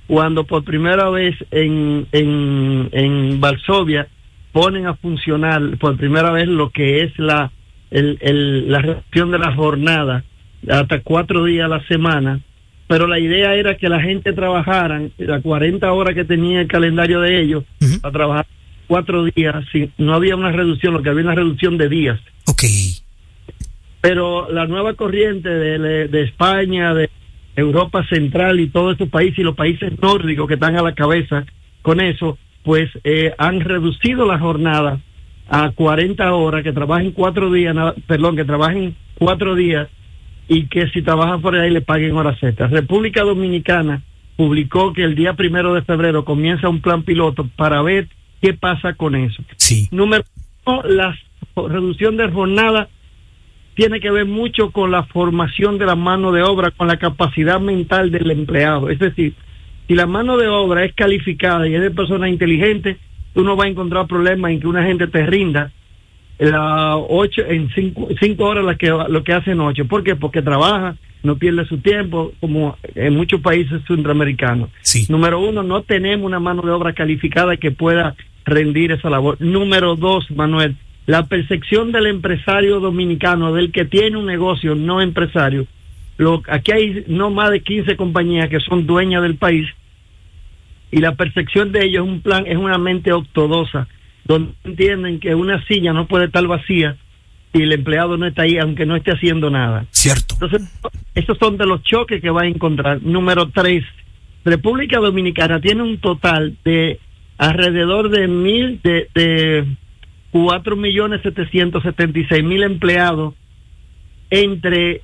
cuando 0.07 0.45
por 0.45 0.63
primera 0.63 1.09
vez 1.09 1.35
en, 1.51 2.07
en, 2.11 2.89
en 2.91 3.39
Varsovia 3.39 4.07
ponen 4.51 4.87
a 4.87 4.95
funcionar 4.95 5.77
por 5.77 5.97
primera 5.97 6.31
vez 6.31 6.47
lo 6.47 6.69
que 6.69 7.03
es 7.03 7.17
la, 7.17 7.51
el, 7.89 8.17
el, 8.21 8.71
la 8.71 8.79
reducción 8.79 9.31
de 9.31 9.39
la 9.39 9.53
jornada 9.53 10.23
hasta 10.69 11.01
cuatro 11.01 11.45
días 11.45 11.65
a 11.65 11.69
la 11.69 11.85
semana, 11.87 12.41
pero 12.87 13.07
la 13.07 13.19
idea 13.19 13.55
era 13.55 13.77
que 13.77 13.89
la 13.89 14.01
gente 14.01 14.33
trabajara 14.33 15.01
las 15.17 15.41
40 15.41 15.91
horas 15.91 16.13
que 16.13 16.25
tenía 16.25 16.61
el 16.61 16.67
calendario 16.67 17.21
de 17.21 17.41
ellos, 17.41 17.63
a 18.03 18.11
trabajar 18.11 18.45
cuatro 18.91 19.23
días, 19.23 19.63
si 19.71 19.89
no 19.97 20.13
había 20.13 20.35
una 20.35 20.51
reducción, 20.51 20.93
lo 20.93 21.01
que 21.01 21.07
había 21.07 21.23
una 21.23 21.33
reducción 21.33 21.77
de 21.77 21.87
días. 21.87 22.19
Ok. 22.45 22.63
Pero 24.01 24.51
la 24.51 24.67
nueva 24.67 24.95
corriente 24.95 25.47
de, 25.47 26.09
de 26.09 26.21
España, 26.23 26.93
de 26.93 27.09
Europa 27.55 28.05
Central 28.09 28.59
y 28.59 28.67
todos 28.67 28.91
estos 28.91 29.07
países 29.07 29.39
y 29.39 29.43
los 29.43 29.55
países 29.55 29.93
nórdicos 30.01 30.45
que 30.45 30.55
están 30.55 30.75
a 30.75 30.81
la 30.81 30.93
cabeza 30.93 31.45
con 31.81 32.01
eso, 32.01 32.37
pues 32.63 32.89
eh, 33.05 33.33
han 33.37 33.61
reducido 33.61 34.25
la 34.25 34.39
jornada 34.39 34.99
a 35.47 35.71
40 35.71 36.33
horas, 36.33 36.61
que 36.61 36.73
trabajen 36.73 37.11
cuatro 37.11 37.49
días, 37.49 37.73
perdón, 38.07 38.35
que 38.35 38.43
trabajen 38.43 38.97
cuatro 39.17 39.55
días 39.55 39.87
y 40.49 40.67
que 40.67 40.89
si 40.89 41.01
trabajan 41.01 41.41
por 41.41 41.55
ahí 41.55 41.71
le 41.71 41.79
paguen 41.79 42.17
horas 42.17 42.43
extras. 42.43 42.71
República 42.71 43.23
Dominicana 43.23 44.01
publicó 44.35 44.91
que 44.91 45.05
el 45.05 45.15
día 45.15 45.35
primero 45.35 45.73
de 45.73 45.81
febrero 45.81 46.25
comienza 46.25 46.67
un 46.67 46.81
plan 46.81 47.03
piloto 47.03 47.47
para 47.55 47.81
ver 47.81 48.09
¿Qué 48.41 48.53
pasa 48.53 48.93
con 48.93 49.15
eso? 49.15 49.43
Sí. 49.57 49.87
Número 49.91 50.23
uno, 50.65 50.83
la 50.83 51.17
reducción 51.55 52.17
de 52.17 52.29
jornada 52.29 52.89
tiene 53.75 53.99
que 53.99 54.11
ver 54.11 54.25
mucho 54.25 54.71
con 54.71 54.91
la 54.91 55.03
formación 55.03 55.77
de 55.77 55.85
la 55.85 55.95
mano 55.95 56.31
de 56.31 56.43
obra, 56.43 56.71
con 56.71 56.87
la 56.87 56.97
capacidad 56.97 57.59
mental 57.59 58.11
del 58.11 58.31
empleado. 58.31 58.89
Es 58.89 58.99
decir, 58.99 59.33
si 59.87 59.95
la 59.95 60.05
mano 60.05 60.37
de 60.37 60.47
obra 60.47 60.83
es 60.83 60.93
calificada 60.93 61.67
y 61.67 61.75
es 61.75 61.81
de 61.81 61.91
personas 61.91 62.29
inteligentes, 62.29 62.97
tú 63.33 63.43
no 63.43 63.55
vas 63.55 63.67
a 63.67 63.69
encontrar 63.69 64.07
problemas 64.07 64.51
en 64.51 64.59
que 64.59 64.67
una 64.67 64.83
gente 64.83 65.07
te 65.07 65.25
rinda 65.25 65.71
la 66.37 66.97
ocho, 66.97 67.43
en 67.47 67.69
cinco, 67.69 68.07
cinco 68.19 68.45
horas 68.45 68.65
lo 68.65 68.75
que, 68.75 68.87
lo 68.87 69.23
que 69.23 69.33
hacen 69.33 69.59
ocho. 69.59 69.85
¿Por 69.85 70.03
qué? 70.03 70.15
Porque 70.15 70.41
trabaja, 70.41 70.95
no 71.23 71.37
pierde 71.37 71.65
su 71.65 71.77
tiempo, 71.77 72.33
como 72.39 72.77
en 72.95 73.15
muchos 73.15 73.41
países 73.41 73.81
centroamericanos. 73.87 74.69
Sí. 74.81 75.05
Número 75.09 75.39
uno, 75.39 75.63
no 75.63 75.83
tenemos 75.83 76.25
una 76.25 76.39
mano 76.39 76.61
de 76.61 76.71
obra 76.71 76.93
calificada 76.93 77.57
que 77.57 77.71
pueda 77.71 78.15
rendir 78.45 78.91
esa 78.91 79.09
labor. 79.09 79.37
Número 79.39 79.95
dos, 79.95 80.29
Manuel, 80.31 80.75
la 81.05 81.27
percepción 81.27 81.91
del 81.91 82.07
empresario 82.07 82.79
dominicano, 82.79 83.53
del 83.53 83.71
que 83.71 83.85
tiene 83.85 84.17
un 84.17 84.25
negocio 84.25 84.75
no 84.75 85.01
empresario. 85.01 85.67
Lo, 86.17 86.41
aquí 86.47 86.71
hay 86.71 87.05
no 87.07 87.29
más 87.29 87.51
de 87.51 87.61
15 87.61 87.95
compañías 87.95 88.49
que 88.49 88.59
son 88.59 88.85
dueñas 88.85 89.21
del 89.21 89.35
país 89.35 89.67
y 90.91 90.97
la 90.97 91.15
percepción 91.15 91.71
de 91.71 91.85
ellos 91.85 92.05
es 92.05 92.11
un 92.11 92.21
plan, 92.21 92.43
es 92.45 92.57
una 92.57 92.77
mente 92.77 93.13
ortodoxa, 93.13 93.87
donde 94.25 94.53
entienden 94.63 95.19
que 95.19 95.33
una 95.33 95.65
silla 95.65 95.93
no 95.93 96.05
puede 96.05 96.25
estar 96.25 96.45
vacía 96.45 96.97
y 97.53 97.63
el 97.63 97.73
empleado 97.73 98.17
no 98.17 98.25
está 98.25 98.43
ahí 98.43 98.57
aunque 98.57 98.85
no 98.85 98.95
esté 98.95 99.11
haciendo 99.11 99.49
nada. 99.49 99.85
Cierto. 99.91 100.35
Entonces, 100.35 100.79
esos 101.15 101.37
son 101.37 101.57
de 101.57 101.65
los 101.65 101.83
choques 101.83 102.21
que 102.21 102.29
va 102.29 102.43
a 102.43 102.47
encontrar. 102.47 103.01
Número 103.01 103.49
tres, 103.49 103.83
República 104.45 104.99
Dominicana 104.99 105.59
tiene 105.59 105.83
un 105.83 105.99
total 105.99 106.55
de 106.63 106.99
alrededor 107.37 108.09
de 108.09 108.27
mil, 108.27 108.79
de, 108.83 109.09
de 109.13 109.65
cuatro 110.31 110.75
millones 110.75 111.21
setecientos 111.21 111.83
setenta 111.83 112.19
y 112.19 112.25
seis 112.25 112.43
mil 112.43 112.63
empleados 112.63 113.33
entre 114.29 115.01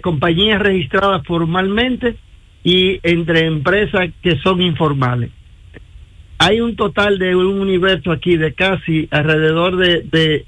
compañías 0.00 0.60
registradas 0.60 1.26
formalmente 1.26 2.16
y 2.64 2.98
entre 3.02 3.46
empresas 3.46 4.08
que 4.22 4.38
son 4.38 4.62
informales. 4.62 5.30
Hay 6.38 6.60
un 6.60 6.76
total 6.76 7.18
de 7.18 7.34
un 7.34 7.60
universo 7.60 8.12
aquí 8.12 8.36
de 8.36 8.54
casi 8.54 9.08
alrededor 9.10 9.76
de, 9.76 10.02
de, 10.02 10.46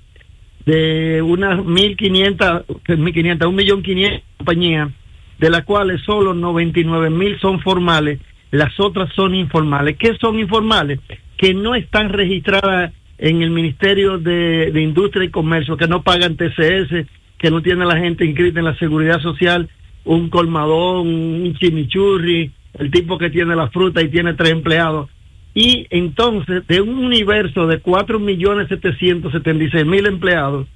de 0.70 1.22
unas 1.22 1.64
mil 1.64 1.96
quinientas, 1.96 2.64
mil 2.88 3.12
quinientas, 3.12 3.48
un 3.48 3.56
millón 3.56 3.82
quinientas 3.82 4.22
compañías, 4.38 4.90
de 5.38 5.50
las 5.50 5.64
cuales 5.64 6.00
solo 6.02 6.34
noventa 6.34 6.80
y 6.80 6.84
nueve 6.84 7.10
mil 7.10 7.38
son 7.40 7.60
formales 7.60 8.18
las 8.50 8.78
otras 8.80 9.12
son 9.14 9.34
informales. 9.34 9.96
¿Qué 9.96 10.16
son 10.20 10.38
informales? 10.38 10.98
Que 11.36 11.54
no 11.54 11.74
están 11.74 12.10
registradas 12.10 12.92
en 13.18 13.42
el 13.42 13.50
Ministerio 13.50 14.18
de, 14.18 14.72
Industria 14.74 15.24
y 15.24 15.30
Comercio, 15.30 15.76
que 15.76 15.86
no 15.86 16.02
pagan 16.02 16.36
TCS, 16.36 17.06
que 17.38 17.50
no 17.50 17.62
tiene 17.62 17.84
la 17.84 17.96
gente 17.96 18.24
inscrita 18.24 18.58
en 18.58 18.64
la 18.64 18.76
Seguridad 18.76 19.20
Social, 19.20 19.68
un 20.04 20.30
colmadón, 20.30 21.06
un 21.06 21.54
chimichurri, 21.54 22.50
el 22.78 22.90
tipo 22.90 23.18
que 23.18 23.30
tiene 23.30 23.54
la 23.54 23.68
fruta 23.68 24.02
y 24.02 24.08
tiene 24.08 24.34
tres 24.34 24.52
empleados. 24.52 25.08
Y 25.54 25.86
entonces, 25.90 26.66
de 26.66 26.80
un 26.80 26.98
universo 26.98 27.66
de 27.66 27.82
4.776.000 27.82 30.06
empleados, 30.06 30.66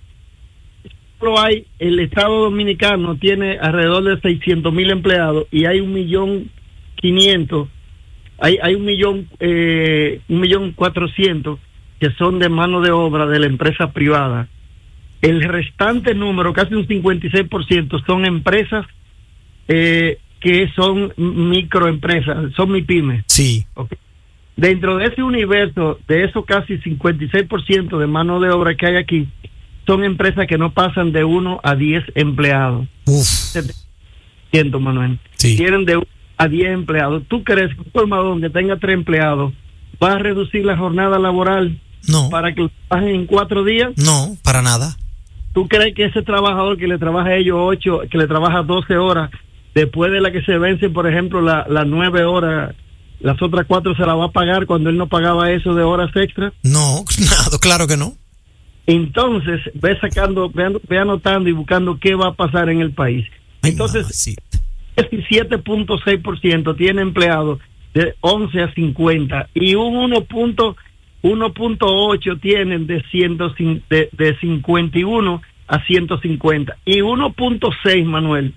solo 1.21 1.41
hay, 1.41 1.67
el 1.79 2.01
Estado 2.01 2.43
Dominicano 2.45 3.17
tiene 3.17 3.59
alrededor 3.59 4.05
de 4.05 4.21
600.000 4.21 4.91
empleados 4.91 5.47
y 5.51 5.65
hay 5.67 5.81
un 5.81 5.93
millón 5.93 6.51
quinientos, 6.97 7.69
hay, 8.39 8.59
hay 8.63 8.75
un 8.75 8.85
millón, 8.85 9.29
eh, 9.39 10.21
un 10.29 10.41
millón 10.41 10.73
cuatrocientos 10.73 11.61
que 12.01 12.11
son 12.13 12.39
de 12.41 12.49
mano 12.49 12.81
de 12.81 12.91
obra 12.91 13.27
de 13.27 13.39
la 13.39 13.47
empresa 13.47 13.93
privada. 13.93 14.49
El 15.23 15.43
restante 15.43 16.15
número, 16.15 16.53
casi 16.53 16.75
un 16.75 16.87
56%, 16.87 18.05
son 18.05 18.27
empresas 18.27 18.85
eh, 19.69 20.19
que 20.41 20.69
son 20.75 21.13
microempresas, 21.17 22.53
son 22.55 22.73
mi 22.73 22.83
pymes. 22.83 23.25
Sí. 23.29 23.65
Dentro 24.57 24.97
de 24.99 25.07
ese 25.07 25.23
universo, 25.23 25.99
de 26.07 26.25
esos 26.25 26.45
casi 26.45 26.75
56% 26.79 27.99
de 27.99 28.07
mano 28.07 28.39
de 28.41 28.51
obra 28.51 28.75
que 28.77 28.87
hay 28.87 28.97
aquí, 28.97 29.29
son 29.87 30.05
empresas 30.05 30.47
que 30.47 30.59
no 30.59 30.73
pasan 30.73 31.13
de 31.13 31.25
1 31.25 31.61
a 31.63 31.75
10 31.75 32.05
empleados. 32.15 32.87
Uf. 33.07 33.27
Siento, 34.53 34.79
Manuel. 34.81 35.19
Tienen 35.37 35.85
de 35.85 35.97
1 35.97 36.07
a 36.39 36.49
10 36.49 36.71
empleados. 36.73 37.23
¿Tú 37.29 37.43
crees 37.43 37.75
que 37.75 37.81
un 37.81 37.91
colmadón 37.91 38.41
que 38.41 38.51
tenga 38.51 38.77
3 38.79 38.95
empleados 38.95 39.53
va 40.03 40.13
a 40.13 40.19
reducir 40.19 40.65
la 40.65 40.77
jornada 40.77 41.19
laboral 41.19 41.79
No. 42.09 42.29
para 42.31 42.55
que 42.55 42.69
trabajen 42.89 43.15
en 43.15 43.27
4 43.27 43.65
días? 43.65 43.91
No, 43.97 44.37
para 44.45 44.63
nada. 44.63 44.97
¿Tú 45.53 45.69
crees 45.69 45.95
que 45.95 46.05
ese 46.07 46.23
trabajador 46.23 46.77
que 46.79 46.89
le 46.89 46.99
trabaja 46.99 47.31
a 47.31 47.37
ellos 47.37 47.57
8, 47.61 48.03
que 48.11 48.19
le 48.19 48.27
trabaja 48.27 48.63
12 48.63 48.97
horas, 48.97 49.31
después 49.75 50.11
de 50.13 50.21
la 50.21 50.31
que 50.33 50.43
se 50.43 50.59
vence, 50.59 50.89
por 50.91 51.07
ejemplo, 51.09 51.41
las 51.43 51.69
la 51.69 51.85
9 51.85 52.25
horas, 52.25 52.75
las 53.25 53.41
otras 53.43 53.65
4 53.67 53.97
se 53.97 54.07
la 54.07 54.15
va 54.15 54.27
a 54.27 54.31
pagar 54.33 54.67
cuando 54.67 54.91
él 54.91 54.97
no 54.97 55.09
pagaba 55.09 55.51
eso 55.51 55.75
de 55.75 55.83
horas 55.83 56.15
extra? 56.15 56.53
No, 56.63 57.05
nada, 57.19 57.59
claro 57.61 57.87
que 57.87 57.97
no. 57.97 58.15
Entonces, 58.87 59.61
ve 59.75 59.99
sacando, 59.99 60.51
ve, 60.51 60.65
an- 60.67 60.81
ve 60.89 60.99
anotando 60.99 61.49
y 61.49 61.53
buscando 61.53 61.99
qué 61.99 62.15
va 62.15 62.29
a 62.29 62.35
pasar 62.35 62.69
en 62.69 62.81
el 62.81 62.93
país. 62.93 63.27
Entonces, 63.63 64.07
17.6% 64.97 66.77
tiene 66.77 67.03
empleados 67.03 67.61
de 67.95 68.15
11 68.21 68.63
a 68.63 68.75
50 68.75 69.49
y 69.55 69.75
un 69.75 70.11
1.1 70.13 70.77
1.8 71.23 72.41
tienen 72.43 72.87
de, 72.87 73.03
100, 73.11 73.39
de, 73.89 74.11
de 74.13 74.39
51 74.41 75.43
a 75.67 75.85
150 75.87 76.77
y 76.85 76.99
1.6 77.01 78.05
Manuel 78.05 78.53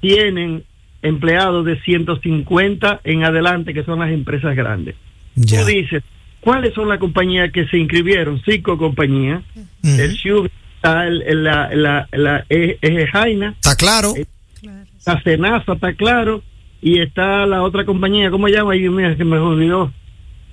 tienen 0.00 0.62
empleados 1.02 1.64
de 1.64 1.80
150 1.80 3.00
en 3.04 3.24
adelante 3.24 3.72
que 3.74 3.84
son 3.84 3.98
las 4.00 4.10
empresas 4.10 4.54
grandes. 4.56 4.94
Tú 5.34 5.64
dices, 5.64 6.02
¿cuáles 6.40 6.74
son 6.74 6.88
las 6.88 6.98
compañías 6.98 7.50
que 7.52 7.66
se 7.68 7.78
inscribieron? 7.78 8.40
Cinco 8.44 8.76
compañías. 8.78 9.42
El 9.82 10.12
Shub, 10.14 10.50
está 10.76 11.06
el, 11.06 11.22
el- 11.22 11.44
la, 11.44 11.70
la, 11.74 12.08
la 12.12 12.44
E- 12.48 12.78
Ejejaina. 12.82 13.50
Está 13.52 13.76
claro. 13.76 14.14
La 15.06 15.22
Senasa, 15.22 15.72
está 15.72 15.94
claro. 15.94 16.42
Y 16.82 17.00
está 17.00 17.46
la 17.46 17.62
otra 17.62 17.84
compañía, 17.84 18.30
¿cómo 18.30 18.46
se 18.48 18.54
llama? 18.54 18.72
Ay, 18.72 18.80
Dios 18.80 18.94
mío, 18.94 19.14
que 19.16 19.24
me 19.24 19.36
olvidó. 19.38 19.92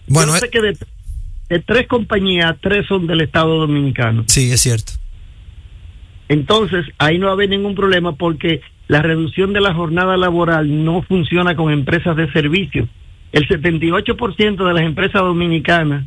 Bueno, 0.08 0.34
Yo 0.34 0.40
sé 0.40 0.50
que 0.50 0.62
de, 0.62 0.78
de 1.50 1.60
tres 1.60 1.88
compañías, 1.88 2.56
tres 2.62 2.86
son 2.88 3.08
del 3.08 3.22
Estado 3.22 3.58
Dominicano. 3.60 4.24
Sí, 4.28 4.52
es 4.52 4.62
cierto. 4.62 4.94
Entonces, 6.30 6.86
ahí 6.98 7.18
no 7.18 7.28
va 7.28 7.32
a 7.32 7.36
haber 7.36 7.50
ningún 7.50 7.76
problema 7.76 8.14
porque 8.16 8.62
la 8.88 9.02
reducción 9.02 9.54
de 9.54 9.62
la 9.62 9.74
jornada 9.74 10.18
laboral 10.18 10.84
no 10.86 11.02
funciona 11.02 11.56
con 11.56 11.72
empresas 11.72 12.16
de 12.16 12.32
servicio. 12.32 12.88
El 13.32 13.48
78% 13.48 14.68
de 14.68 14.74
las 14.74 14.84
empresas 14.84 15.22
dominicanas 15.22 16.06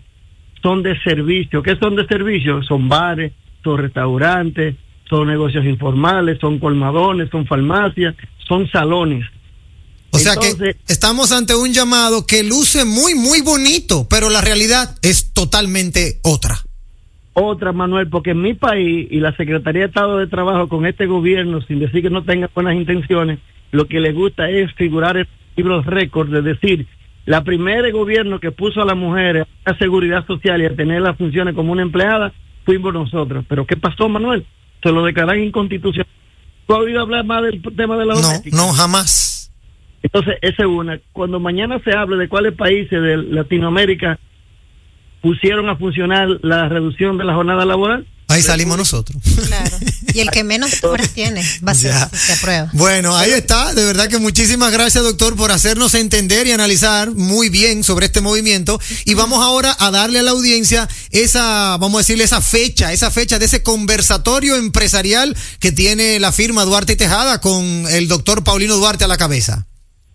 son 0.62 0.82
de 0.82 0.98
servicio. 1.02 1.62
¿Qué 1.62 1.76
son 1.76 1.96
de 1.96 2.06
servicio? 2.06 2.62
Son 2.62 2.88
bares, 2.88 3.32
son 3.62 3.78
restaurantes, 3.78 4.76
son 5.08 5.28
negocios 5.28 5.64
informales, 5.64 6.38
son 6.40 6.58
colmadones, 6.58 7.28
son 7.30 7.46
farmacias, 7.46 8.14
son 8.48 8.70
salones. 8.70 9.26
O 10.12 10.18
sea 10.18 10.36
que 10.36 10.76
estamos 10.88 11.32
ante 11.32 11.54
un 11.54 11.72
llamado 11.72 12.26
que 12.26 12.42
luce 12.42 12.84
muy, 12.84 13.14
muy 13.14 13.42
bonito, 13.42 14.06
pero 14.08 14.28
la 14.28 14.40
realidad 14.40 14.96
es 15.02 15.32
totalmente 15.32 16.18
otra. 16.22 16.64
Otra, 17.32 17.72
Manuel, 17.72 18.08
porque 18.08 18.30
en 18.30 18.42
mi 18.42 18.54
país 18.54 19.06
y 19.10 19.20
la 19.20 19.34
Secretaría 19.36 19.82
de 19.82 19.88
Estado 19.88 20.18
de 20.18 20.26
Trabajo 20.26 20.68
con 20.68 20.84
este 20.86 21.06
gobierno, 21.06 21.60
sin 21.62 21.78
decir 21.78 22.02
que 22.02 22.10
no 22.10 22.24
tenga 22.24 22.50
buenas 22.54 22.74
intenciones, 22.74 23.38
lo 23.70 23.86
que 23.86 24.00
le 24.00 24.12
gusta 24.12 24.50
es 24.50 24.72
figurar 24.74 25.16
en 25.16 25.28
libros 25.56 25.86
récords, 25.86 26.30
de 26.30 26.42
decir, 26.42 26.86
la 27.26 27.44
primera 27.44 27.88
gobierno 27.90 28.40
que 28.40 28.50
puso 28.50 28.82
a 28.82 28.84
las 28.84 28.96
mujeres 28.96 29.46
a 29.64 29.76
seguridad 29.76 30.26
social 30.26 30.60
y 30.60 30.66
a 30.66 30.74
tener 30.74 31.02
las 31.02 31.16
funciones 31.16 31.54
como 31.54 31.72
una 31.72 31.82
empleada, 31.82 32.32
fuimos 32.64 32.92
nosotros. 32.92 33.44
Pero 33.48 33.66
¿qué 33.66 33.76
pasó, 33.76 34.08
Manuel? 34.08 34.44
Se 34.82 34.90
lo 34.90 35.04
declararon 35.04 35.44
inconstitucional. 35.44 36.08
¿Tú 36.66 36.74
has 36.74 36.80
oído 36.80 37.00
hablar 37.00 37.24
más 37.24 37.42
del 37.42 37.62
tema 37.76 37.96
de 37.96 38.06
la 38.06 38.14
doméstica? 38.14 38.56
No, 38.56 38.72
jamás. 38.72 39.52
Entonces, 40.02 40.38
esa 40.40 40.62
es 40.62 40.68
una. 40.68 40.98
Cuando 41.12 41.38
mañana 41.38 41.80
se 41.84 41.96
hable 41.96 42.16
de 42.16 42.28
cuáles 42.28 42.54
países 42.54 43.02
de 43.02 43.16
Latinoamérica 43.16 44.18
pusieron 45.22 45.68
a 45.68 45.76
funcionar 45.76 46.28
la 46.42 46.68
reducción 46.68 47.18
de 47.18 47.24
la 47.24 47.34
jornada 47.34 47.64
laboral, 47.64 48.06
Ahí 48.28 48.42
salimos 48.42 48.78
nosotros. 48.78 49.20
Y 50.14 50.20
el 50.20 50.30
que 50.30 50.44
menos 50.44 50.70
horas 50.84 51.08
tiene 51.10 51.42
va 51.66 51.72
a 51.72 51.74
ser 51.74 51.90
Ya. 51.90 52.04
el 52.04 52.10
que 52.10 52.16
se 52.16 52.32
aprueba. 52.34 52.70
Bueno, 52.74 53.16
ahí 53.16 53.32
está. 53.32 53.74
De 53.74 53.84
verdad 53.84 54.08
que 54.08 54.18
muchísimas 54.18 54.70
gracias, 54.70 55.02
doctor, 55.02 55.34
por 55.34 55.50
hacernos 55.50 55.94
entender 55.94 56.46
y 56.46 56.52
analizar 56.52 57.10
muy 57.10 57.48
bien 57.48 57.82
sobre 57.82 58.06
este 58.06 58.20
movimiento. 58.20 58.78
Y 59.04 59.14
vamos 59.14 59.42
ahora 59.42 59.76
a 59.80 59.90
darle 59.90 60.20
a 60.20 60.22
la 60.22 60.30
audiencia 60.30 60.88
esa, 61.10 61.76
vamos 61.78 61.96
a 61.96 62.02
decirle, 62.02 62.22
esa 62.22 62.40
fecha, 62.40 62.92
esa 62.92 63.10
fecha 63.10 63.40
de 63.40 63.46
ese 63.46 63.64
conversatorio 63.64 64.54
empresarial 64.54 65.36
que 65.58 65.72
tiene 65.72 66.20
la 66.20 66.30
firma 66.30 66.64
Duarte 66.64 66.92
y 66.92 66.96
Tejada 66.96 67.40
con 67.40 67.84
el 67.90 68.06
doctor 68.06 68.44
Paulino 68.44 68.76
Duarte 68.76 69.02
a 69.02 69.08
la 69.08 69.16
cabeza. 69.16 69.66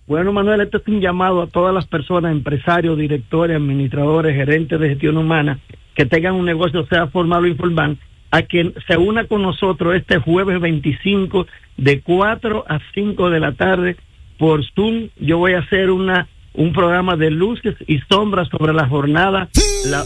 Bueno, 0.07 0.31
Manuel, 0.31 0.61
este 0.61 0.77
es 0.77 0.87
un 0.87 1.01
llamado 1.01 1.41
a 1.41 1.47
todas 1.47 1.73
las 1.73 1.87
personas, 1.87 2.31
empresarios, 2.31 2.97
directores, 2.97 3.57
administradores, 3.57 4.35
gerentes 4.35 4.79
de 4.79 4.89
gestión 4.89 5.17
humana, 5.17 5.59
que 5.95 6.05
tengan 6.05 6.35
un 6.35 6.45
negocio, 6.45 6.85
sea 6.85 7.07
formal 7.07 7.45
o 7.45 7.47
informal, 7.47 7.97
a 8.29 8.43
que 8.43 8.73
se 8.87 8.97
una 8.97 9.25
con 9.25 9.41
nosotros 9.41 9.95
este 9.95 10.19
jueves 10.19 10.59
25 10.59 11.47
de 11.77 12.01
4 12.01 12.65
a 12.67 12.79
5 12.93 13.29
de 13.31 13.39
la 13.39 13.53
tarde 13.53 13.95
por 14.37 14.63
Zoom. 14.75 15.09
Yo 15.19 15.39
voy 15.39 15.53
a 15.53 15.59
hacer 15.59 15.89
una 15.89 16.27
un 16.57 16.71
programa 16.73 17.15
de 17.15 17.31
luces 17.31 17.75
y 17.87 17.99
sombras 18.09 18.47
sobre 18.49 18.73
la 18.73 18.87
jornada, 18.87 19.49
la, 19.89 20.03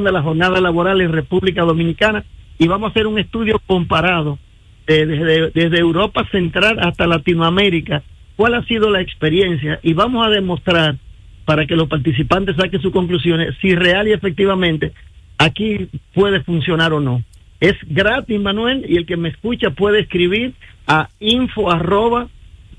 de 0.00 0.12
la 0.12 0.22
jornada 0.22 0.60
laboral 0.60 1.00
en 1.00 1.12
República 1.12 1.62
Dominicana 1.62 2.24
y 2.58 2.66
vamos 2.66 2.88
a 2.88 2.90
hacer 2.90 3.06
un 3.06 3.18
estudio 3.18 3.60
comparado 3.66 4.38
eh, 4.86 5.06
desde, 5.06 5.50
desde 5.50 5.78
Europa 5.78 6.26
Central 6.30 6.78
hasta 6.80 7.06
Latinoamérica, 7.06 8.02
cuál 8.36 8.54
ha 8.54 8.64
sido 8.64 8.90
la 8.90 9.00
experiencia 9.00 9.78
y 9.82 9.92
vamos 9.92 10.26
a 10.26 10.30
demostrar 10.30 10.96
para 11.44 11.66
que 11.66 11.76
los 11.76 11.88
participantes 11.88 12.56
saquen 12.56 12.80
sus 12.80 12.92
conclusiones 12.92 13.54
si 13.60 13.74
real 13.74 14.08
y 14.08 14.12
efectivamente 14.12 14.92
aquí 15.38 15.88
puede 16.14 16.42
funcionar 16.42 16.92
o 16.92 17.00
no. 17.00 17.22
Es 17.60 17.74
gratis, 17.86 18.40
Manuel, 18.40 18.84
y 18.88 18.96
el 18.96 19.06
que 19.06 19.16
me 19.16 19.28
escucha 19.28 19.70
puede 19.70 20.00
escribir 20.00 20.54
a 20.86 21.08
info 21.20 21.70
arroba 21.70 22.28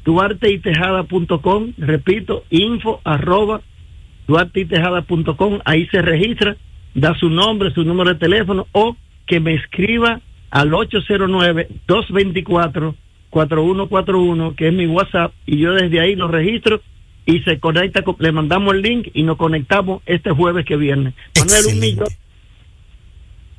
duarteitejada.com, 0.03 1.73
repito, 1.77 2.43
info 2.49 3.01
arroba 3.03 3.61
duarteitejada.com, 4.27 5.59
ahí 5.65 5.87
se 5.87 6.01
registra, 6.01 6.55
da 6.93 7.15
su 7.15 7.29
nombre, 7.29 7.71
su 7.71 7.83
número 7.83 8.11
de 8.13 8.19
teléfono 8.19 8.67
o 8.71 8.95
que 9.25 9.39
me 9.39 9.55
escriba 9.55 10.21
al 10.51 10.73
809-224-4141, 13.35 14.55
que 14.55 14.67
es 14.69 14.73
mi 14.73 14.87
WhatsApp, 14.87 15.31
y 15.45 15.59
yo 15.59 15.73
desde 15.73 15.99
ahí 16.01 16.15
lo 16.15 16.27
registro 16.27 16.81
y 17.25 17.39
se 17.41 17.59
conecta, 17.59 18.03
con- 18.03 18.15
le 18.19 18.31
mandamos 18.31 18.73
el 18.75 18.81
link 18.81 19.07
y 19.13 19.21
nos 19.23 19.37
conectamos 19.37 20.01
este 20.05 20.31
jueves 20.31 20.65
que 20.65 20.75
viene. 20.77 21.13
Manuel, 21.37 21.65
un 21.67 21.79
millón. 21.79 22.07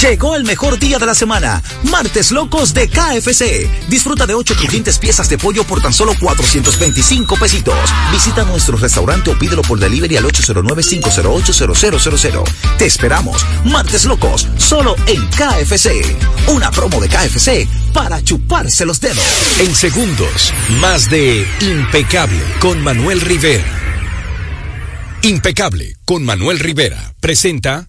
Llegó 0.00 0.36
el 0.36 0.44
mejor 0.44 0.78
día 0.78 1.00
de 1.00 1.06
la 1.06 1.14
semana, 1.14 1.60
Martes 1.82 2.30
Locos 2.30 2.72
de 2.72 2.88
KFC. 2.88 3.68
Disfruta 3.88 4.26
de 4.26 4.34
8 4.34 4.54
crujientes 4.54 4.96
piezas 4.96 5.28
de 5.28 5.38
pollo 5.38 5.64
por 5.64 5.82
tan 5.82 5.92
solo 5.92 6.14
425 6.20 7.36
pesitos. 7.36 7.74
Visita 8.12 8.44
nuestro 8.44 8.76
restaurante 8.76 9.30
o 9.30 9.38
pídelo 9.38 9.62
por 9.62 9.80
delivery 9.80 10.16
al 10.16 10.22
809-508-0000. 10.26 12.44
Te 12.78 12.86
esperamos, 12.86 13.44
Martes 13.64 14.04
Locos, 14.04 14.46
solo 14.56 14.94
en 15.08 15.26
KFC. 15.30 15.90
Una 16.46 16.70
promo 16.70 17.00
de 17.00 17.08
KFC 17.08 17.66
para 17.92 18.22
chuparse 18.22 18.86
los 18.86 19.00
dedos. 19.00 19.24
En 19.58 19.74
segundos, 19.74 20.54
más 20.80 21.10
de 21.10 21.44
Impecable 21.60 22.40
con 22.60 22.80
Manuel 22.84 23.20
Rivera. 23.20 23.64
Impecable 25.22 25.96
con 26.04 26.24
Manuel 26.24 26.60
Rivera 26.60 27.14
presenta 27.18 27.88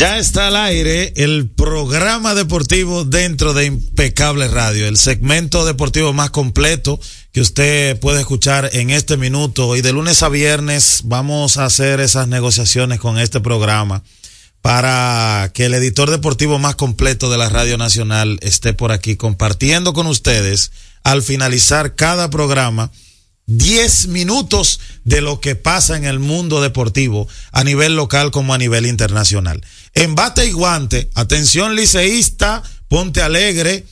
Ya 0.00 0.16
está 0.16 0.46
al 0.46 0.56
aire 0.56 1.12
el 1.16 1.50
programa 1.50 2.34
deportivo 2.34 3.04
dentro 3.04 3.52
de 3.52 3.66
Impecable 3.66 4.48
Radio, 4.48 4.88
el 4.88 4.96
segmento 4.96 5.66
deportivo 5.66 6.14
más 6.14 6.30
completo 6.30 6.98
que 7.32 7.42
usted 7.42 8.00
puede 8.00 8.20
escuchar 8.20 8.70
en 8.72 8.88
este 8.88 9.18
minuto. 9.18 9.76
Y 9.76 9.82
de 9.82 9.92
lunes 9.92 10.22
a 10.22 10.30
viernes 10.30 11.02
vamos 11.04 11.58
a 11.58 11.66
hacer 11.66 12.00
esas 12.00 12.28
negociaciones 12.28 12.98
con 12.98 13.18
este 13.18 13.42
programa 13.42 14.02
para 14.62 15.50
que 15.52 15.66
el 15.66 15.74
editor 15.74 16.10
deportivo 16.10 16.58
más 16.58 16.76
completo 16.76 17.30
de 17.30 17.36
la 17.36 17.50
Radio 17.50 17.76
Nacional 17.76 18.38
esté 18.40 18.72
por 18.72 18.92
aquí 18.92 19.16
compartiendo 19.16 19.92
con 19.92 20.06
ustedes 20.06 20.72
al 21.04 21.20
finalizar 21.20 21.94
cada 21.94 22.30
programa 22.30 22.90
10 23.50 24.06
minutos 24.08 24.80
de 25.04 25.20
lo 25.20 25.40
que 25.40 25.56
pasa 25.56 25.96
en 25.96 26.04
el 26.04 26.20
mundo 26.20 26.62
deportivo 26.62 27.26
a 27.50 27.64
nivel 27.64 27.96
local 27.96 28.30
como 28.30 28.54
a 28.54 28.58
nivel 28.58 28.86
internacional. 28.86 29.60
En 29.94 30.14
bate 30.14 30.46
y 30.46 30.52
guante, 30.52 31.10
atención 31.14 31.74
liceísta, 31.74 32.62
ponte 32.88 33.22
alegre, 33.22 33.86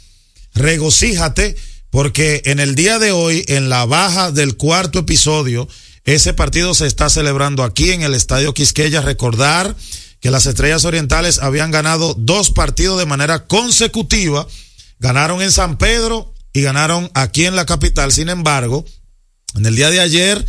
regocíjate, 0.55 1.57
porque 1.91 2.43
en 2.45 2.61
el 2.61 2.75
día 2.75 2.99
de 2.99 3.13
hoy, 3.13 3.45
en 3.49 3.69
la 3.69 3.85
baja 3.85 4.31
del 4.31 4.57
cuarto 4.57 5.01
episodio, 5.01 5.69
ese 6.05 6.35
partido 6.35 6.75
se 6.75 6.87
está 6.87 7.11
celebrando 7.11 7.65
aquí 7.65 7.91
en 7.91 8.03
el 8.03 8.15
Estadio 8.15 8.55
Quisqueya. 8.55 9.03
Recordar 9.03 9.75
que 10.21 10.31
las 10.31 10.47
Estrellas 10.47 10.85
Orientales 10.85 11.39
habían 11.39 11.71
ganado 11.71 12.15
dos 12.15 12.51
partidos 12.51 12.99
de 12.99 13.07
manera 13.07 13.47
consecutiva, 13.47 14.47
ganaron 14.99 15.43
en 15.43 15.53
San 15.53 15.79
Pedro 15.79 16.33
y 16.53 16.63
ganaron 16.63 17.11
aquí 17.15 17.45
en 17.45 17.57
la 17.57 17.67
capital. 17.67 18.13
Sin 18.13 18.29
embargo, 18.29 18.85
en 19.55 19.67
el 19.67 19.77
día 19.77 19.91
de 19.91 20.01
ayer, 20.01 20.47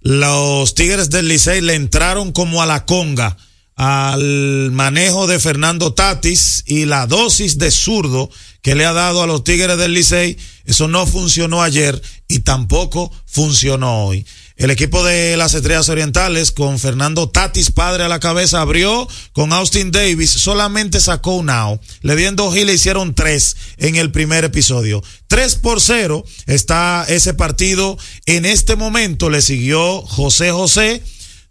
los 0.00 0.74
Tigres 0.74 1.10
del 1.10 1.28
Licey 1.28 1.60
le 1.60 1.74
entraron 1.74 2.32
como 2.32 2.62
a 2.62 2.66
la 2.66 2.84
conga 2.84 3.36
al 3.78 4.72
manejo 4.72 5.28
de 5.28 5.38
Fernando 5.38 5.94
Tatis 5.94 6.64
y 6.66 6.84
la 6.84 7.06
dosis 7.06 7.58
de 7.58 7.70
zurdo 7.70 8.28
que 8.60 8.74
le 8.74 8.84
ha 8.84 8.92
dado 8.92 9.22
a 9.22 9.26
los 9.28 9.44
Tigres 9.44 9.78
del 9.78 9.94
Licey. 9.94 10.36
Eso 10.64 10.88
no 10.88 11.06
funcionó 11.06 11.62
ayer 11.62 12.02
y 12.26 12.40
tampoco 12.40 13.12
funcionó 13.24 14.04
hoy. 14.06 14.26
El 14.56 14.72
equipo 14.72 15.04
de 15.04 15.36
las 15.36 15.54
Estrellas 15.54 15.88
Orientales, 15.88 16.50
con 16.50 16.80
Fernando 16.80 17.28
Tatis 17.28 17.70
padre 17.70 18.02
a 18.02 18.08
la 18.08 18.18
cabeza, 18.18 18.60
abrió 18.60 19.06
con 19.32 19.52
Austin 19.52 19.92
Davis, 19.92 20.30
solamente 20.32 20.98
sacó 20.98 21.36
un 21.36 21.48
out. 21.48 21.80
Le 22.02 22.16
dieron 22.16 22.34
dos 22.34 22.56
le 22.56 22.74
hicieron 22.74 23.14
tres 23.14 23.56
en 23.76 23.94
el 23.94 24.10
primer 24.10 24.44
episodio. 24.44 25.04
Tres 25.28 25.54
por 25.54 25.80
cero 25.80 26.24
está 26.46 27.06
ese 27.08 27.32
partido. 27.32 27.96
En 28.26 28.44
este 28.44 28.74
momento 28.74 29.30
le 29.30 29.40
siguió 29.40 30.02
José 30.02 30.50
José, 30.50 31.00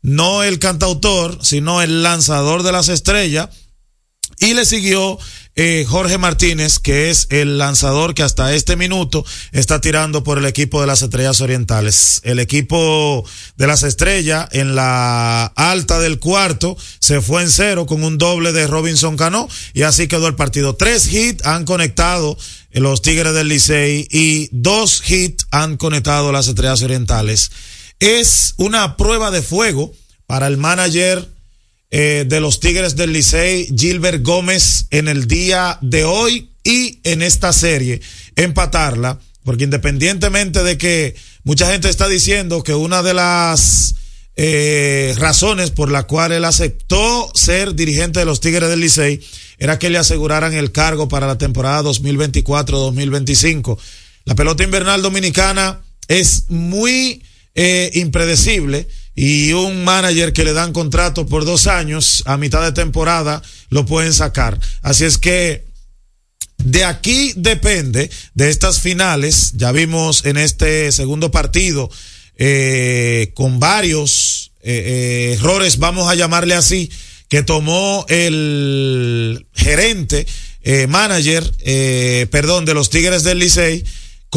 no 0.01 0.43
el 0.43 0.59
cantautor, 0.59 1.39
sino 1.41 1.81
el 1.81 2.03
lanzador 2.03 2.63
de 2.63 2.71
las 2.71 2.89
estrellas. 2.89 3.49
Y 4.39 4.53
le 4.53 4.65
siguió 4.65 5.17
eh, 5.59 5.85
Jorge 5.89 6.19
Martínez, 6.19 6.77
que 6.77 7.09
es 7.09 7.25
el 7.31 7.57
lanzador 7.57 8.13
que 8.13 8.21
hasta 8.21 8.53
este 8.53 8.75
minuto 8.75 9.25
está 9.51 9.81
tirando 9.81 10.23
por 10.23 10.37
el 10.37 10.45
equipo 10.45 10.79
de 10.79 10.85
las 10.85 11.01
Estrellas 11.01 11.41
Orientales. 11.41 12.21
El 12.23 12.37
equipo 12.37 13.25
de 13.55 13.65
las 13.65 13.81
Estrellas 13.81 14.47
en 14.51 14.75
la 14.75 15.45
alta 15.55 15.99
del 15.99 16.19
cuarto 16.19 16.77
se 16.99 17.21
fue 17.21 17.41
en 17.41 17.49
cero 17.49 17.87
con 17.87 18.03
un 18.03 18.19
doble 18.19 18.53
de 18.53 18.67
Robinson 18.67 19.17
Cano 19.17 19.49
y 19.73 19.81
así 19.81 20.07
quedó 20.07 20.27
el 20.27 20.35
partido. 20.35 20.75
Tres 20.75 21.11
hits 21.11 21.43
han 21.43 21.65
conectado 21.65 22.37
los 22.71 23.01
Tigres 23.01 23.33
del 23.33 23.47
Licey 23.47 24.07
y 24.11 24.49
dos 24.51 25.01
hits 25.09 25.47
han 25.49 25.77
conectado 25.77 26.31
las 26.31 26.47
Estrellas 26.47 26.83
Orientales. 26.83 27.49
Es 27.99 28.53
una 28.57 28.95
prueba 28.97 29.31
de 29.31 29.41
fuego 29.41 29.91
para 30.27 30.47
el 30.47 30.57
manager 30.57 31.27
eh, 31.89 32.25
de 32.27 32.39
los 32.39 32.59
Tigres 32.59 32.95
del 32.95 33.13
Licey, 33.13 33.73
Gilbert 33.75 34.23
Gómez, 34.23 34.87
en 34.91 35.07
el 35.07 35.27
día 35.27 35.77
de 35.81 36.03
hoy 36.03 36.51
y 36.63 36.99
en 37.03 37.21
esta 37.21 37.53
serie, 37.53 38.01
empatarla, 38.35 39.19
porque 39.43 39.63
independientemente 39.63 40.63
de 40.63 40.77
que 40.77 41.15
mucha 41.43 41.71
gente 41.71 41.89
está 41.89 42.09
diciendo 42.09 42.61
que 42.61 42.75
una 42.75 43.01
de 43.03 43.13
las 43.13 43.95
eh, 44.35 45.15
razones 45.17 45.71
por 45.71 45.89
la 45.89 46.03
cual 46.03 46.33
él 46.33 46.43
aceptó 46.43 47.31
ser 47.33 47.73
dirigente 47.73 48.19
de 48.19 48.25
los 48.25 48.41
Tigres 48.41 48.69
del 48.69 48.81
Licey 48.81 49.21
era 49.57 49.79
que 49.79 49.89
le 49.89 49.97
aseguraran 49.97 50.53
el 50.53 50.71
cargo 50.71 51.07
para 51.07 51.25
la 51.25 51.37
temporada 51.37 51.81
2024-2025. 51.83 53.79
La 54.25 54.35
pelota 54.35 54.63
invernal 54.63 55.01
dominicana 55.01 55.81
es 56.09 56.49
muy 56.49 57.23
impredecible 57.93 58.87
y 59.15 59.51
un 59.53 59.83
manager 59.83 60.31
que 60.31 60.45
le 60.45 60.53
dan 60.53 60.73
contrato 60.73 61.25
por 61.25 61.43
dos 61.43 61.65
años 61.65 62.21
a 62.27 62.37
mitad 62.37 62.61
de 62.61 62.71
temporada 62.71 63.41
lo 63.69 63.85
pueden 63.85 64.13
sacar. 64.13 64.59
Así 64.83 65.05
es 65.05 65.17
que 65.17 65.65
de 66.57 66.83
aquí 66.83 67.33
depende 67.35 68.09
de 68.33 68.49
estas 68.49 68.79
finales. 68.79 69.53
Ya 69.55 69.71
vimos 69.71 70.25
en 70.25 70.37
este 70.37 70.91
segundo 70.91 71.31
partido 71.31 71.89
eh, 72.37 73.31
con 73.33 73.59
varios 73.59 74.51
eh, 74.61 75.31
eh, 75.31 75.33
errores, 75.39 75.77
vamos 75.77 76.07
a 76.09 76.15
llamarle 76.15 76.53
así, 76.53 76.91
que 77.29 77.41
tomó 77.41 78.05
el 78.09 79.47
gerente, 79.53 80.27
manager, 80.87 81.49
perdón, 82.29 82.65
de 82.65 82.73
los 82.73 82.89
Tigres 82.89 83.23
del 83.23 83.39
Licey, 83.39 83.83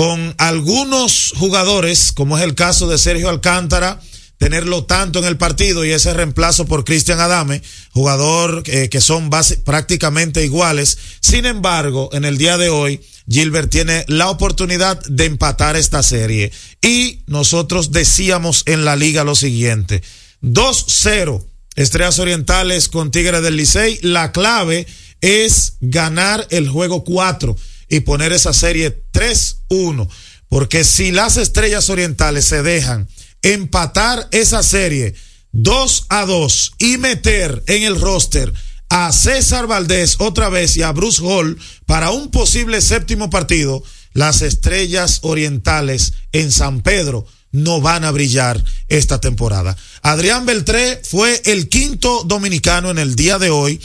con 0.01 0.35
algunos 0.39 1.35
jugadores, 1.37 2.13
como 2.13 2.39
es 2.39 2.45
el 2.45 2.55
caso 2.55 2.89
de 2.89 2.97
Sergio 2.97 3.29
Alcántara, 3.29 4.01
tenerlo 4.39 4.87
tanto 4.87 5.19
en 5.19 5.27
el 5.27 5.37
partido 5.37 5.85
y 5.85 5.91
ese 5.91 6.15
reemplazo 6.15 6.65
por 6.65 6.87
Cristian 6.87 7.21
Adame, 7.21 7.61
jugador 7.91 8.63
eh, 8.65 8.89
que 8.89 9.03
son 9.03 9.29
prácticamente 9.63 10.43
iguales. 10.43 10.97
Sin 11.21 11.45
embargo, 11.45 12.09
en 12.15 12.25
el 12.25 12.39
día 12.39 12.57
de 12.57 12.71
hoy, 12.71 13.03
Gilbert 13.29 13.71
tiene 13.71 14.07
la 14.09 14.31
oportunidad 14.31 14.99
de 15.05 15.27
empatar 15.27 15.77
esta 15.77 16.03
serie. 16.03 16.51
Y 16.81 17.21
nosotros 17.27 17.93
decíamos 17.93 18.63
en 18.65 18.87
la 18.87 18.97
liga 18.97 19.23
lo 19.23 19.35
siguiente, 19.35 20.03
2-0, 20.41 21.45
Estrellas 21.77 22.19
Orientales 22.19 22.89
con 22.89 23.11
Tigres 23.11 23.43
del 23.43 23.57
Licey. 23.57 23.99
La 24.01 24.33
clave 24.33 24.87
es 25.21 25.75
ganar 25.83 26.47
el 26.49 26.71
juego 26.71 27.05
4 27.05 27.55
y 27.91 28.01
poner 28.01 28.33
esa 28.33 28.55
serie 28.55 29.05
3-1. 29.13 30.09
Porque 30.49 30.85
si 30.85 31.13
las 31.13 31.37
Estrellas 31.37 31.91
Orientales 31.91 32.47
se 32.47 32.63
dejan 32.63 33.09
empatar 33.43 34.29
esa 34.31 34.63
serie 34.63 35.15
2 35.53 36.07
a 36.09 36.25
2 36.25 36.73
y 36.79 36.97
meter 36.97 37.63
en 37.67 37.83
el 37.83 38.01
roster 38.01 38.53
a 38.89 39.13
César 39.13 39.67
Valdés 39.67 40.17
otra 40.19 40.49
vez 40.49 40.77
y 40.77 40.83
a 40.83 40.93
Bruce 40.93 41.23
Hall 41.23 41.59
para 41.87 42.11
un 42.11 42.31
posible 42.31 42.81
séptimo 42.81 43.31
partido, 43.31 43.83
las 44.13 44.43
estrellas 44.43 45.21
orientales 45.23 46.15
en 46.33 46.51
San 46.51 46.83
Pedro 46.83 47.27
no 47.53 47.81
van 47.81 48.05
a 48.05 48.11
brillar 48.11 48.63
esta 48.89 49.21
temporada. 49.21 49.77
Adrián 50.03 50.47
Beltré 50.47 51.01
fue 51.05 51.41
el 51.45 51.69
quinto 51.69 52.23
dominicano 52.25 52.91
en 52.91 52.99
el 52.99 53.15
día 53.15 53.39
de 53.39 53.51
hoy 53.51 53.81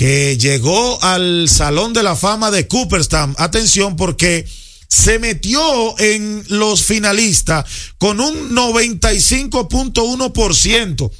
que 0.00 0.36
llegó 0.38 1.04
al 1.04 1.46
Salón 1.50 1.92
de 1.92 2.02
la 2.02 2.16
Fama 2.16 2.50
de 2.50 2.66
Cooperstown. 2.66 3.34
Atención 3.36 3.96
porque 3.96 4.48
se 4.88 5.18
metió 5.18 5.94
en 5.98 6.42
los 6.48 6.84
finalistas 6.84 7.66
con 7.98 8.18
un 8.18 8.56
95.1%. 8.56 11.10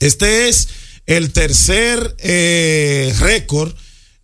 Este 0.00 0.48
es 0.48 0.66
el 1.06 1.32
tercer 1.32 2.16
eh, 2.18 3.14
récord 3.20 3.72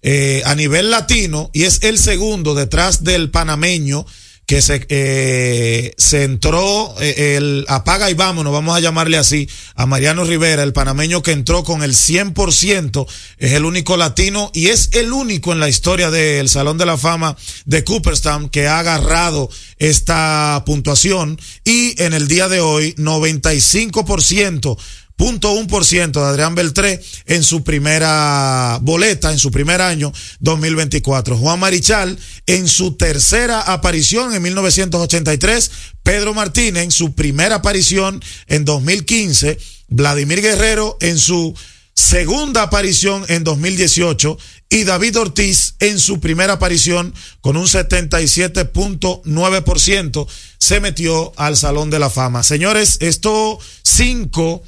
eh, 0.03 0.43
a 0.47 0.57
nivel 0.57 0.91
latino 0.91 1.49
y 1.53 1.63
es 1.63 1.85
el 1.85 1.99
segundo 1.99 2.57
detrás 2.57 3.05
del 3.05 3.31
panameño 3.31 4.05
que 4.47 4.63
se, 4.63 4.87
eh, 4.89 5.93
se 5.99 6.23
entró 6.23 6.95
eh, 7.01 7.37
el 7.37 7.65
apaga 7.69 8.09
y 8.11 8.15
vámonos, 8.15 8.53
vamos 8.53 8.77
a 8.77 8.81
llamarle 8.81 9.19
así, 9.19 9.49
a 9.75 9.87
Mariano 9.87 10.25
Rivera, 10.25 10.63
el 10.63 10.73
panameño 10.73 11.21
que 11.21 11.33
entró 11.33 11.65
con 11.65 11.83
el 11.83 11.95
100%, 11.95 13.07
es 13.39 13.53
el 13.53 13.65
único 13.65 13.97
latino 13.97 14.53
y 14.55 14.69
es 14.69 14.91
el 14.93 15.13
único 15.13 15.53
en 15.53 15.59
la 15.59 15.69
historia 15.69 16.13
del 16.13 16.49
Salón 16.49 16.79
de 16.79 16.87
la 16.87 16.97
Fama 16.97 17.37
de 17.65 17.83
Cooperstown 17.83 18.49
que 18.49 18.69
ha 18.69 18.79
agarrado 18.79 19.51
esta 19.79 20.63
puntuación 20.65 21.41
y 21.65 22.01
en 22.01 22.15
el 22.15 22.29
día 22.29 22.49
de 22.49 22.61
hoy 22.61 22.95
95% 22.97 24.79
punto 25.17 25.53
un 25.53 25.67
por 25.67 25.85
ciento 25.85 26.21
de 26.21 26.29
Adrián 26.29 26.55
Beltré 26.55 27.03
en 27.25 27.43
su 27.43 27.65
primera 27.65 28.79
boleta, 28.83 29.33
en 29.33 29.39
su 29.39 29.51
primer 29.51 29.81
año 29.81 30.13
2024. 30.41 31.37
Juan 31.37 31.59
Marichal 31.59 32.19
en 32.47 32.69
su 32.69 32.97
tercera 32.97 33.61
aparición 33.61 34.35
en 34.35 34.43
1983. 34.43 35.71
Pedro 36.03 36.35
Martínez 36.35 36.85
en 36.85 36.93
su 36.93 37.15
primera 37.15 37.57
aparición 37.57 38.23
en 38.47 38.65
2015. 38.65 39.59
Vladimir 39.89 40.43
Guerrero 40.43 40.97
en 41.01 41.19
su 41.19 41.55
segunda 41.95 42.63
aparición 42.63 43.25
en 43.29 43.43
2018 43.43 44.39
y 44.69 44.85
David 44.85 45.19
Ortiz 45.19 45.77
en 45.81 45.99
su 45.99 46.21
primera 46.21 46.53
aparición 46.55 47.13
con 47.41 47.57
un 47.57 47.67
77.9% 47.67 50.27
se 50.59 50.81
metió 50.81 51.33
al 51.37 51.57
Salón 51.57 51.89
de 51.89 51.99
la 51.99 52.11
Fama. 52.11 52.43
Señores, 52.43 52.99
estos 53.01 53.65
cinco 53.83 54.63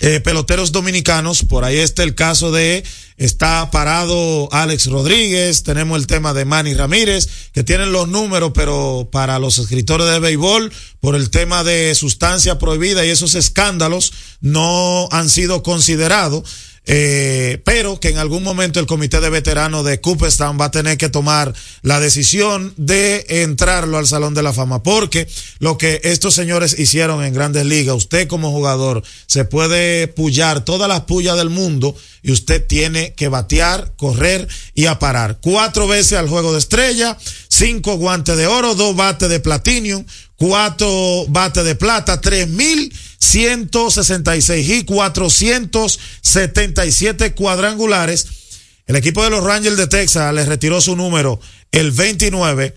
eh, 0.00 0.20
peloteros 0.20 0.72
dominicanos. 0.72 1.42
Por 1.44 1.64
ahí 1.64 1.78
está 1.78 2.02
el 2.02 2.14
caso 2.14 2.52
de, 2.52 2.84
está 3.16 3.70
parado 3.70 4.48
Alex 4.52 4.86
Rodríguez, 4.86 5.62
tenemos 5.62 5.98
el 5.98 6.06
tema 6.06 6.34
de 6.34 6.44
Manny 6.44 6.74
Ramírez, 6.74 7.28
que 7.52 7.64
tienen 7.64 7.92
los 7.92 8.08
números, 8.08 8.52
pero 8.54 9.08
para 9.10 9.38
los 9.38 9.58
escritores 9.58 10.06
de 10.06 10.18
béisbol, 10.18 10.72
por 11.00 11.14
el 11.14 11.30
tema 11.30 11.64
de 11.64 11.94
sustancia 11.94 12.58
prohibida 12.58 13.06
y 13.06 13.10
esos 13.10 13.34
escándalos, 13.34 14.12
no 14.40 15.08
han 15.12 15.30
sido 15.30 15.62
considerados. 15.62 16.44
Eh, 16.88 17.60
pero 17.64 17.98
que 17.98 18.10
en 18.10 18.18
algún 18.18 18.44
momento 18.44 18.78
el 18.78 18.86
comité 18.86 19.20
de 19.20 19.28
veteranos 19.28 19.84
de 19.84 20.00
Cooperstown 20.00 20.56
va 20.60 20.66
a 20.66 20.70
tener 20.70 20.96
que 20.96 21.08
tomar 21.08 21.52
la 21.82 21.98
decisión 21.98 22.72
de 22.76 23.26
entrarlo 23.28 23.98
al 23.98 24.06
Salón 24.06 24.34
de 24.34 24.44
la 24.44 24.52
Fama, 24.52 24.84
porque 24.84 25.26
lo 25.58 25.78
que 25.78 26.00
estos 26.04 26.34
señores 26.34 26.78
hicieron 26.78 27.24
en 27.24 27.34
grandes 27.34 27.66
ligas, 27.66 27.96
usted 27.96 28.28
como 28.28 28.52
jugador 28.52 29.02
se 29.26 29.44
puede 29.44 30.06
pullar 30.06 30.64
todas 30.64 30.88
las 30.88 31.02
pullas 31.02 31.36
del 31.36 31.50
mundo 31.50 31.96
y 32.22 32.30
usted 32.30 32.64
tiene 32.64 33.14
que 33.14 33.28
batear, 33.28 33.92
correr 33.96 34.46
y 34.74 34.86
a 34.86 34.98
parar. 35.00 35.38
Cuatro 35.40 35.88
veces 35.88 36.18
al 36.18 36.28
juego 36.28 36.52
de 36.52 36.60
estrella, 36.60 37.18
cinco 37.48 37.96
guantes 37.96 38.36
de 38.36 38.46
oro, 38.46 38.76
dos 38.76 38.94
bates 38.94 39.28
de 39.28 39.40
platinum, 39.40 40.04
cuatro 40.36 41.24
bates 41.28 41.64
de 41.64 41.74
plata, 41.74 42.20
tres 42.20 42.46
mil 42.48 42.92
166 43.18 44.68
y 44.68 44.84
477 44.84 47.34
cuadrangulares. 47.34 48.26
El 48.86 48.96
equipo 48.96 49.24
de 49.24 49.30
los 49.30 49.42
Rangers 49.42 49.76
de 49.76 49.88
Texas 49.88 50.34
les 50.34 50.46
retiró 50.46 50.80
su 50.80 50.96
número, 50.96 51.40
el 51.72 51.90
29, 51.90 52.76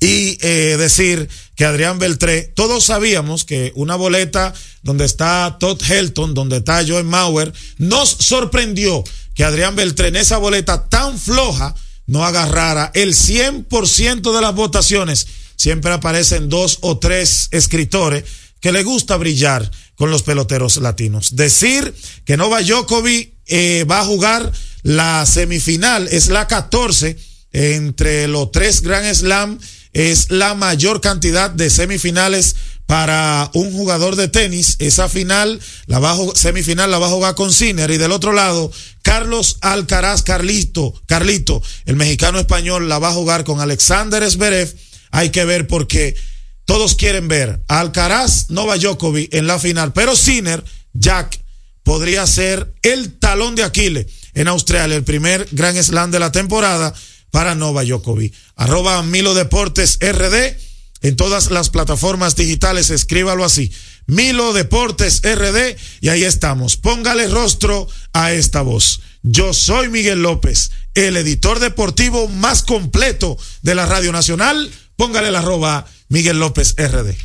y 0.00 0.38
eh, 0.40 0.76
decir 0.78 1.28
que 1.54 1.64
Adrián 1.64 1.98
Beltré, 1.98 2.42
todos 2.42 2.84
sabíamos 2.84 3.44
que 3.44 3.72
una 3.76 3.96
boleta 3.96 4.52
donde 4.82 5.04
está 5.04 5.58
Todd 5.60 5.80
Helton, 5.82 6.34
donde 6.34 6.58
está 6.58 6.84
Joe 6.86 7.04
Mauer, 7.04 7.52
nos 7.78 8.08
sorprendió 8.08 9.04
que 9.34 9.44
Adrián 9.44 9.76
Beltré 9.76 10.08
en 10.08 10.16
esa 10.16 10.38
boleta 10.38 10.88
tan 10.88 11.18
floja 11.18 11.74
no 12.06 12.24
agarrara 12.24 12.90
el 12.94 13.14
100% 13.14 14.34
de 14.34 14.40
las 14.40 14.54
votaciones. 14.54 15.26
Siempre 15.60 15.92
aparecen 15.92 16.48
dos 16.48 16.78
o 16.80 16.98
tres 16.98 17.48
escritores 17.50 18.24
que 18.60 18.72
le 18.72 18.82
gusta 18.82 19.18
brillar 19.18 19.70
con 19.94 20.10
los 20.10 20.22
peloteros 20.22 20.78
latinos. 20.78 21.36
Decir 21.36 21.94
que 22.24 22.38
Nova 22.38 22.62
Djokovic 22.62 23.34
eh, 23.44 23.84
va 23.84 24.00
a 24.00 24.06
jugar 24.06 24.50
la 24.82 25.26
semifinal 25.26 26.08
es 26.08 26.28
la 26.28 26.46
14 26.46 27.14
entre 27.52 28.26
los 28.26 28.50
tres 28.52 28.80
Grand 28.80 29.14
Slam 29.14 29.58
es 29.92 30.30
la 30.30 30.54
mayor 30.54 31.02
cantidad 31.02 31.50
de 31.50 31.68
semifinales 31.68 32.56
para 32.86 33.50
un 33.52 33.70
jugador 33.70 34.16
de 34.16 34.28
tenis. 34.28 34.76
Esa 34.78 35.10
final, 35.10 35.60
la 35.84 35.98
va 35.98 36.12
a 36.12 36.16
semifinal 36.36 36.90
la 36.90 36.98
va 36.98 37.08
a 37.08 37.10
jugar 37.10 37.34
con 37.34 37.52
Sinner. 37.52 37.90
Y 37.90 37.98
del 37.98 38.12
otro 38.12 38.32
lado, 38.32 38.72
Carlos 39.02 39.58
Alcaraz 39.60 40.22
Carlito, 40.22 40.94
Carlito, 41.04 41.62
el 41.84 41.96
mexicano 41.96 42.38
español, 42.38 42.88
la 42.88 42.98
va 42.98 43.08
a 43.08 43.12
jugar 43.12 43.44
con 43.44 43.60
Alexander 43.60 44.26
Zverev. 44.30 44.74
Hay 45.10 45.30
que 45.30 45.44
ver 45.44 45.66
porque 45.66 46.16
todos 46.64 46.94
quieren 46.94 47.28
ver 47.28 47.60
a 47.68 47.80
Alcaraz, 47.80 48.50
Nova 48.50 48.76
Djokovic 48.76 49.34
en 49.34 49.46
la 49.46 49.58
final, 49.58 49.92
pero 49.92 50.14
Sinner, 50.14 50.64
Jack, 50.92 51.40
podría 51.82 52.26
ser 52.26 52.72
el 52.82 53.18
talón 53.18 53.54
de 53.54 53.64
Aquiles 53.64 54.06
en 54.34 54.48
Australia, 54.48 54.96
el 54.96 55.04
primer 55.04 55.48
gran 55.50 55.82
slam 55.82 56.10
de 56.10 56.20
la 56.20 56.30
temporada 56.30 56.94
para 57.30 57.54
Nova 57.54 57.84
Djokovic. 57.84 58.34
Arroba 58.56 59.02
Milo 59.02 59.34
Deportes 59.34 59.98
RD 60.00 60.56
en 61.02 61.16
todas 61.16 61.50
las 61.50 61.70
plataformas 61.70 62.36
digitales, 62.36 62.90
escríbalo 62.90 63.44
así. 63.44 63.72
Milo 64.06 64.52
Deportes 64.52 65.22
RD 65.22 65.76
y 66.00 66.08
ahí 66.08 66.24
estamos. 66.24 66.76
Póngale 66.76 67.26
rostro 67.28 67.88
a 68.12 68.32
esta 68.32 68.62
voz. 68.62 69.00
Yo 69.22 69.54
soy 69.54 69.88
Miguel 69.88 70.22
López, 70.22 70.70
el 70.94 71.16
editor 71.16 71.58
deportivo 71.58 72.28
más 72.28 72.62
completo 72.62 73.38
de 73.62 73.74
la 73.74 73.86
Radio 73.86 74.12
Nacional. 74.12 74.70
Póngale 75.00 75.30
la 75.30 75.38
arroba 75.38 75.86
Miguel 76.10 76.38
López 76.38 76.74
RD. 76.76 77.16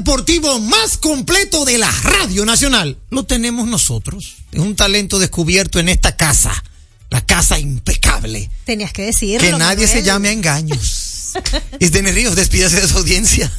Deportivo 0.00 0.60
más 0.60 0.96
completo 0.96 1.64
de 1.64 1.76
la 1.76 1.90
Radio 1.90 2.46
Nacional. 2.46 2.96
Lo 3.10 3.24
tenemos 3.24 3.68
nosotros. 3.68 4.36
Es 4.52 4.58
un 4.60 4.76
talento 4.76 5.18
descubierto 5.18 5.78
en 5.78 5.88
esta 5.88 6.16
casa. 6.16 6.64
La 7.10 7.20
casa 7.20 7.58
impecable. 7.58 8.50
Tenías 8.64 8.92
que 8.92 9.02
decirlo. 9.02 9.46
Que 9.46 9.58
nadie 9.58 9.88
se 9.88 10.02
llame 10.02 10.28
a 10.28 10.32
engaños. 10.32 11.34
Isdene 11.80 12.12
Ríos, 12.12 12.36
despídase 12.36 12.80
de 12.80 12.88
su 12.88 12.98
audiencia. 12.98 13.52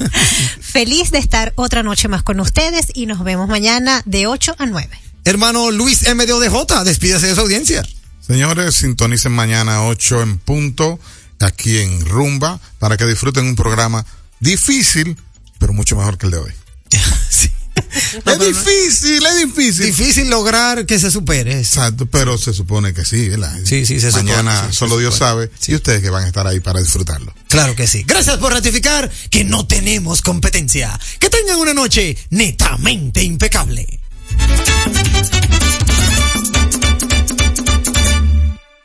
Feliz 0.60 1.10
de 1.10 1.18
estar 1.18 1.52
otra 1.56 1.82
noche 1.82 2.08
más 2.08 2.22
con 2.22 2.40
ustedes 2.40 2.86
y 2.94 3.06
nos 3.06 3.22
vemos 3.22 3.48
mañana 3.48 4.02
de 4.04 4.26
8 4.26 4.56
a 4.58 4.66
9. 4.66 4.88
Hermano 5.24 5.70
Luis 5.70 6.06
M. 6.06 6.26
de 6.26 6.32
ODJ, 6.32 6.82
despídase 6.84 7.28
de 7.28 7.34
su 7.34 7.40
audiencia. 7.42 7.86
Señores, 8.26 8.74
sintonicen 8.74 9.32
mañana 9.32 9.86
8 9.86 10.22
en 10.22 10.38
punto 10.38 10.98
aquí 11.40 11.78
en 11.78 12.04
Rumba 12.04 12.58
para 12.78 12.96
que 12.96 13.06
disfruten 13.06 13.44
un 13.46 13.56
programa 13.56 14.04
difícil, 14.40 15.16
pero 15.62 15.72
mucho 15.74 15.94
mejor 15.94 16.18
que 16.18 16.26
el 16.26 16.32
de 16.32 16.38
hoy. 16.38 16.52
es 16.90 18.38
difícil, 18.40 19.24
es 19.24 19.46
difícil. 19.46 19.86
Difícil 19.86 20.28
lograr 20.28 20.86
que 20.86 20.98
se 20.98 21.08
supere. 21.08 21.56
Exacto, 21.56 22.06
pero 22.06 22.36
se 22.36 22.52
supone 22.52 22.92
que 22.92 23.04
sí, 23.04 23.28
¿verdad? 23.28 23.56
Sí, 23.62 23.86
sí, 23.86 24.00
se 24.00 24.10
Mañana 24.10 24.56
supone, 24.56 24.72
sí, 24.72 24.76
solo 24.76 24.94
se 24.96 25.00
Dios 25.02 25.14
supone. 25.14 25.30
sabe 25.30 25.50
y 25.68 25.74
ustedes 25.76 26.02
que 26.02 26.10
van 26.10 26.24
a 26.24 26.26
estar 26.26 26.44
ahí 26.48 26.58
para 26.58 26.80
disfrutarlo. 26.80 27.32
Claro 27.46 27.76
que 27.76 27.86
sí. 27.86 28.02
Gracias 28.04 28.38
por 28.38 28.52
ratificar 28.52 29.08
que 29.30 29.44
no 29.44 29.64
tenemos 29.64 30.20
competencia. 30.20 30.98
Que 31.20 31.30
tengan 31.30 31.58
una 31.58 31.74
noche 31.74 32.18
netamente 32.30 33.22
impecable. 33.22 34.00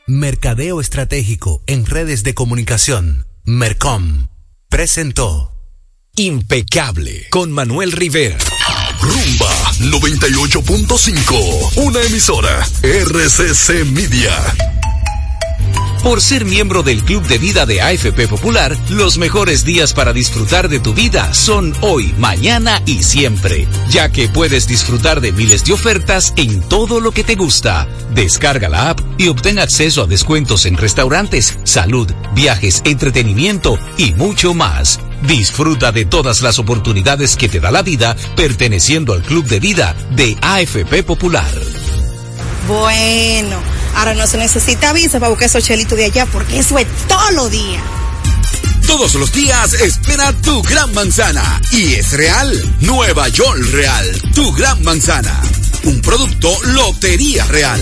Mercadeo 0.06 0.80
Estratégico 0.80 1.64
en 1.66 1.88
redes 1.88 2.22
de 2.22 2.36
comunicación. 2.36 3.26
Mercom. 3.46 4.28
Presentó. 4.70 5.57
Impecable 6.20 7.28
con 7.30 7.52
Manuel 7.52 7.92
Rivera. 7.92 8.40
Rumba 9.00 9.54
98.5. 9.82 11.74
Una 11.76 12.02
emisora. 12.02 12.68
RCC 12.82 13.86
Media. 13.86 14.36
Por 16.02 16.20
ser 16.20 16.46
miembro 16.46 16.82
del 16.82 17.04
Club 17.04 17.22
de 17.28 17.38
Vida 17.38 17.68
de 17.68 17.84
AFP 17.84 18.28
Popular, 18.28 18.76
los 18.90 19.20
mejores 19.20 19.64
días 19.64 19.94
para 19.94 20.12
disfrutar 20.12 20.70
de 20.70 20.80
tu 20.80 20.96
vida 20.96 21.36
son 21.36 21.76
hoy, 21.82 22.16
mañana 22.18 22.82
y 22.88 23.04
siempre, 23.04 23.68
ya 23.90 24.10
que 24.10 24.28
puedes 24.28 24.68
disfrutar 24.68 25.22
de 25.22 25.32
miles 25.34 25.66
de 25.66 25.74
ofertas 25.74 26.34
en 26.36 26.62
todo 26.62 27.00
lo 27.00 27.12
que 27.12 27.24
te 27.24 27.36
gusta. 27.36 27.88
Descarga 28.16 28.70
la 28.70 28.90
app 28.90 29.02
y 29.20 29.28
obtén 29.28 29.60
acceso 29.60 30.02
a 30.02 30.08
descuentos 30.08 30.66
en 30.66 30.78
restaurantes, 30.78 31.60
salud, 31.64 32.12
viajes, 32.34 32.82
entretenimiento 32.86 33.78
y 34.00 34.16
mucho 34.16 34.56
más. 34.56 35.00
Disfruta 35.24 35.92
de 35.92 36.06
todas 36.06 36.42
las 36.42 36.60
oportunidades 36.60 37.36
que 37.36 37.50
te 37.50 37.60
da 37.60 37.72
la 37.72 37.82
vida 37.82 38.16
perteneciendo 38.36 39.14
al 39.14 39.24
Club 39.24 39.46
de 39.46 39.60
Vida 39.60 39.96
de 40.12 40.38
AFP 40.42 41.04
Popular. 41.04 41.52
Bueno, 42.68 43.58
ahora 43.96 44.14
no 44.14 44.28
se 44.28 44.38
necesita 44.38 44.94
visa 44.94 45.20
para 45.20 45.30
buscar 45.30 45.48
esos 45.48 45.64
chelitos 45.64 45.98
de 45.98 46.06
allá 46.06 46.26
porque 46.26 46.60
eso 46.60 46.78
es 46.78 46.88
todo 47.08 47.32
lo 47.32 47.50
día. 47.50 47.82
Todos 48.88 49.16
los 49.16 49.34
días 49.34 49.74
espera 49.74 50.32
tu 50.42 50.62
gran 50.64 50.94
manzana. 50.94 51.62
Y 51.72 51.96
es 51.96 52.14
real. 52.14 52.76
Nueva 52.80 53.28
York 53.28 53.60
Real. 53.72 54.06
Tu 54.34 54.52
gran 54.54 54.82
manzana. 54.82 55.42
Un 55.84 56.02
producto 56.02 56.58
Lotería 56.64 57.46
Real. 57.48 57.82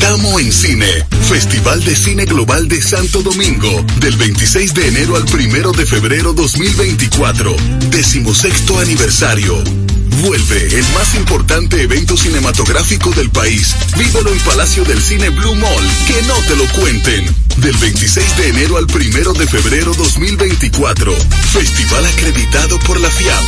Tamo 0.00 0.38
en 0.38 0.52
Cine, 0.52 0.86
Festival 1.28 1.84
de 1.84 1.94
Cine 1.94 2.24
Global 2.24 2.68
de 2.68 2.80
Santo 2.80 3.22
Domingo, 3.22 3.84
del 4.00 4.16
26 4.16 4.74
de 4.74 4.88
enero 4.88 5.16
al 5.16 5.24
1 5.24 5.72
de 5.72 5.86
febrero 5.86 6.32
2024, 6.32 7.54
decimosexto 7.90 8.78
aniversario. 8.78 9.62
Vuelve 10.22 10.78
el 10.78 10.84
más 10.94 11.14
importante 11.14 11.82
evento 11.82 12.16
cinematográfico 12.16 13.10
del 13.10 13.30
país. 13.30 13.74
Vívelo 13.96 14.32
en 14.32 14.38
Palacio 14.40 14.84
del 14.84 15.00
Cine 15.00 15.30
Blue 15.30 15.54
Mall. 15.54 15.84
Que 16.06 16.22
no 16.26 16.34
te 16.48 16.56
lo 16.56 16.66
cuenten. 16.80 17.24
Del 17.58 17.76
26 17.76 18.36
de 18.36 18.48
enero 18.48 18.78
al 18.78 18.86
1 18.86 19.32
de 19.34 19.46
febrero 19.46 19.94
2024. 19.94 21.14
Festival 21.52 22.06
acreditado 22.06 22.78
por 22.80 23.00
la 23.00 23.10
FIAP. 23.10 23.44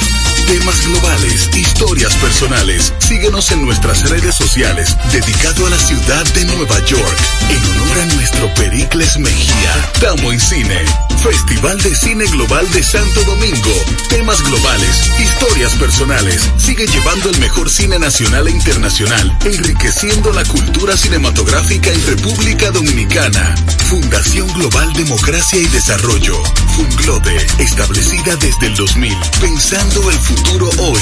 Temas 0.50 0.84
globales, 0.84 1.48
historias 1.54 2.12
personales. 2.16 2.92
Síguenos 2.98 3.52
en 3.52 3.64
nuestras 3.64 4.10
redes 4.10 4.34
sociales, 4.34 4.96
dedicado 5.12 5.64
a 5.64 5.70
la 5.70 5.78
ciudad 5.78 6.24
de 6.34 6.44
Nueva 6.44 6.84
York, 6.86 7.18
en 7.50 7.64
honor 7.70 8.00
a 8.00 8.06
nuestro 8.16 8.52
Pericles 8.54 9.16
Mejía. 9.20 9.92
Tamo 10.00 10.32
en 10.32 10.40
Cine. 10.40 10.84
Festival 11.22 11.78
de 11.82 11.94
Cine 11.94 12.24
Global 12.24 12.68
de 12.72 12.82
Santo 12.82 13.22
Domingo. 13.24 13.70
Temas 14.08 14.42
globales, 14.42 15.10
historias 15.20 15.72
personales. 15.74 16.50
Sigue 16.56 16.86
llevando 16.86 17.30
el 17.30 17.38
mejor 17.38 17.70
cine 17.70 17.98
nacional 18.00 18.48
e 18.48 18.50
internacional, 18.50 19.38
enriqueciendo 19.44 20.32
la 20.32 20.44
cultura 20.46 20.96
cinematográfica 20.96 21.92
en 21.92 22.06
República 22.06 22.70
Dominicana. 22.72 23.54
Fundación 23.88 24.48
Global 24.54 24.92
Democracia 24.94 25.60
y 25.60 25.66
Desarrollo. 25.66 26.42
Funglobe, 26.74 27.36
establecida 27.58 28.36
desde 28.36 28.66
el 28.68 28.74
2000, 28.76 29.16
pensando 29.40 30.10
el 30.10 30.18
futuro 30.18 30.39
hoy. 30.78 31.00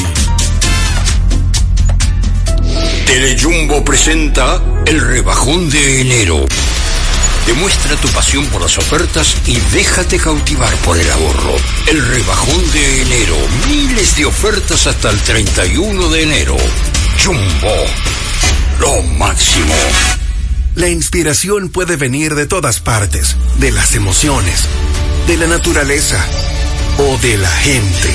Telejumbo 3.06 3.84
presenta 3.84 4.62
el 4.86 5.00
rebajón 5.00 5.70
de 5.70 6.00
enero. 6.00 6.44
Demuestra 7.46 7.96
tu 7.96 8.08
pasión 8.08 8.44
por 8.46 8.60
las 8.62 8.76
ofertas 8.78 9.36
y 9.46 9.58
déjate 9.72 10.18
cautivar 10.18 10.74
por 10.78 10.98
el 10.98 11.10
ahorro. 11.10 11.56
El 11.86 12.06
rebajón 12.06 12.72
de 12.72 13.02
enero. 13.02 13.36
Miles 13.68 14.16
de 14.16 14.26
ofertas 14.26 14.86
hasta 14.86 15.10
el 15.10 15.18
31 15.18 16.08
de 16.10 16.22
enero. 16.22 16.56
Jumbo. 17.24 17.74
Lo 18.80 19.02
máximo. 19.02 19.74
La 20.74 20.88
inspiración 20.88 21.70
puede 21.70 21.96
venir 21.96 22.34
de 22.34 22.46
todas 22.46 22.80
partes, 22.80 23.36
de 23.58 23.72
las 23.72 23.94
emociones, 23.94 24.60
de 25.26 25.36
la 25.38 25.46
naturaleza 25.46 26.24
o 26.98 27.16
de 27.18 27.38
la 27.38 27.50
gente. 27.50 28.14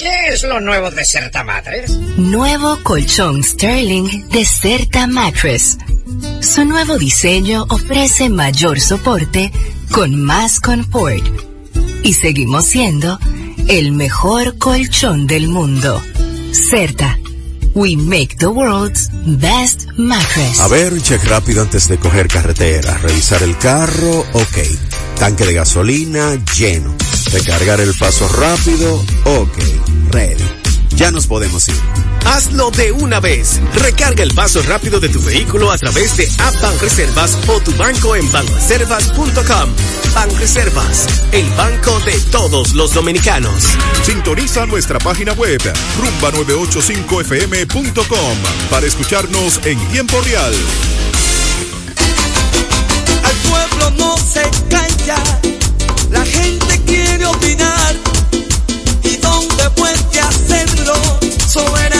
¿Qué 0.00 0.28
es 0.28 0.44
lo 0.44 0.62
nuevo 0.62 0.90
de 0.90 1.04
Certa 1.04 1.44
Matres? 1.44 1.90
Nuevo 2.16 2.78
colchón 2.82 3.44
Sterling 3.44 4.30
de 4.30 4.46
Certa 4.46 5.06
Mattress. 5.06 5.76
Su 6.40 6.64
nuevo 6.64 6.96
diseño 6.96 7.66
ofrece 7.68 8.30
mayor 8.30 8.80
soporte 8.80 9.52
con 9.90 10.18
más 10.24 10.58
confort. 10.58 11.22
Y 12.02 12.14
seguimos 12.14 12.64
siendo 12.64 13.18
el 13.68 13.92
mejor 13.92 14.56
colchón 14.56 15.26
del 15.26 15.48
mundo. 15.48 16.02
Certa. 16.52 17.18
We 17.74 17.94
make 17.94 18.36
the 18.38 18.46
world's 18.46 19.10
best 19.26 19.86
mattress. 19.98 20.60
A 20.60 20.68
ver, 20.68 20.94
un 20.94 21.02
check 21.02 21.22
rápido 21.24 21.60
antes 21.60 21.88
de 21.88 21.98
coger 21.98 22.26
carretera. 22.26 22.96
Revisar 22.96 23.42
el 23.42 23.58
carro, 23.58 24.20
ok. 24.32 24.58
Tanque 25.18 25.44
de 25.44 25.52
gasolina, 25.52 26.42
lleno. 26.56 26.96
Recargar 27.32 27.80
el 27.80 27.94
paso 27.94 28.28
rápido, 28.28 29.02
ok. 29.24 29.58
Ready. 30.10 30.44
Ya 30.96 31.10
nos 31.10 31.26
podemos 31.26 31.66
ir. 31.68 31.74
Hazlo 32.26 32.70
de 32.72 32.92
una 32.92 33.20
vez. 33.20 33.58
Recarga 33.74 34.22
el 34.22 34.34
paso 34.34 34.60
rápido 34.62 35.00
de 35.00 35.08
tu 35.08 35.22
vehículo 35.22 35.70
a 35.70 35.78
través 35.78 36.14
de 36.16 36.28
App 36.38 36.60
Banreservas 36.60 37.38
o 37.48 37.58
tu 37.60 37.72
banco 37.76 38.14
en 38.16 38.30
banreservas.com. 38.30 39.70
Banreservas, 40.14 41.06
el 41.32 41.48
banco 41.50 41.98
de 42.00 42.18
todos 42.30 42.74
los 42.74 42.92
dominicanos. 42.92 43.64
Sintoniza 44.02 44.66
nuestra 44.66 44.98
página 44.98 45.32
web 45.32 45.62
rumba985fm.com 45.62 48.36
para 48.70 48.86
escucharnos 48.86 49.58
en 49.64 49.78
tiempo 49.88 50.20
real. 50.20 50.52
Al 53.24 53.36
pueblo 53.48 53.90
no 53.96 54.18
se 54.18 54.42
calla, 54.68 55.16
opinar. 57.30 57.96
¿Y 59.04 59.16
dónde 59.16 59.70
puede 59.76 60.20
hacerlo? 60.20 60.94
Soberanía 61.46 61.99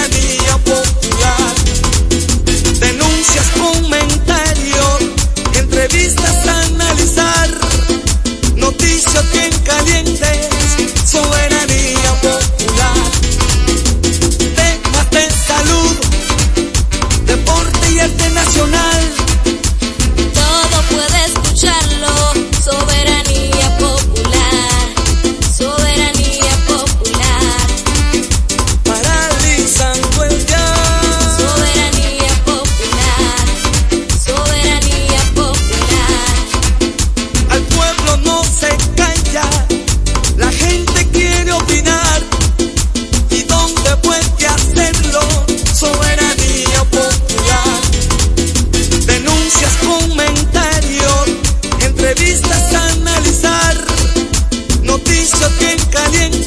bien 55.58 55.78
calientes, 55.90 56.39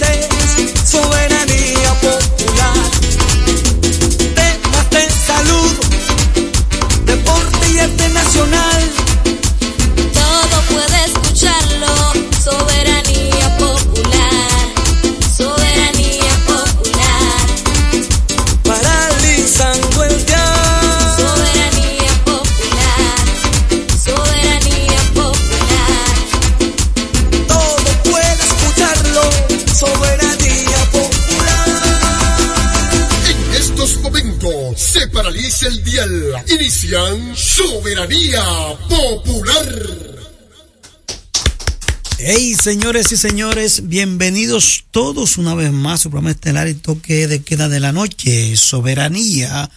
señores 42.64 43.12
y 43.12 43.18
señores, 43.18 43.90
bienvenidos 43.90 44.86
todos 44.90 45.38
una 45.38 45.54
vez 45.54 45.74
más 45.74 46.00
a 46.00 46.04
su 46.04 46.10
programa 46.10 46.32
estelar 46.32 46.70
y 46.70 46.74
toque 46.74 47.28
de 47.28 47.44
queda 47.44 47.68
de 47.68 47.82
la 47.82 47.92
noche. 47.92 48.56
Soberanía 48.56 49.70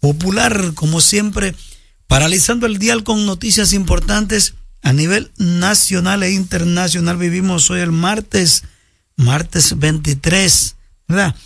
popular, 0.00 0.72
como 0.74 1.00
siempre, 1.00 1.54
paralizando 2.08 2.66
el 2.66 2.78
dial 2.78 3.04
con 3.04 3.26
noticias 3.26 3.72
importantes 3.72 4.54
a 4.82 4.92
nivel 4.92 5.30
nacional 5.36 6.24
e 6.24 6.32
internacional. 6.32 7.16
Vivimos 7.16 7.70
hoy 7.70 7.78
el 7.78 7.92
martes, 7.92 8.64
martes 9.14 9.78
23, 9.78 10.74
¿verdad? 11.06 11.36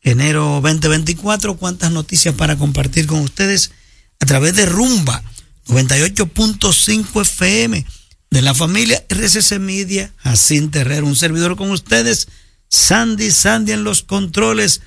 Enero 0.00 0.60
2024. 0.62 1.56
¿Cuántas 1.56 1.90
noticias 1.90 2.36
para 2.36 2.56
compartir 2.56 3.08
con 3.08 3.18
ustedes 3.18 3.72
a 4.20 4.26
través 4.26 4.54
de 4.54 4.66
Rumba 4.66 5.24
98.5 5.66 7.22
FM? 7.22 7.84
De 8.30 8.42
la 8.42 8.54
familia 8.54 9.04
RCC 9.08 9.58
Media, 9.58 10.12
Jacín 10.18 10.70
Terrero, 10.70 11.06
un 11.06 11.16
servidor 11.16 11.56
con 11.56 11.70
ustedes, 11.70 12.28
Sandy, 12.68 13.30
Sandy 13.30 13.72
en 13.72 13.84
los 13.84 14.02
controles, 14.02 14.80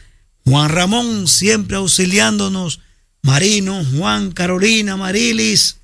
Juan 0.46 0.70
Ramón 0.70 1.28
siempre 1.28 1.78
auxiliándonos, 1.78 2.80
Marino, 3.22 3.84
Juan, 3.96 4.32
Carolina, 4.32 4.98
Marilis, 4.98 5.78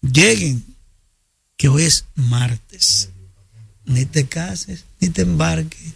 lleguen, 0.00 0.64
que 1.56 1.68
hoy 1.68 1.84
es 1.84 2.04
martes. 2.14 3.10
Ni 3.84 4.04
te 4.04 4.26
cases, 4.26 4.84
ni 5.00 5.08
te 5.08 5.22
embarques, 5.22 5.94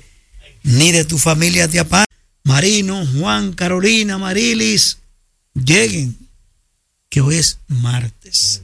ni 0.62 0.92
de 0.92 1.04
tu 1.04 1.18
familia 1.18 1.68
te 1.68 1.78
apartes. 1.78 2.16
Marino, 2.44 3.06
Juan, 3.18 3.52
Carolina, 3.52 4.18
Marilis, 4.18 4.98
lleguen, 5.54 6.16
que 7.10 7.20
hoy 7.20 7.36
es 7.36 7.58
martes 7.68 8.62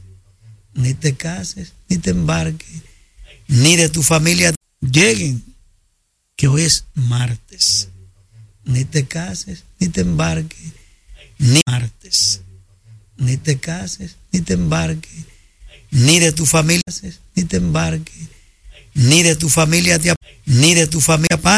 ni 0.78 0.94
te 0.94 1.16
cases, 1.16 1.72
ni 1.88 1.98
te 1.98 2.10
embarques, 2.10 2.82
ni 3.48 3.76
de 3.76 3.88
tu 3.88 4.02
familia 4.02 4.54
lleguen, 4.80 5.42
que 6.36 6.48
hoy 6.48 6.62
es 6.62 6.84
martes. 6.94 7.88
Ni 8.64 8.84
te 8.84 9.06
cases, 9.06 9.64
ni 9.80 9.88
te 9.88 10.02
embarques, 10.02 10.72
ni 11.38 11.60
martes. 11.66 12.42
ni 13.16 13.36
te 13.36 13.58
cases, 13.58 14.16
ni 14.30 14.40
te 14.40 14.54
embarques, 14.54 15.24
ni 15.90 16.20
de 16.20 16.30
tu 16.32 16.46
familia, 16.46 16.82
ni 17.34 17.44
te 17.44 17.56
embarques, 17.56 18.28
ni 18.94 19.22
de 19.22 19.34
tu 19.34 19.48
familia 19.48 19.98
ni 20.46 20.74
de 20.74 20.86
tu 20.86 21.00
familia 21.00 21.34
aparte. 21.34 21.48